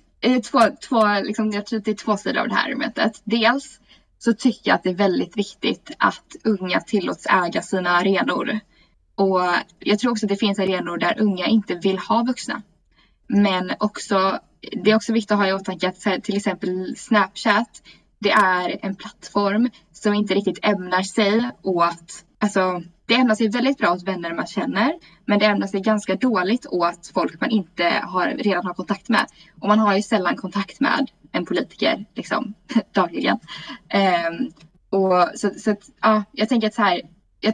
två, 0.40 0.60
två, 0.88 1.20
liksom, 1.22 1.50
jag 1.50 1.66
tror 1.66 1.80
det 1.80 1.90
är 1.90 1.94
två 1.94 2.16
sidor 2.16 2.40
av 2.40 2.48
det 2.48 2.54
här 2.54 2.74
mötet. 2.74 3.20
Dels 3.24 3.80
så 4.18 4.32
tycker 4.32 4.70
jag 4.70 4.74
att 4.74 4.82
det 4.82 4.90
är 4.90 4.94
väldigt 4.94 5.36
viktigt 5.36 5.90
att 5.98 6.36
unga 6.44 6.80
tillåts 6.80 7.26
äga 7.26 7.62
sina 7.62 7.90
arenor. 7.90 8.58
Och 9.14 9.40
jag 9.78 9.98
tror 9.98 10.12
också 10.12 10.26
att 10.26 10.30
det 10.30 10.36
finns 10.36 10.58
arenor 10.58 10.96
där 10.96 11.20
unga 11.20 11.46
inte 11.46 11.74
vill 11.74 11.98
ha 11.98 12.22
vuxna. 12.22 12.62
Men 13.26 13.72
också, 13.78 14.38
det 14.84 14.90
är 14.90 14.96
också 14.96 15.12
viktigt 15.12 15.32
att 15.32 15.38
ha 15.38 15.48
i 15.48 15.52
åtanke 15.52 15.88
att 15.88 16.24
till 16.24 16.36
exempel 16.36 16.96
Snapchat, 16.96 17.82
det 18.18 18.30
är 18.30 18.78
en 18.82 18.94
plattform 18.94 19.70
som 19.92 20.14
inte 20.14 20.34
riktigt 20.34 20.58
ämnar 20.62 21.02
sig 21.02 21.50
åt, 21.62 22.24
alltså 22.38 22.82
det 23.06 23.14
ämnar 23.14 23.34
sig 23.34 23.48
väldigt 23.48 23.78
bra 23.78 23.92
åt 23.92 24.02
vänner 24.02 24.34
man 24.34 24.46
känner, 24.46 24.94
men 25.24 25.38
det 25.38 25.46
ämnar 25.46 25.66
sig 25.66 25.80
ganska 25.80 26.14
dåligt 26.14 26.66
åt 26.66 27.10
folk 27.14 27.40
man 27.40 27.50
inte 27.50 27.84
har, 28.02 28.26
redan 28.26 28.66
har 28.66 28.74
kontakt 28.74 29.08
med. 29.08 29.26
Och 29.60 29.68
man 29.68 29.78
har 29.78 29.96
ju 29.96 30.02
sällan 30.02 30.36
kontakt 30.36 30.80
med 30.80 31.10
en 31.32 31.46
politiker 31.46 32.04
liksom 32.14 32.54
dagligen. 32.92 33.38
Um, 33.94 34.52
och 34.90 35.28
så, 35.34 35.50
så 35.50 35.76
ja, 36.00 36.24
jag 36.32 36.48
tänker 36.48 36.66
att 36.66 36.74
så 36.74 36.82
här, 36.82 37.00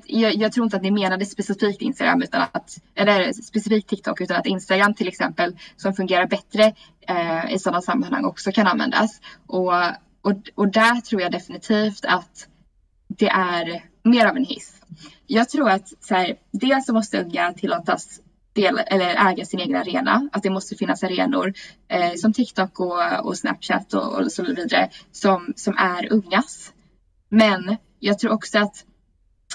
jag, 0.06 0.34
jag, 0.34 0.52
tror 0.52 0.64
inte 0.64 0.76
att 0.76 0.82
ni 0.82 0.90
menade 0.90 1.26
specifikt 1.26 1.82
Instagram 1.82 2.22
utan 2.22 2.42
att, 2.52 2.78
eller 2.94 3.32
specifikt 3.32 3.88
TikTok 3.88 4.20
utan 4.20 4.36
att 4.36 4.46
Instagram 4.46 4.94
till 4.94 5.08
exempel 5.08 5.56
som 5.76 5.94
fungerar 5.94 6.26
bättre 6.26 6.74
eh, 7.08 7.52
i 7.54 7.58
sådana 7.58 7.82
sammanhang 7.82 8.24
också 8.24 8.52
kan 8.52 8.66
användas. 8.66 9.20
Och, 9.46 9.72
och, 10.22 10.32
och 10.54 10.68
där 10.68 11.00
tror 11.00 11.22
jag 11.22 11.32
definitivt 11.32 12.04
att 12.04 12.48
det 13.08 13.28
är 13.28 13.84
mer 14.02 14.26
av 14.26 14.36
en 14.36 14.44
hiss. 14.44 14.82
Jag 15.26 15.48
tror 15.48 15.70
att 15.70 15.88
så 16.00 16.14
här, 16.14 16.36
dels 16.52 16.86
så 16.86 16.92
måste 16.92 17.22
unga 17.22 17.52
tillåtas 17.52 18.20
del, 18.52 18.80
eller 18.86 19.30
äga 19.30 19.44
sin 19.44 19.60
egen 19.60 19.76
arena. 19.76 20.28
Att 20.32 20.42
det 20.42 20.50
måste 20.50 20.76
finnas 20.76 21.02
arenor 21.02 21.52
eh, 21.88 22.14
som 22.14 22.32
TikTok 22.32 22.80
och, 22.80 23.26
och 23.26 23.38
Snapchat 23.38 23.94
och, 23.94 24.20
och 24.20 24.32
så 24.32 24.42
vidare 24.42 24.90
som, 25.12 25.52
som 25.56 25.76
är 25.78 26.12
ungas. 26.12 26.72
Men 27.28 27.76
jag 27.98 28.18
tror 28.18 28.32
också 28.32 28.58
att 28.58 28.84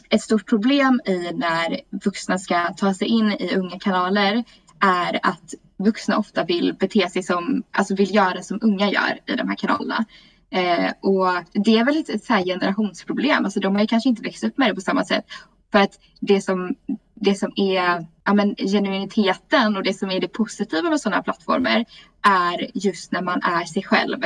ett 0.10 0.22
stort 0.22 0.50
problem 0.50 1.02
i 1.06 1.32
när 1.34 1.80
vuxna 2.04 2.40
ska 2.40 2.74
ta 2.74 2.94
sig 2.94 3.08
in 3.08 3.32
i 3.32 3.56
unga 3.56 3.80
kanaler 3.80 4.44
är 4.80 5.20
att 5.24 5.54
vuxna 5.78 6.18
ofta 6.18 6.44
vill 6.44 6.76
bete 6.80 7.10
sig 7.10 7.24
som, 7.24 7.64
alltså 7.72 7.96
vill 7.96 8.16
göra 8.16 8.42
som 8.42 8.60
unga 8.62 8.90
gör 8.92 9.20
i 9.26 9.36
de 9.36 9.48
här 9.48 9.56
kanalerna. 9.56 10.06
Eh, 10.50 10.92
och 11.02 11.28
det 11.54 11.78
är 11.78 11.86
väl 11.86 11.98
ett, 11.98 12.10
ett 12.10 12.24
så 12.24 12.34
generationsproblem, 12.34 13.46
alltså 13.46 13.60
de 13.60 13.76
har 13.76 13.82
ju 13.82 13.88
kanske 13.88 14.10
inte 14.10 14.22
växt 14.22 14.44
upp 14.44 14.58
med 14.58 14.70
det 14.70 14.76
på 14.76 14.82
samma 14.82 15.06
sätt. 15.06 15.26
För 15.72 15.80
att 15.80 16.00
det 16.20 16.42
som, 16.42 16.76
det 17.14 17.36
som 17.36 17.52
är 17.56 18.06
ja, 18.26 18.34
men, 18.34 18.56
genuiniteten 18.56 19.78
och 19.78 19.84
det 19.84 19.94
som 19.94 20.12
är 20.12 20.20
det 20.20 20.28
positiva 20.28 20.90
med 20.90 21.02
sådana 21.02 21.16
här 21.16 21.24
plattformar 21.24 21.86
är 22.22 22.72
just 22.74 23.12
när 23.12 23.22
man 23.22 23.42
är 23.44 23.66
sig 23.66 23.84
själv. 23.84 24.18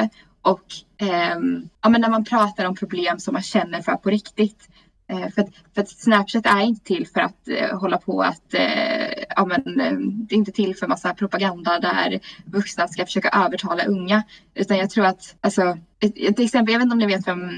Och 0.42 0.66
eh, 0.98 1.38
ja, 1.82 1.90
men 1.90 2.02
när 2.02 2.10
man 2.10 2.26
pratar 2.26 2.66
om 2.66 2.76
problem 2.76 3.20
som 3.20 3.34
man 3.34 3.44
känner 3.44 3.82
för 3.82 3.96
på 3.96 4.10
riktigt. 4.10 4.70
Eh, 5.10 5.30
för, 5.30 5.42
att, 5.42 5.50
för 5.74 5.82
att 5.82 5.90
Snapchat 5.90 6.46
är 6.46 6.60
inte 6.60 6.86
till 6.86 7.08
för 7.08 7.20
att 7.20 7.48
eh, 7.48 7.80
hålla 7.80 7.98
på 7.98 8.22
att, 8.22 8.54
eh, 8.54 9.24
ja 9.36 9.46
men 9.46 9.80
eh, 9.80 9.98
det 10.00 10.36
är 10.36 10.38
inte 10.38 10.52
till 10.52 10.76
för 10.76 10.88
massa 10.88 11.14
propaganda 11.14 11.80
där 11.80 12.20
vuxna 12.46 12.88
ska 12.88 13.06
försöka 13.06 13.30
övertala 13.30 13.84
unga. 13.84 14.24
Utan 14.56 14.78
jag 14.78 14.90
tror 14.90 15.06
att, 15.06 15.36
alltså, 15.42 15.78
ett, 16.00 16.14
ett 16.18 16.40
exempel, 16.40 16.74
jag 16.74 16.80
vet 16.80 16.84
inte 16.84 16.94
om 16.94 17.00
ni 17.00 17.06
vet 17.06 17.28
vem 17.28 17.50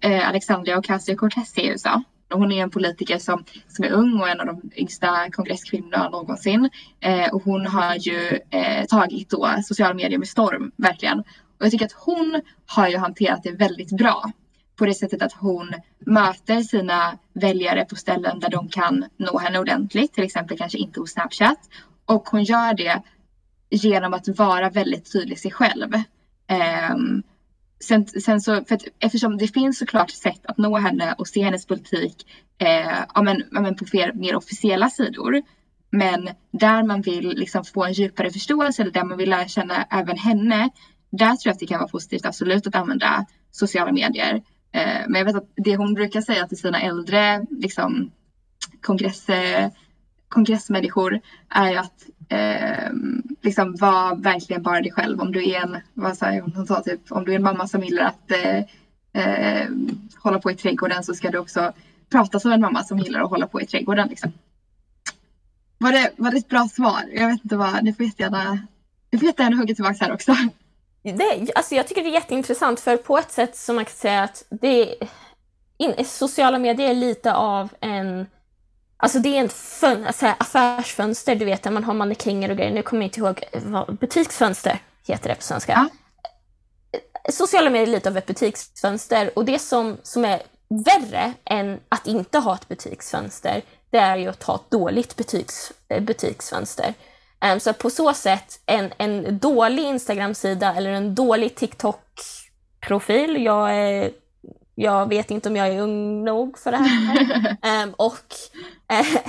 eh, 0.00 0.28
Alexandria 0.28 0.80
Ocasio-Cortez 0.80 1.58
är 1.58 1.62
i 1.62 1.68
USA. 1.68 2.02
Hon 2.30 2.52
är 2.52 2.62
en 2.62 2.70
politiker 2.70 3.18
som, 3.18 3.44
som 3.68 3.84
är 3.84 3.90
ung 3.90 4.20
och 4.20 4.28
en 4.28 4.40
av 4.40 4.46
de 4.46 4.70
yngsta 4.76 5.30
kongresskvinnorna 5.30 6.08
någonsin. 6.08 6.70
Eh, 7.00 7.34
och 7.34 7.42
hon 7.42 7.66
har 7.66 7.94
ju 7.94 8.38
eh, 8.50 8.84
tagit 8.84 9.30
då 9.30 9.54
sociala 9.64 9.94
medier 9.94 10.18
med 10.18 10.28
storm, 10.28 10.72
verkligen. 10.76 11.18
Och 11.18 11.64
jag 11.64 11.70
tycker 11.70 11.86
att 11.86 11.92
hon 11.92 12.40
har 12.66 12.88
ju 12.88 12.96
hanterat 12.96 13.42
det 13.42 13.52
väldigt 13.52 13.90
bra 13.90 14.32
på 14.78 14.86
det 14.86 14.94
sättet 14.94 15.22
att 15.22 15.32
hon 15.32 15.74
möter 15.98 16.60
sina 16.60 17.18
väljare 17.32 17.84
på 17.84 17.96
ställen 17.96 18.40
där 18.40 18.50
de 18.50 18.68
kan 18.68 19.04
nå 19.16 19.38
henne 19.38 19.58
ordentligt, 19.58 20.12
till 20.14 20.24
exempel 20.24 20.58
kanske 20.58 20.78
inte 20.78 21.00
hos 21.00 21.12
Snapchat. 21.12 21.58
Och 22.06 22.28
hon 22.28 22.44
gör 22.44 22.74
det 22.74 23.02
genom 23.70 24.14
att 24.14 24.28
vara 24.28 24.70
väldigt 24.70 25.12
tydlig 25.12 25.38
sig 25.38 25.50
själv. 25.50 25.94
Um, 26.92 27.22
sen, 27.80 28.06
sen 28.06 28.40
så, 28.40 28.64
för 28.64 28.74
att, 28.74 28.82
eftersom 28.98 29.38
det 29.38 29.48
finns 29.48 29.78
såklart 29.78 30.10
sätt 30.10 30.40
att 30.46 30.58
nå 30.58 30.76
henne 30.76 31.14
och 31.18 31.28
se 31.28 31.42
hennes 31.42 31.66
politik 31.66 32.26
eh, 32.58 32.98
ja, 33.14 33.22
men, 33.22 33.42
ja, 33.52 33.60
men 33.60 33.76
på 33.76 33.84
mer, 33.92 34.12
mer 34.12 34.36
officiella 34.36 34.90
sidor. 34.90 35.42
Men 35.90 36.28
där 36.50 36.82
man 36.82 37.02
vill 37.02 37.28
liksom 37.28 37.64
få 37.64 37.84
en 37.84 37.92
djupare 37.92 38.30
förståelse 38.30 38.82
eller 38.82 38.92
där 38.92 39.04
man 39.04 39.18
vill 39.18 39.30
lära 39.30 39.48
känna 39.48 39.82
även 39.90 40.18
henne. 40.18 40.70
Där 41.10 41.26
tror 41.26 41.40
jag 41.44 41.52
att 41.52 41.58
det 41.58 41.66
kan 41.66 41.78
vara 41.78 41.88
positivt 41.88 42.26
absolut 42.26 42.66
att 42.66 42.74
använda 42.74 43.26
sociala 43.50 43.92
medier. 43.92 44.42
Eh, 44.72 45.02
men 45.08 45.18
jag 45.18 45.24
vet 45.24 45.36
att 45.36 45.50
det 45.56 45.76
hon 45.76 45.94
brukar 45.94 46.20
säga 46.20 46.48
till 46.48 46.58
sina 46.58 46.80
äldre 46.80 47.46
liksom, 47.50 48.10
kongress, 48.80 49.26
kongressmänniskor 50.28 51.20
är 51.48 51.70
ju 51.70 51.76
att 51.76 52.06
eh, 52.28 52.92
liksom 53.42 53.76
var 53.76 54.16
verkligen 54.16 54.62
bara 54.62 54.80
dig 54.80 54.92
själv. 54.92 55.20
Om 55.20 55.32
du 55.32 55.50
är 55.50 55.60
en, 55.62 55.76
vad 55.94 56.16
sa 56.16 56.30
hon 56.30 56.66
sa 56.66 56.82
typ, 56.82 57.12
om 57.12 57.24
du 57.24 57.32
är 57.32 57.36
en 57.36 57.42
mamma 57.42 57.68
som 57.68 57.82
gillar 57.82 58.04
att 58.04 58.30
eh, 58.30 58.58
eh, 59.22 59.68
hålla 60.16 60.38
på 60.38 60.50
i 60.50 60.54
trädgården 60.54 61.04
så 61.04 61.14
ska 61.14 61.30
du 61.30 61.38
också 61.38 61.72
prata 62.10 62.40
som 62.40 62.52
en 62.52 62.60
mamma 62.60 62.84
som 62.84 62.98
gillar 62.98 63.20
att 63.20 63.30
hålla 63.30 63.46
på 63.46 63.60
i 63.60 63.66
trädgården. 63.66 64.08
Liksom. 64.08 64.32
Var, 65.78 65.92
det, 65.92 66.10
var 66.16 66.30
det 66.30 66.36
ett 66.36 66.48
bra 66.48 66.68
svar? 66.68 67.02
Jag 67.12 67.26
vet 67.26 67.44
inte 67.44 67.56
vad, 67.56 67.84
ni 67.84 67.92
får 67.92 68.06
jättegärna, 68.06 68.58
ni 69.12 69.18
får 69.18 69.26
jättegärna 69.26 69.56
hugga 69.56 69.74
tillbaka 69.74 70.04
här 70.04 70.12
också. 70.12 70.36
Det, 71.02 71.52
alltså 71.54 71.74
jag 71.74 71.88
tycker 71.88 72.02
det 72.02 72.08
är 72.08 72.12
jätteintressant 72.12 72.80
för 72.80 72.96
på 72.96 73.18
ett 73.18 73.30
sätt 73.30 73.56
som 73.56 73.76
man 73.76 73.84
kan 73.84 73.94
säga 73.94 74.22
att 74.22 74.44
det 74.48 74.94
in, 75.78 76.04
sociala 76.04 76.58
medier 76.58 76.90
är 76.90 76.94
lite 76.94 77.34
av 77.34 77.68
en 77.80 78.26
Alltså 79.00 79.18
det 79.18 79.28
är 79.28 79.40
en 79.40 79.48
fön, 79.48 80.06
alltså 80.06 80.26
affärsfönster, 80.38 81.34
du 81.34 81.44
vet, 81.44 81.62
där 81.62 81.70
man 81.70 81.84
har 81.84 81.94
mannekänger 81.94 82.50
och 82.50 82.56
grejer. 82.56 82.72
Nu 82.72 82.82
kommer 82.82 83.02
jag 83.02 83.06
inte 83.06 83.20
ihåg 83.20 83.44
vad 83.52 83.96
butiksfönster 83.96 84.78
heter 85.06 85.28
det 85.28 85.34
på 85.34 85.42
svenska. 85.42 85.72
Ja. 85.72 85.88
Sociala 87.32 87.70
medier 87.70 87.86
är 87.86 87.92
lite 87.92 88.08
av 88.08 88.16
ett 88.16 88.26
butiksfönster 88.26 89.30
och 89.38 89.44
det 89.44 89.58
som, 89.58 89.96
som 90.02 90.24
är 90.24 90.42
värre 90.68 91.32
än 91.44 91.80
att 91.88 92.06
inte 92.06 92.38
ha 92.38 92.54
ett 92.54 92.68
butiksfönster, 92.68 93.62
det 93.90 93.98
är 93.98 94.16
ju 94.16 94.28
att 94.28 94.42
ha 94.42 94.54
ett 94.54 94.70
dåligt 94.70 95.16
butiks, 95.16 95.72
eh, 95.88 96.02
butiksfönster. 96.02 96.94
Um, 97.52 97.60
så 97.60 97.72
på 97.72 97.90
så 97.90 98.14
sätt, 98.14 98.60
en, 98.66 98.92
en 98.98 99.38
dålig 99.38 99.82
Instagram-sida 99.82 100.74
eller 100.74 100.90
en 100.90 101.14
dålig 101.14 101.54
TikTok-profil, 101.54 103.44
jag, 103.44 103.76
är, 103.76 104.10
jag 104.74 105.08
vet 105.08 105.30
inte 105.30 105.48
om 105.48 105.56
jag 105.56 105.68
är 105.68 105.80
ung 105.80 106.24
nog 106.24 106.58
för 106.58 106.70
det 106.70 106.76
här, 106.76 107.82
um, 107.82 107.94
och 107.96 108.34
uh, 108.92 109.20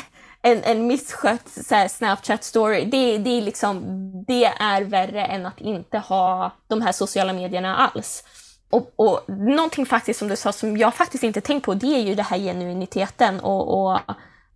en, 0.42 0.64
en 0.64 0.88
misskött 0.88 1.48
Snapchat-story, 1.90 2.86
det, 2.86 3.18
det, 3.18 3.30
är 3.30 3.42
liksom, 3.42 3.84
det 4.28 4.46
är 4.46 4.82
värre 4.82 5.26
än 5.26 5.46
att 5.46 5.62
inte 5.62 5.98
ha 5.98 6.52
de 6.68 6.82
här 6.82 6.92
sociala 6.92 7.34
medierna 7.34 7.76
alls. 7.76 8.24
Och, 8.70 8.94
och 8.96 9.30
någonting 9.30 9.86
faktiskt 9.86 10.20
som 10.20 10.28
du 10.28 10.36
sa 10.36 10.52
som 10.52 10.78
jag 10.78 10.94
faktiskt 10.96 11.24
inte 11.24 11.42
tänkt 11.42 11.66
på, 11.66 11.74
det 11.74 11.96
är 11.96 12.02
ju 12.02 12.16
det 12.16 12.24
här 12.24 12.38
genuiniteten 12.38 13.40
och, 13.40 13.68
och, 13.68 14.00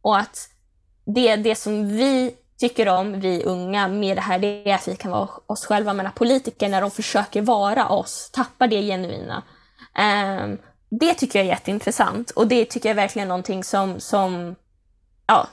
och 0.02 0.18
att 0.18 0.50
det, 1.06 1.36
det 1.36 1.56
som 1.56 1.88
vi 1.88 2.36
tycker 2.70 2.88
om, 2.88 3.20
vi 3.20 3.44
unga, 3.44 3.88
med 3.88 4.18
det 4.18 4.22
här, 4.22 4.40
det 4.40 4.70
är 4.70 4.76
att 4.76 4.88
vi 4.88 4.96
kan 4.96 5.12
vara 5.12 5.30
oss 5.48 5.66
själva. 5.66 5.94
Men 5.94 6.12
politiker, 6.16 6.70
när 6.70 6.82
de 6.82 6.92
försöker 6.92 7.42
vara 7.42 7.90
oss, 7.90 8.30
tappar 8.34 8.68
det 8.68 8.82
genuina. 8.82 9.44
Um, 10.44 10.58
det 10.90 11.14
tycker 11.14 11.40
jag 11.40 11.46
är 11.46 11.50
jätteintressant 11.50 12.32
och 12.32 12.48
det 12.48 12.66
tycker 12.66 12.90
jag 12.90 12.98
är 12.98 13.02
verkligen 13.02 13.28
någonting 13.28 13.64
som, 13.64 14.00
som 14.00 14.56
ja, 15.28 15.48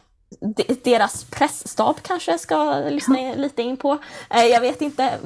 deras 0.82 1.24
pressstab 1.24 1.96
kanske 2.02 2.38
ska 2.38 2.74
lyssna 2.74 3.34
lite 3.34 3.62
in 3.62 3.76
på. 3.76 3.92
Uh, 4.34 4.44
jag 4.44 4.60
vet 4.60 4.82
inte 4.82 5.18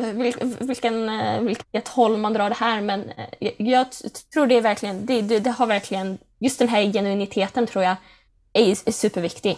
vilken, 0.60 1.08
uh, 1.08 1.40
vilket 1.40 1.88
håll 1.88 2.16
man 2.16 2.32
drar 2.32 2.48
det 2.48 2.56
här 2.58 2.80
men 2.80 3.00
uh, 3.00 3.50
jag 3.58 3.86
tror 4.32 4.46
det 4.46 4.56
är 4.56 4.62
verkligen, 4.62 5.06
det, 5.06 5.22
det, 5.22 5.50
har 5.50 5.66
verkligen, 5.66 6.18
just 6.40 6.58
den 6.58 6.68
här 6.68 6.92
genuiniteten 6.92 7.66
tror 7.66 7.84
jag 7.84 7.96
är 8.52 8.92
superviktig. 8.92 9.56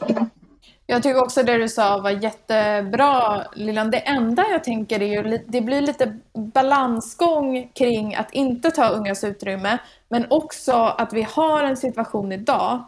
Jag 0.87 1.03
tycker 1.03 1.23
också 1.23 1.43
det 1.43 1.59
du 1.59 1.69
sa 1.69 1.99
var 1.99 2.11
jättebra 2.11 3.45
Lillan. 3.55 3.91
Det 3.91 3.99
enda 3.99 4.45
jag 4.51 4.65
tänker 4.65 5.03
är 5.03 5.07
ju 5.07 5.39
det 5.47 5.61
blir 5.61 5.81
lite 5.81 6.19
balansgång 6.35 7.71
kring 7.75 8.15
att 8.15 8.33
inte 8.33 8.71
ta 8.71 8.89
ungas 8.89 9.25
utrymme 9.25 9.79
men 10.09 10.27
också 10.31 10.73
att 10.73 11.13
vi 11.13 11.23
har 11.23 11.65
en 11.65 11.77
situation 11.77 12.33
idag 12.33 12.85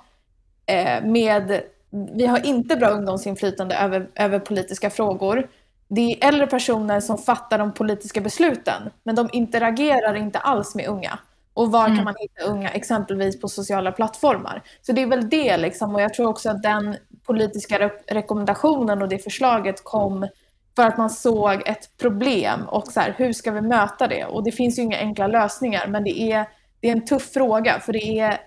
eh, 0.67 1.05
med 1.05 1.63
vi 1.91 2.27
har 2.27 2.47
inte 2.47 2.77
bra 2.77 2.89
ungdomsinflytande 2.89 3.77
över, 3.77 4.09
över 4.15 4.39
politiska 4.39 4.91
frågor. 4.91 5.49
Det 5.89 6.01
är 6.01 6.29
äldre 6.29 6.47
personer 6.47 7.01
som 7.01 7.19
fattar 7.19 7.59
de 7.59 7.73
politiska 7.73 8.21
besluten 8.21 8.91
men 9.03 9.15
de 9.15 9.29
interagerar 9.33 10.15
inte 10.15 10.39
alls 10.39 10.75
med 10.75 10.87
unga. 10.87 11.19
Och 11.59 11.73
var 11.73 11.85
mm. 11.85 11.97
kan 11.97 12.05
man 12.05 12.15
hitta 12.19 12.43
unga, 12.45 12.69
exempelvis 12.69 13.41
på 13.41 13.49
sociala 13.49 13.93
plattformar? 13.93 14.63
Så 14.83 14.93
det 14.93 15.03
är 15.03 15.07
väl 15.07 15.29
det 15.29 15.57
liksom. 15.57 15.95
Och 15.95 16.01
jag 16.01 16.15
tror 16.15 16.29
också 16.29 16.51
att 16.51 16.63
den 16.63 16.97
politiska 17.27 17.79
re 17.79 17.91
rekommendationen 18.07 19.03
och 19.03 19.09
det 19.09 19.19
förslaget 19.19 19.85
kom 19.85 20.29
för 20.77 20.87
att 20.87 20.99
man 20.99 21.11
såg 21.11 21.69
ett 21.69 21.99
problem 22.01 22.69
och 22.69 22.87
så 22.87 23.01
här, 23.01 23.15
hur 23.17 23.33
ska 23.33 23.51
vi 23.51 23.61
möta 23.61 24.07
det? 24.07 24.25
Och 24.25 24.45
det 24.45 24.53
finns 24.53 24.79
ju 24.79 24.83
inga 24.83 24.99
enkla 24.99 25.27
lösningar, 25.27 25.87
men 25.89 26.05
det 26.05 26.21
är, 26.21 26.49
det 26.81 26.89
är 26.89 26.93
en 26.93 27.05
tuff 27.05 27.33
fråga 27.33 27.81
för 27.81 27.93
det 27.93 28.19
är, 28.19 28.41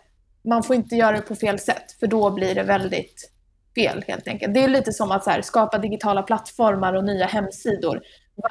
man 0.44 0.64
får 0.64 0.76
inte 0.76 0.96
göra 0.96 1.16
det 1.16 1.22
på 1.22 1.36
fel 1.36 1.60
sätt 1.60 1.92
för 2.00 2.08
då 2.08 2.30
blir 2.30 2.56
det 2.56 2.64
väldigt 2.64 3.32
fel 3.76 4.04
helt 4.08 4.28
enkelt. 4.28 4.54
Det 4.54 4.64
är 4.64 4.68
lite 4.68 4.94
som 4.94 5.12
att 5.12 5.24
så 5.24 5.30
här, 5.30 5.42
skapa 5.42 5.78
digitala 5.78 6.24
plattformar 6.24 6.94
och 6.94 7.04
nya 7.04 7.26
hemsidor 7.26 8.02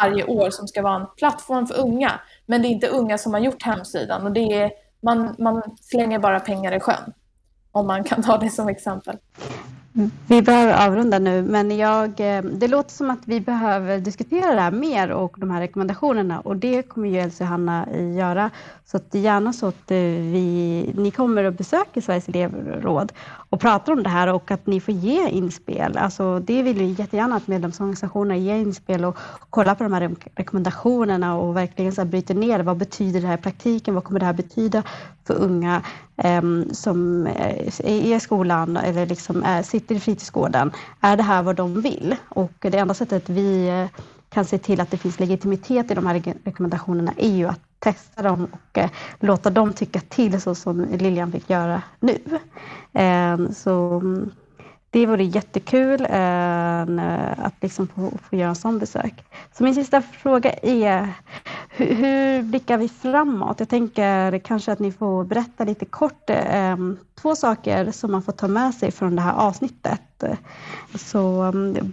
varje 0.00 0.24
år 0.24 0.50
som 0.50 0.68
ska 0.68 0.82
vara 0.82 0.96
en 0.96 1.06
plattform 1.16 1.66
för 1.66 1.80
unga. 1.80 2.20
Men 2.46 2.62
det 2.62 2.68
är 2.68 2.70
inte 2.70 2.88
unga 2.88 3.18
som 3.18 3.32
har 3.32 3.40
gjort 3.40 3.62
hemsidan 3.62 4.26
och 4.26 4.32
det 4.32 4.52
är, 4.62 4.70
man, 5.02 5.34
man 5.38 5.62
slänger 5.80 6.18
bara 6.18 6.40
pengar 6.40 6.76
i 6.76 6.80
sjön. 6.80 7.12
Om 7.72 7.86
man 7.86 8.04
kan 8.04 8.22
ta 8.22 8.38
det 8.38 8.50
som 8.50 8.68
exempel. 8.68 9.16
Vi 10.26 10.42
behöver 10.42 10.86
avrunda 10.86 11.18
nu, 11.18 11.42
men 11.42 11.76
jag, 11.76 12.20
eh, 12.20 12.42
det 12.42 12.68
låter 12.68 12.90
som 12.90 13.10
att 13.10 13.18
vi 13.24 13.40
behöver 13.40 13.98
diskutera 13.98 14.54
det 14.54 14.60
här 14.60 14.70
mer 14.70 15.10
och 15.10 15.34
de 15.38 15.50
här 15.50 15.60
rekommendationerna 15.60 16.40
och 16.40 16.56
det 16.56 16.82
kommer 16.82 17.08
ju 17.08 17.18
Elsie 17.18 17.44
och 17.44 17.48
Hanna 17.48 17.86
göra. 18.16 18.50
Så 18.84 18.96
att 18.96 19.14
gärna 19.14 19.52
så 19.52 19.66
att 19.66 19.90
eh, 19.90 19.96
vi, 19.96 20.92
ni 20.96 21.10
kommer 21.10 21.44
och 21.44 21.52
besöker 21.52 22.00
Sveriges 22.00 22.28
elevråd 22.28 23.12
och 23.50 23.60
pratar 23.60 23.92
om 23.92 24.02
det 24.02 24.08
här 24.08 24.32
och 24.32 24.50
att 24.50 24.66
ni 24.66 24.80
får 24.80 24.94
ge 24.94 25.28
inspel. 25.28 25.96
Alltså, 25.96 26.38
det 26.38 26.62
vill 26.62 26.78
vi 26.78 26.84
jättegärna 26.98 27.36
att 27.36 27.46
medlemsorganisationer 27.46 28.34
ger 28.34 28.54
inspel 28.54 29.04
och 29.04 29.16
kolla 29.50 29.74
på 29.74 29.84
de 29.84 29.92
här 29.92 30.10
rekommendationerna 30.34 31.36
och 31.36 31.56
verkligen 31.56 31.92
så 31.92 32.04
bryter 32.04 32.34
ner 32.34 32.60
vad 32.60 32.76
betyder 32.76 33.20
det 33.20 33.26
här 33.26 33.38
i 33.38 33.42
praktiken? 33.42 33.94
Vad 33.94 34.04
kommer 34.04 34.20
det 34.20 34.26
här 34.26 34.32
betyda 34.32 34.82
för 35.26 35.34
unga 35.34 35.82
ehm, 36.16 36.62
eh, 36.62 36.72
som 36.72 37.26
är 37.26 38.14
i 38.14 38.20
skolan 38.20 38.76
eller 38.76 39.06
liksom 39.06 39.42
är, 39.44 39.62
sitter 39.62 39.94
i 39.94 40.00
fritidsgården? 40.00 40.72
Är 41.00 41.16
det 41.16 41.22
här 41.22 41.42
vad 41.42 41.56
de 41.56 41.80
vill? 41.80 42.16
Och 42.28 42.52
det 42.58 42.78
enda 42.78 42.94
sättet 42.94 43.28
vi 43.28 43.68
eh, 43.68 44.00
kan 44.30 44.44
se 44.44 44.58
till 44.58 44.80
att 44.80 44.90
det 44.90 44.96
finns 44.96 45.20
legitimitet 45.20 45.90
i 45.90 45.94
de 45.94 46.06
här 46.06 46.22
rekommendationerna 46.44 47.12
är 47.16 47.36
ju 47.36 47.46
att 47.46 47.60
testa 47.78 48.22
dem 48.22 48.46
och 48.52 48.78
eh, 48.78 48.90
låta 49.20 49.50
dem 49.50 49.72
tycka 49.72 50.00
till 50.00 50.40
så 50.40 50.54
som 50.54 50.84
Lilian 50.84 51.32
fick 51.32 51.50
göra 51.50 51.82
nu. 52.00 52.18
Eh, 52.92 53.50
så 53.50 54.00
mm, 54.02 54.30
det 54.90 55.06
vore 55.06 55.24
jättekul 55.24 56.06
ehm, 56.10 56.98
eh, 56.98 57.44
att 57.46 57.54
liksom 57.60 57.86
få, 57.86 58.12
få 58.30 58.36
göra 58.36 58.48
en 58.48 58.56
sån 58.56 58.78
besök. 58.78 59.24
Så 59.52 59.64
min 59.64 59.74
sista 59.74 60.02
fråga 60.02 60.52
är, 60.62 61.08
hur, 61.68 61.94
hur 61.94 62.42
blickar 62.42 62.78
vi 62.78 62.88
framåt? 62.88 63.60
Jag 63.60 63.68
tänker 63.68 64.38
kanske 64.38 64.72
att 64.72 64.78
ni 64.78 64.92
får 64.92 65.24
berätta 65.24 65.64
lite 65.64 65.84
kort 65.84 66.24
ehm, 66.30 66.98
två 67.14 67.36
saker 67.36 67.90
som 67.92 68.12
man 68.12 68.22
får 68.22 68.32
ta 68.32 68.48
med 68.48 68.74
sig 68.74 68.90
från 68.90 69.16
det 69.16 69.22
här 69.22 69.34
avsnittet. 69.34 70.00
Eh, 70.22 70.36
så 70.94 71.42
um, 71.42 71.92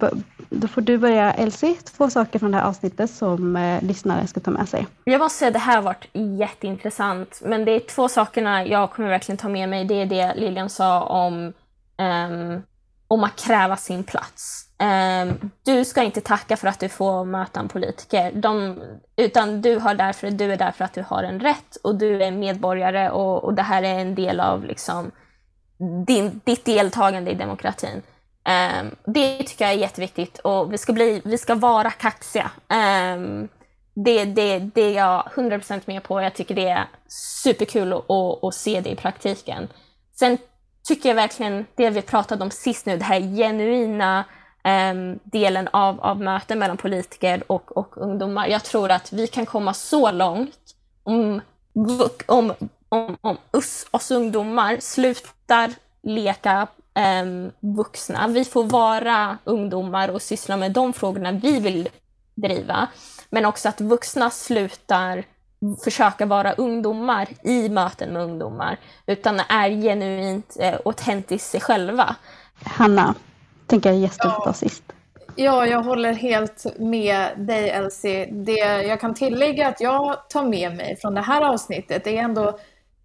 då 0.49 0.67
får 0.67 0.81
du 0.81 0.97
börja 0.97 1.33
Elsie, 1.33 1.75
två 1.75 2.09
saker 2.09 2.39
från 2.39 2.51
det 2.51 2.57
här 2.57 2.65
avsnittet 2.65 3.09
som 3.09 3.55
eh, 3.55 3.83
lyssnare 3.83 4.27
ska 4.27 4.39
ta 4.39 4.51
med 4.51 4.69
sig. 4.69 4.87
Jag 5.03 5.19
måste 5.19 5.39
säga 5.39 5.47
att 5.47 5.53
det 5.53 5.59
här 5.59 5.75
har 5.75 5.83
varit 5.83 6.07
jätteintressant, 6.39 7.41
men 7.45 7.65
det 7.65 7.71
är 7.71 7.79
två 7.79 8.09
sakerna 8.09 8.65
jag 8.65 8.91
kommer 8.91 9.09
verkligen 9.09 9.37
ta 9.37 9.49
med 9.49 9.69
mig. 9.69 9.85
Det 9.85 10.01
är 10.01 10.05
det 10.05 10.35
Lilian 10.35 10.69
sa 10.69 11.01
om 11.01 11.53
um, 11.97 12.61
om 13.07 13.23
att 13.23 13.35
kräva 13.35 13.77
sin 13.77 14.03
plats. 14.03 14.63
Um, 14.79 15.51
du 15.63 15.85
ska 15.85 16.03
inte 16.03 16.21
tacka 16.21 16.57
för 16.57 16.67
att 16.67 16.79
du 16.79 16.89
får 16.89 17.25
möta 17.25 17.59
en 17.59 17.67
politiker, 17.67 18.31
De, 18.31 18.79
utan 19.15 19.61
du, 19.61 19.79
har 19.79 19.95
därför, 19.95 20.31
du 20.31 20.53
är 20.53 20.57
där 20.57 20.71
för 20.71 20.85
att 20.85 20.93
du 20.93 21.01
har 21.01 21.23
en 21.23 21.39
rätt 21.39 21.75
och 21.83 21.95
du 21.95 22.23
är 22.23 22.31
medborgare 22.31 23.09
och, 23.09 23.43
och 23.43 23.53
det 23.53 23.61
här 23.61 23.83
är 23.83 23.99
en 23.99 24.15
del 24.15 24.39
av 24.39 24.65
liksom, 24.65 25.11
din, 26.07 26.41
ditt 26.45 26.65
deltagande 26.65 27.31
i 27.31 27.35
demokratin. 27.35 28.01
Um, 28.47 28.95
det 29.05 29.43
tycker 29.43 29.65
jag 29.65 29.73
är 29.73 29.77
jätteviktigt 29.77 30.39
och 30.39 30.73
vi 30.73 30.77
ska, 30.77 30.93
bli, 30.93 31.21
vi 31.25 31.37
ska 31.37 31.55
vara 31.55 31.91
kaxiga. 31.91 32.51
Um, 32.69 33.47
det, 33.93 34.25
det, 34.25 34.59
det 34.59 34.81
är 34.81 34.93
jag 34.93 35.29
100% 35.35 35.81
med 35.85 36.03
på. 36.03 36.21
Jag 36.21 36.35
tycker 36.35 36.55
det 36.55 36.67
är 36.67 36.85
superkul 37.43 37.93
att, 37.93 38.09
att, 38.09 38.43
att 38.43 38.53
se 38.53 38.81
det 38.81 38.89
i 38.89 38.95
praktiken. 38.95 39.67
Sen 40.19 40.37
tycker 40.87 41.09
jag 41.09 41.15
verkligen 41.15 41.65
det 41.75 41.89
vi 41.89 42.01
pratade 42.01 42.43
om 42.43 42.51
sist 42.51 42.85
nu, 42.85 42.97
det 42.97 43.03
här 43.03 43.19
genuina 43.37 44.25
um, 44.91 45.19
delen 45.23 45.67
av, 45.73 46.01
av 46.01 46.21
möten 46.21 46.59
mellan 46.59 46.77
politiker 46.77 47.43
och, 47.47 47.77
och 47.77 47.97
ungdomar. 47.97 48.47
Jag 48.47 48.63
tror 48.63 48.91
att 48.91 49.13
vi 49.13 49.27
kan 49.27 49.45
komma 49.45 49.73
så 49.73 50.11
långt 50.11 50.75
om, 51.03 51.41
om, 52.25 52.53
om, 52.89 53.17
om 53.21 53.37
oss, 53.51 53.87
oss 53.91 54.11
ungdomar 54.11 54.77
slutar 54.79 55.73
leka 56.03 56.67
vuxna. 57.59 58.27
Vi 58.27 58.45
får 58.45 58.63
vara 58.63 59.37
ungdomar 59.43 60.09
och 60.09 60.21
syssla 60.21 60.57
med 60.57 60.71
de 60.71 60.93
frågorna 60.93 61.31
vi 61.31 61.59
vill 61.59 61.89
driva. 62.35 62.87
Men 63.29 63.45
också 63.45 63.69
att 63.69 63.81
vuxna 63.81 64.29
slutar 64.29 65.23
försöka 65.83 66.25
vara 66.25 66.53
ungdomar 66.53 67.27
i 67.43 67.69
möten 67.69 68.13
med 68.13 68.23
ungdomar, 68.23 68.77
utan 69.05 69.39
är 69.39 69.69
genuint 69.69 70.57
eh, 70.59 70.75
autentiskt 70.85 71.51
sig 71.51 71.61
själva. 71.61 72.15
Hanna, 72.63 73.15
tänker 73.67 73.89
jag 73.89 73.99
gästen 73.99 74.53
sist. 74.53 74.83
Ja, 75.35 75.67
jag 75.67 75.83
håller 75.83 76.13
helt 76.13 76.65
med 76.79 77.27
dig 77.37 77.69
Elsie. 77.69 78.25
Det 78.31 78.83
jag 78.87 79.01
kan 79.01 79.13
tillägga 79.13 79.67
att 79.67 79.81
jag 79.81 80.29
tar 80.29 80.43
med 80.43 80.75
mig 80.75 80.97
från 81.01 81.13
det 81.13 81.21
här 81.21 81.41
avsnittet 81.41 82.07
är 82.07 82.13
ändå 82.13 82.59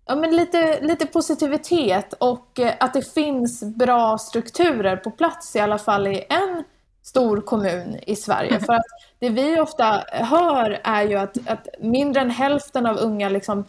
ja, 0.06 0.16
men 0.16 0.36
lite, 0.36 0.80
lite 0.80 1.06
positivitet 1.06 2.12
och 2.12 2.60
eh, 2.60 2.74
att 2.80 2.94
det 2.94 3.14
finns 3.14 3.62
bra 3.62 4.18
strukturer 4.18 4.96
på 4.96 5.10
plats 5.10 5.56
i 5.56 5.60
alla 5.60 5.78
fall 5.78 6.06
i 6.06 6.24
en 6.28 6.64
stor 7.02 7.40
kommun 7.40 7.98
i 8.06 8.16
Sverige. 8.16 8.60
För 8.60 8.72
att 8.72 8.84
det 9.18 9.28
vi 9.28 9.60
ofta 9.60 10.04
hör 10.10 10.80
är 10.84 11.02
ju 11.02 11.16
att, 11.16 11.48
att 11.48 11.68
mindre 11.80 12.22
än 12.22 12.30
hälften 12.30 12.86
av 12.86 12.96
unga 12.96 13.28
liksom 13.28 13.64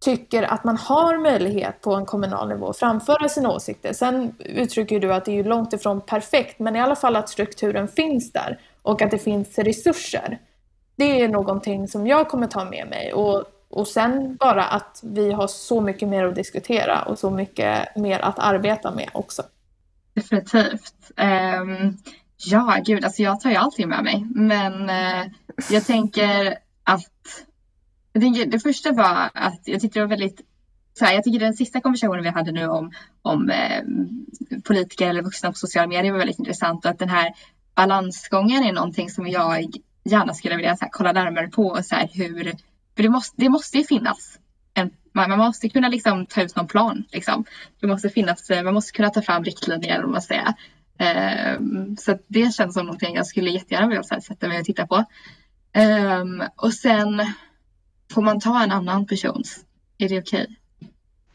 tycker 0.00 0.42
att 0.42 0.64
man 0.64 0.76
har 0.76 1.18
möjlighet 1.18 1.80
på 1.80 1.94
en 1.94 2.06
kommunal 2.06 2.48
nivå 2.48 2.68
att 2.68 2.78
framföra 2.78 3.28
sina 3.28 3.50
åsikter. 3.50 3.92
Sen 3.92 4.34
uttrycker 4.38 5.00
du 5.00 5.12
att 5.12 5.24
det 5.24 5.38
är 5.38 5.44
långt 5.44 5.72
ifrån 5.72 6.00
perfekt, 6.00 6.58
men 6.58 6.76
i 6.76 6.80
alla 6.80 6.96
fall 6.96 7.16
att 7.16 7.28
strukturen 7.28 7.88
finns 7.88 8.32
där 8.32 8.58
och 8.82 9.02
att 9.02 9.10
det 9.10 9.18
finns 9.18 9.58
resurser. 9.58 10.38
Det 10.96 11.20
är 11.20 11.28
någonting 11.28 11.88
som 11.88 12.06
jag 12.06 12.28
kommer 12.28 12.46
ta 12.46 12.64
med 12.64 12.86
mig. 12.88 13.12
Och, 13.12 13.44
och 13.70 13.88
sen 13.88 14.36
bara 14.36 14.64
att 14.64 15.00
vi 15.02 15.32
har 15.32 15.46
så 15.46 15.80
mycket 15.80 16.08
mer 16.08 16.24
att 16.24 16.34
diskutera 16.34 17.02
och 17.02 17.18
så 17.18 17.30
mycket 17.30 17.96
mer 17.96 18.18
att 18.18 18.38
arbeta 18.38 18.94
med 18.94 19.10
också. 19.12 19.42
Definitivt. 20.14 21.10
Um, 21.16 21.98
Ja, 22.46 22.80
gud, 22.84 23.04
alltså 23.04 23.22
jag 23.22 23.40
tar 23.40 23.50
ju 23.50 23.56
allting 23.56 23.88
med 23.88 24.04
mig. 24.04 24.26
Men 24.30 24.90
uh, 24.90 25.32
jag 25.70 25.86
tänker 25.86 26.58
att 26.84 27.44
jag 28.12 28.22
tänker, 28.22 28.46
det 28.46 28.60
första 28.60 28.92
var 28.92 29.30
att 29.34 29.60
jag 29.64 29.80
tyckte 29.80 29.98
det 29.98 30.04
var 30.04 30.10
väldigt 30.10 30.40
så 30.98 31.04
här, 31.04 31.14
jag 31.14 31.24
tycker 31.24 31.38
den 31.38 31.54
sista 31.54 31.80
konversationen 31.80 32.22
vi 32.22 32.28
hade 32.28 32.52
nu 32.52 32.66
om, 32.66 32.92
om 33.22 33.50
eh, 33.50 33.84
politiker 34.64 35.08
eller 35.08 35.22
vuxna 35.22 35.48
på 35.48 35.58
sociala 35.58 35.88
medier 35.88 36.12
var 36.12 36.18
väldigt 36.18 36.38
intressant 36.38 36.84
och 36.84 36.90
att 36.90 36.98
den 36.98 37.08
här 37.08 37.32
balansgången 37.74 38.64
är 38.64 38.72
någonting 38.72 39.10
som 39.10 39.26
jag 39.28 39.66
gärna 40.04 40.34
skulle 40.34 40.56
vilja 40.56 40.76
så 40.76 40.84
här, 40.84 40.90
kolla 40.92 41.12
närmare 41.12 41.48
på 41.48 41.66
och 41.66 41.84
så 41.84 41.94
här, 41.94 42.08
hur, 42.12 42.52
för 43.00 43.02
det 43.02 43.10
måste, 43.10 43.34
det 43.38 43.48
måste 43.48 43.78
ju 43.78 43.84
finnas 43.84 44.38
en, 44.74 44.90
man, 45.12 45.38
måste 45.38 45.68
kunna 45.68 45.88
liksom 45.88 46.26
ta 46.26 46.42
ut 46.42 46.56
någon 46.56 46.66
plan. 46.66 47.04
Liksom. 47.12 47.44
Det 47.80 47.86
måste 47.86 48.08
finnas, 48.08 48.50
man 48.64 48.74
måste 48.74 48.92
kunna 48.92 49.10
ta 49.10 49.22
fram 49.22 49.44
riktlinjer, 49.44 50.02
vad 50.02 50.10
man 50.10 50.22
säger. 50.22 50.54
Um, 51.58 51.96
så 51.96 52.18
det 52.26 52.54
känns 52.54 52.74
som 52.74 52.86
någonting 52.86 53.14
jag 53.14 53.26
skulle 53.26 53.50
jättegärna 53.50 53.88
vilja 53.88 54.02
sätta 54.02 54.48
mig 54.48 54.58
och 54.58 54.64
titta 54.64 54.86
på. 54.86 55.04
Um, 55.76 56.42
och 56.56 56.74
sen 56.74 57.22
får 58.12 58.22
man 58.22 58.40
ta 58.40 58.62
en 58.62 58.70
annan 58.70 59.06
persons. 59.06 59.64
Är 59.98 60.08
det 60.08 60.18
okej? 60.18 60.42
Okay? 60.42 60.56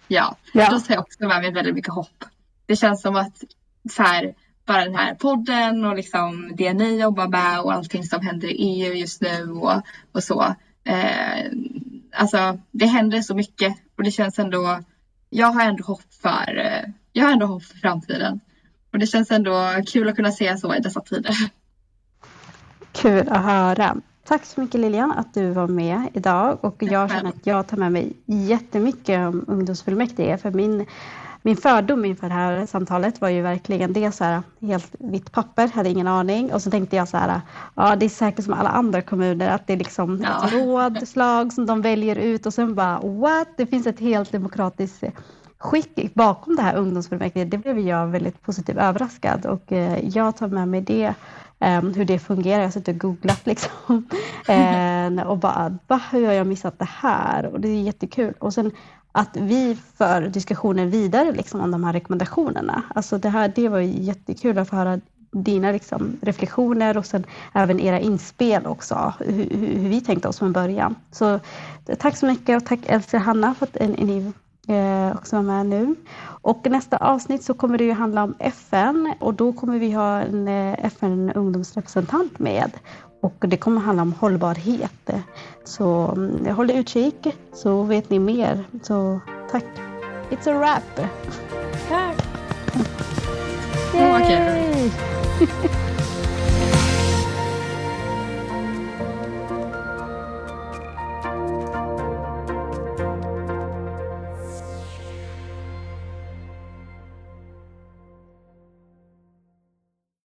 Ja. 0.07 0.37
ja, 0.53 0.69
då 0.71 0.79
tar 0.79 0.93
jag 0.93 1.01
också 1.01 1.27
med 1.27 1.41
mig 1.41 1.51
väldigt 1.51 1.75
mycket 1.75 1.93
hopp. 1.93 2.23
Det 2.65 2.75
känns 2.75 3.01
som 3.01 3.15
att 3.15 3.43
så 3.91 4.03
här, 4.03 4.33
bara 4.65 4.85
den 4.85 4.95
här 4.95 5.15
podden 5.15 5.85
och 5.85 5.95
liksom 5.95 6.51
det 6.55 6.73
ni 6.73 7.01
jobbar 7.01 7.27
med 7.27 7.61
och 7.61 7.73
allting 7.73 8.03
som 8.03 8.25
händer 8.25 8.47
i 8.47 8.53
EU 8.53 8.93
just 8.93 9.21
nu 9.21 9.51
och, 9.51 9.81
och 10.11 10.23
så. 10.23 10.55
Eh, 10.85 11.51
alltså 12.13 12.59
det 12.71 12.85
händer 12.85 13.21
så 13.21 13.35
mycket 13.35 13.75
och 13.97 14.03
det 14.03 14.11
känns 14.11 14.39
ändå, 14.39 14.79
jag 15.29 15.47
har 15.47 15.61
ändå 15.61 15.83
hopp 15.83 16.13
för, 16.21 16.57
eh, 16.57 16.89
jag 17.13 17.25
har 17.25 17.31
ändå 17.31 17.45
hopp 17.45 17.63
för 17.63 17.77
framtiden. 17.77 18.39
Och 18.91 18.99
det 18.99 19.07
känns 19.07 19.31
ändå 19.31 19.71
kul 19.87 20.09
att 20.09 20.15
kunna 20.15 20.31
se 20.31 20.57
så 20.57 20.75
i 20.75 20.79
dessa 20.79 21.01
tider. 21.01 21.35
Kul 22.91 23.29
att 23.29 23.43
höra. 23.43 23.97
Tack 24.27 24.45
så 24.45 24.61
mycket 24.61 24.79
Lilian 24.81 25.11
att 25.11 25.33
du 25.33 25.51
var 25.51 25.67
med 25.67 26.07
idag 26.13 26.65
och 26.65 26.83
jag 26.83 27.11
känner 27.11 27.29
att 27.29 27.47
jag 27.47 27.67
tar 27.67 27.77
med 27.77 27.91
mig 27.91 28.13
jättemycket 28.25 29.19
om 29.19 29.45
ungdomsfullmäktige 29.47 30.37
för 30.37 30.51
min, 30.51 30.85
min 31.45 31.57
fördom 31.57 32.05
inför 32.05 32.27
det 32.27 32.33
här 32.33 32.65
samtalet 32.65 33.21
var 33.21 33.29
ju 33.29 33.41
verkligen 33.41 33.93
det 33.93 34.11
så 34.11 34.23
här 34.23 34.41
helt 34.61 34.95
vitt 34.99 35.31
papper, 35.31 35.67
hade 35.67 35.89
ingen 35.89 36.07
aning 36.07 36.53
och 36.53 36.61
så 36.61 36.71
tänkte 36.71 36.95
jag 36.95 37.07
så 37.07 37.17
här, 37.17 37.41
ja 37.75 37.95
det 37.95 38.05
är 38.05 38.09
säkert 38.09 38.45
som 38.45 38.53
alla 38.53 38.69
andra 38.69 39.01
kommuner 39.01 39.49
att 39.49 39.67
det 39.67 39.73
är 39.73 39.77
liksom 39.77 40.23
ja. 40.23 40.47
ett 40.47 40.53
rådslag 40.53 41.53
som 41.53 41.65
de 41.65 41.81
väljer 41.81 42.15
ut 42.15 42.45
och 42.45 42.53
sen 42.53 42.75
bara 42.75 42.99
what, 42.99 43.47
det 43.57 43.65
finns 43.65 43.87
ett 43.87 43.99
helt 43.99 44.31
demokratiskt 44.31 45.03
skick 45.57 46.13
bakom 46.13 46.55
det 46.55 46.61
här 46.61 46.75
ungdomsfullmäktige, 46.75 47.45
det 47.45 47.57
blev 47.57 47.79
jag 47.79 48.07
väldigt 48.07 48.41
positivt 48.41 48.77
överraskad 48.77 49.45
och 49.45 49.71
eh, 49.71 50.07
jag 50.07 50.37
tar 50.37 50.47
med 50.47 50.67
mig 50.67 50.81
det, 50.81 51.13
eh, 51.59 51.81
hur 51.81 52.05
det 52.05 52.19
fungerar. 52.19 52.59
Jag 52.59 52.65
har 52.65 52.71
suttit 52.71 52.95
och 52.95 53.01
googlat 53.01 53.45
liksom 53.45 54.09
eh, 54.47 55.27
och 55.27 55.37
bara, 55.37 55.77
va, 55.87 56.01
hur 56.11 56.25
har 56.25 56.33
jag 56.33 56.47
missat 56.47 56.79
det 56.79 56.89
här? 56.89 57.45
Och 57.45 57.59
det 57.59 57.67
är 57.67 57.81
jättekul. 57.81 58.33
Och 58.39 58.53
sen 58.53 58.71
att 59.17 59.37
vi 59.37 59.77
för 59.97 60.21
diskussionen 60.21 60.89
vidare 60.89 61.31
liksom, 61.31 61.61
om 61.61 61.71
de 61.71 61.83
här 61.83 61.93
rekommendationerna. 61.93 62.83
Alltså 62.95 63.17
det, 63.17 63.29
här, 63.29 63.51
det 63.55 63.69
var 63.69 63.79
jättekul 63.79 64.57
att 64.57 64.69
få 64.69 64.75
höra 64.75 64.99
dina 65.31 65.71
liksom, 65.71 66.17
reflektioner 66.21 66.97
och 66.97 67.05
sen 67.05 67.25
även 67.53 67.79
era 67.79 67.99
inspel 67.99 68.65
också, 68.65 69.13
hur, 69.19 69.49
hur, 69.49 69.89
vi 69.89 70.01
tänkte 70.01 70.27
oss 70.27 70.39
från 70.39 70.51
början. 70.51 70.95
Så 71.11 71.39
tack 71.97 72.17
så 72.17 72.25
mycket 72.25 72.61
och 72.61 72.67
tack 72.67 72.79
Elsie 72.85 73.19
och 73.19 73.25
Hanna 73.25 73.53
för 73.53 73.65
att 73.65 73.99
ni 73.99 74.33
eh, 74.67 75.15
också 75.15 75.35
var 75.35 75.43
med 75.43 75.65
nu. 75.65 75.95
Och 76.25 76.69
nästa 76.69 76.97
avsnitt 76.97 77.43
så 77.43 77.53
kommer 77.53 77.77
det 77.77 77.83
ju 77.83 77.93
handla 77.93 78.23
om 78.23 78.35
FN 78.39 79.13
och 79.19 79.33
då 79.33 79.53
kommer 79.53 79.79
vi 79.79 79.91
ha 79.91 80.19
en 80.21 80.47
eh, 80.47 80.85
FN-ungdomsrepresentant 80.85 82.39
med. 82.39 82.71
Och 83.25 83.45
det 83.47 83.57
kommer 83.57 83.81
handla 83.81 84.01
om 84.01 84.13
hållbarhet. 84.13 85.09
Så 85.63 86.13
mm, 86.15 86.55
håll 86.55 86.71
utkik 86.71 87.27
så 87.53 87.83
vet 87.83 88.09
ni 88.09 88.19
mer. 88.19 88.63
Så 88.81 89.19
tack. 89.51 89.65
It's 90.29 90.49
a 90.49 90.59
wrap. 90.59 91.09
Tack. 91.89 92.15
Yay. 93.95 94.91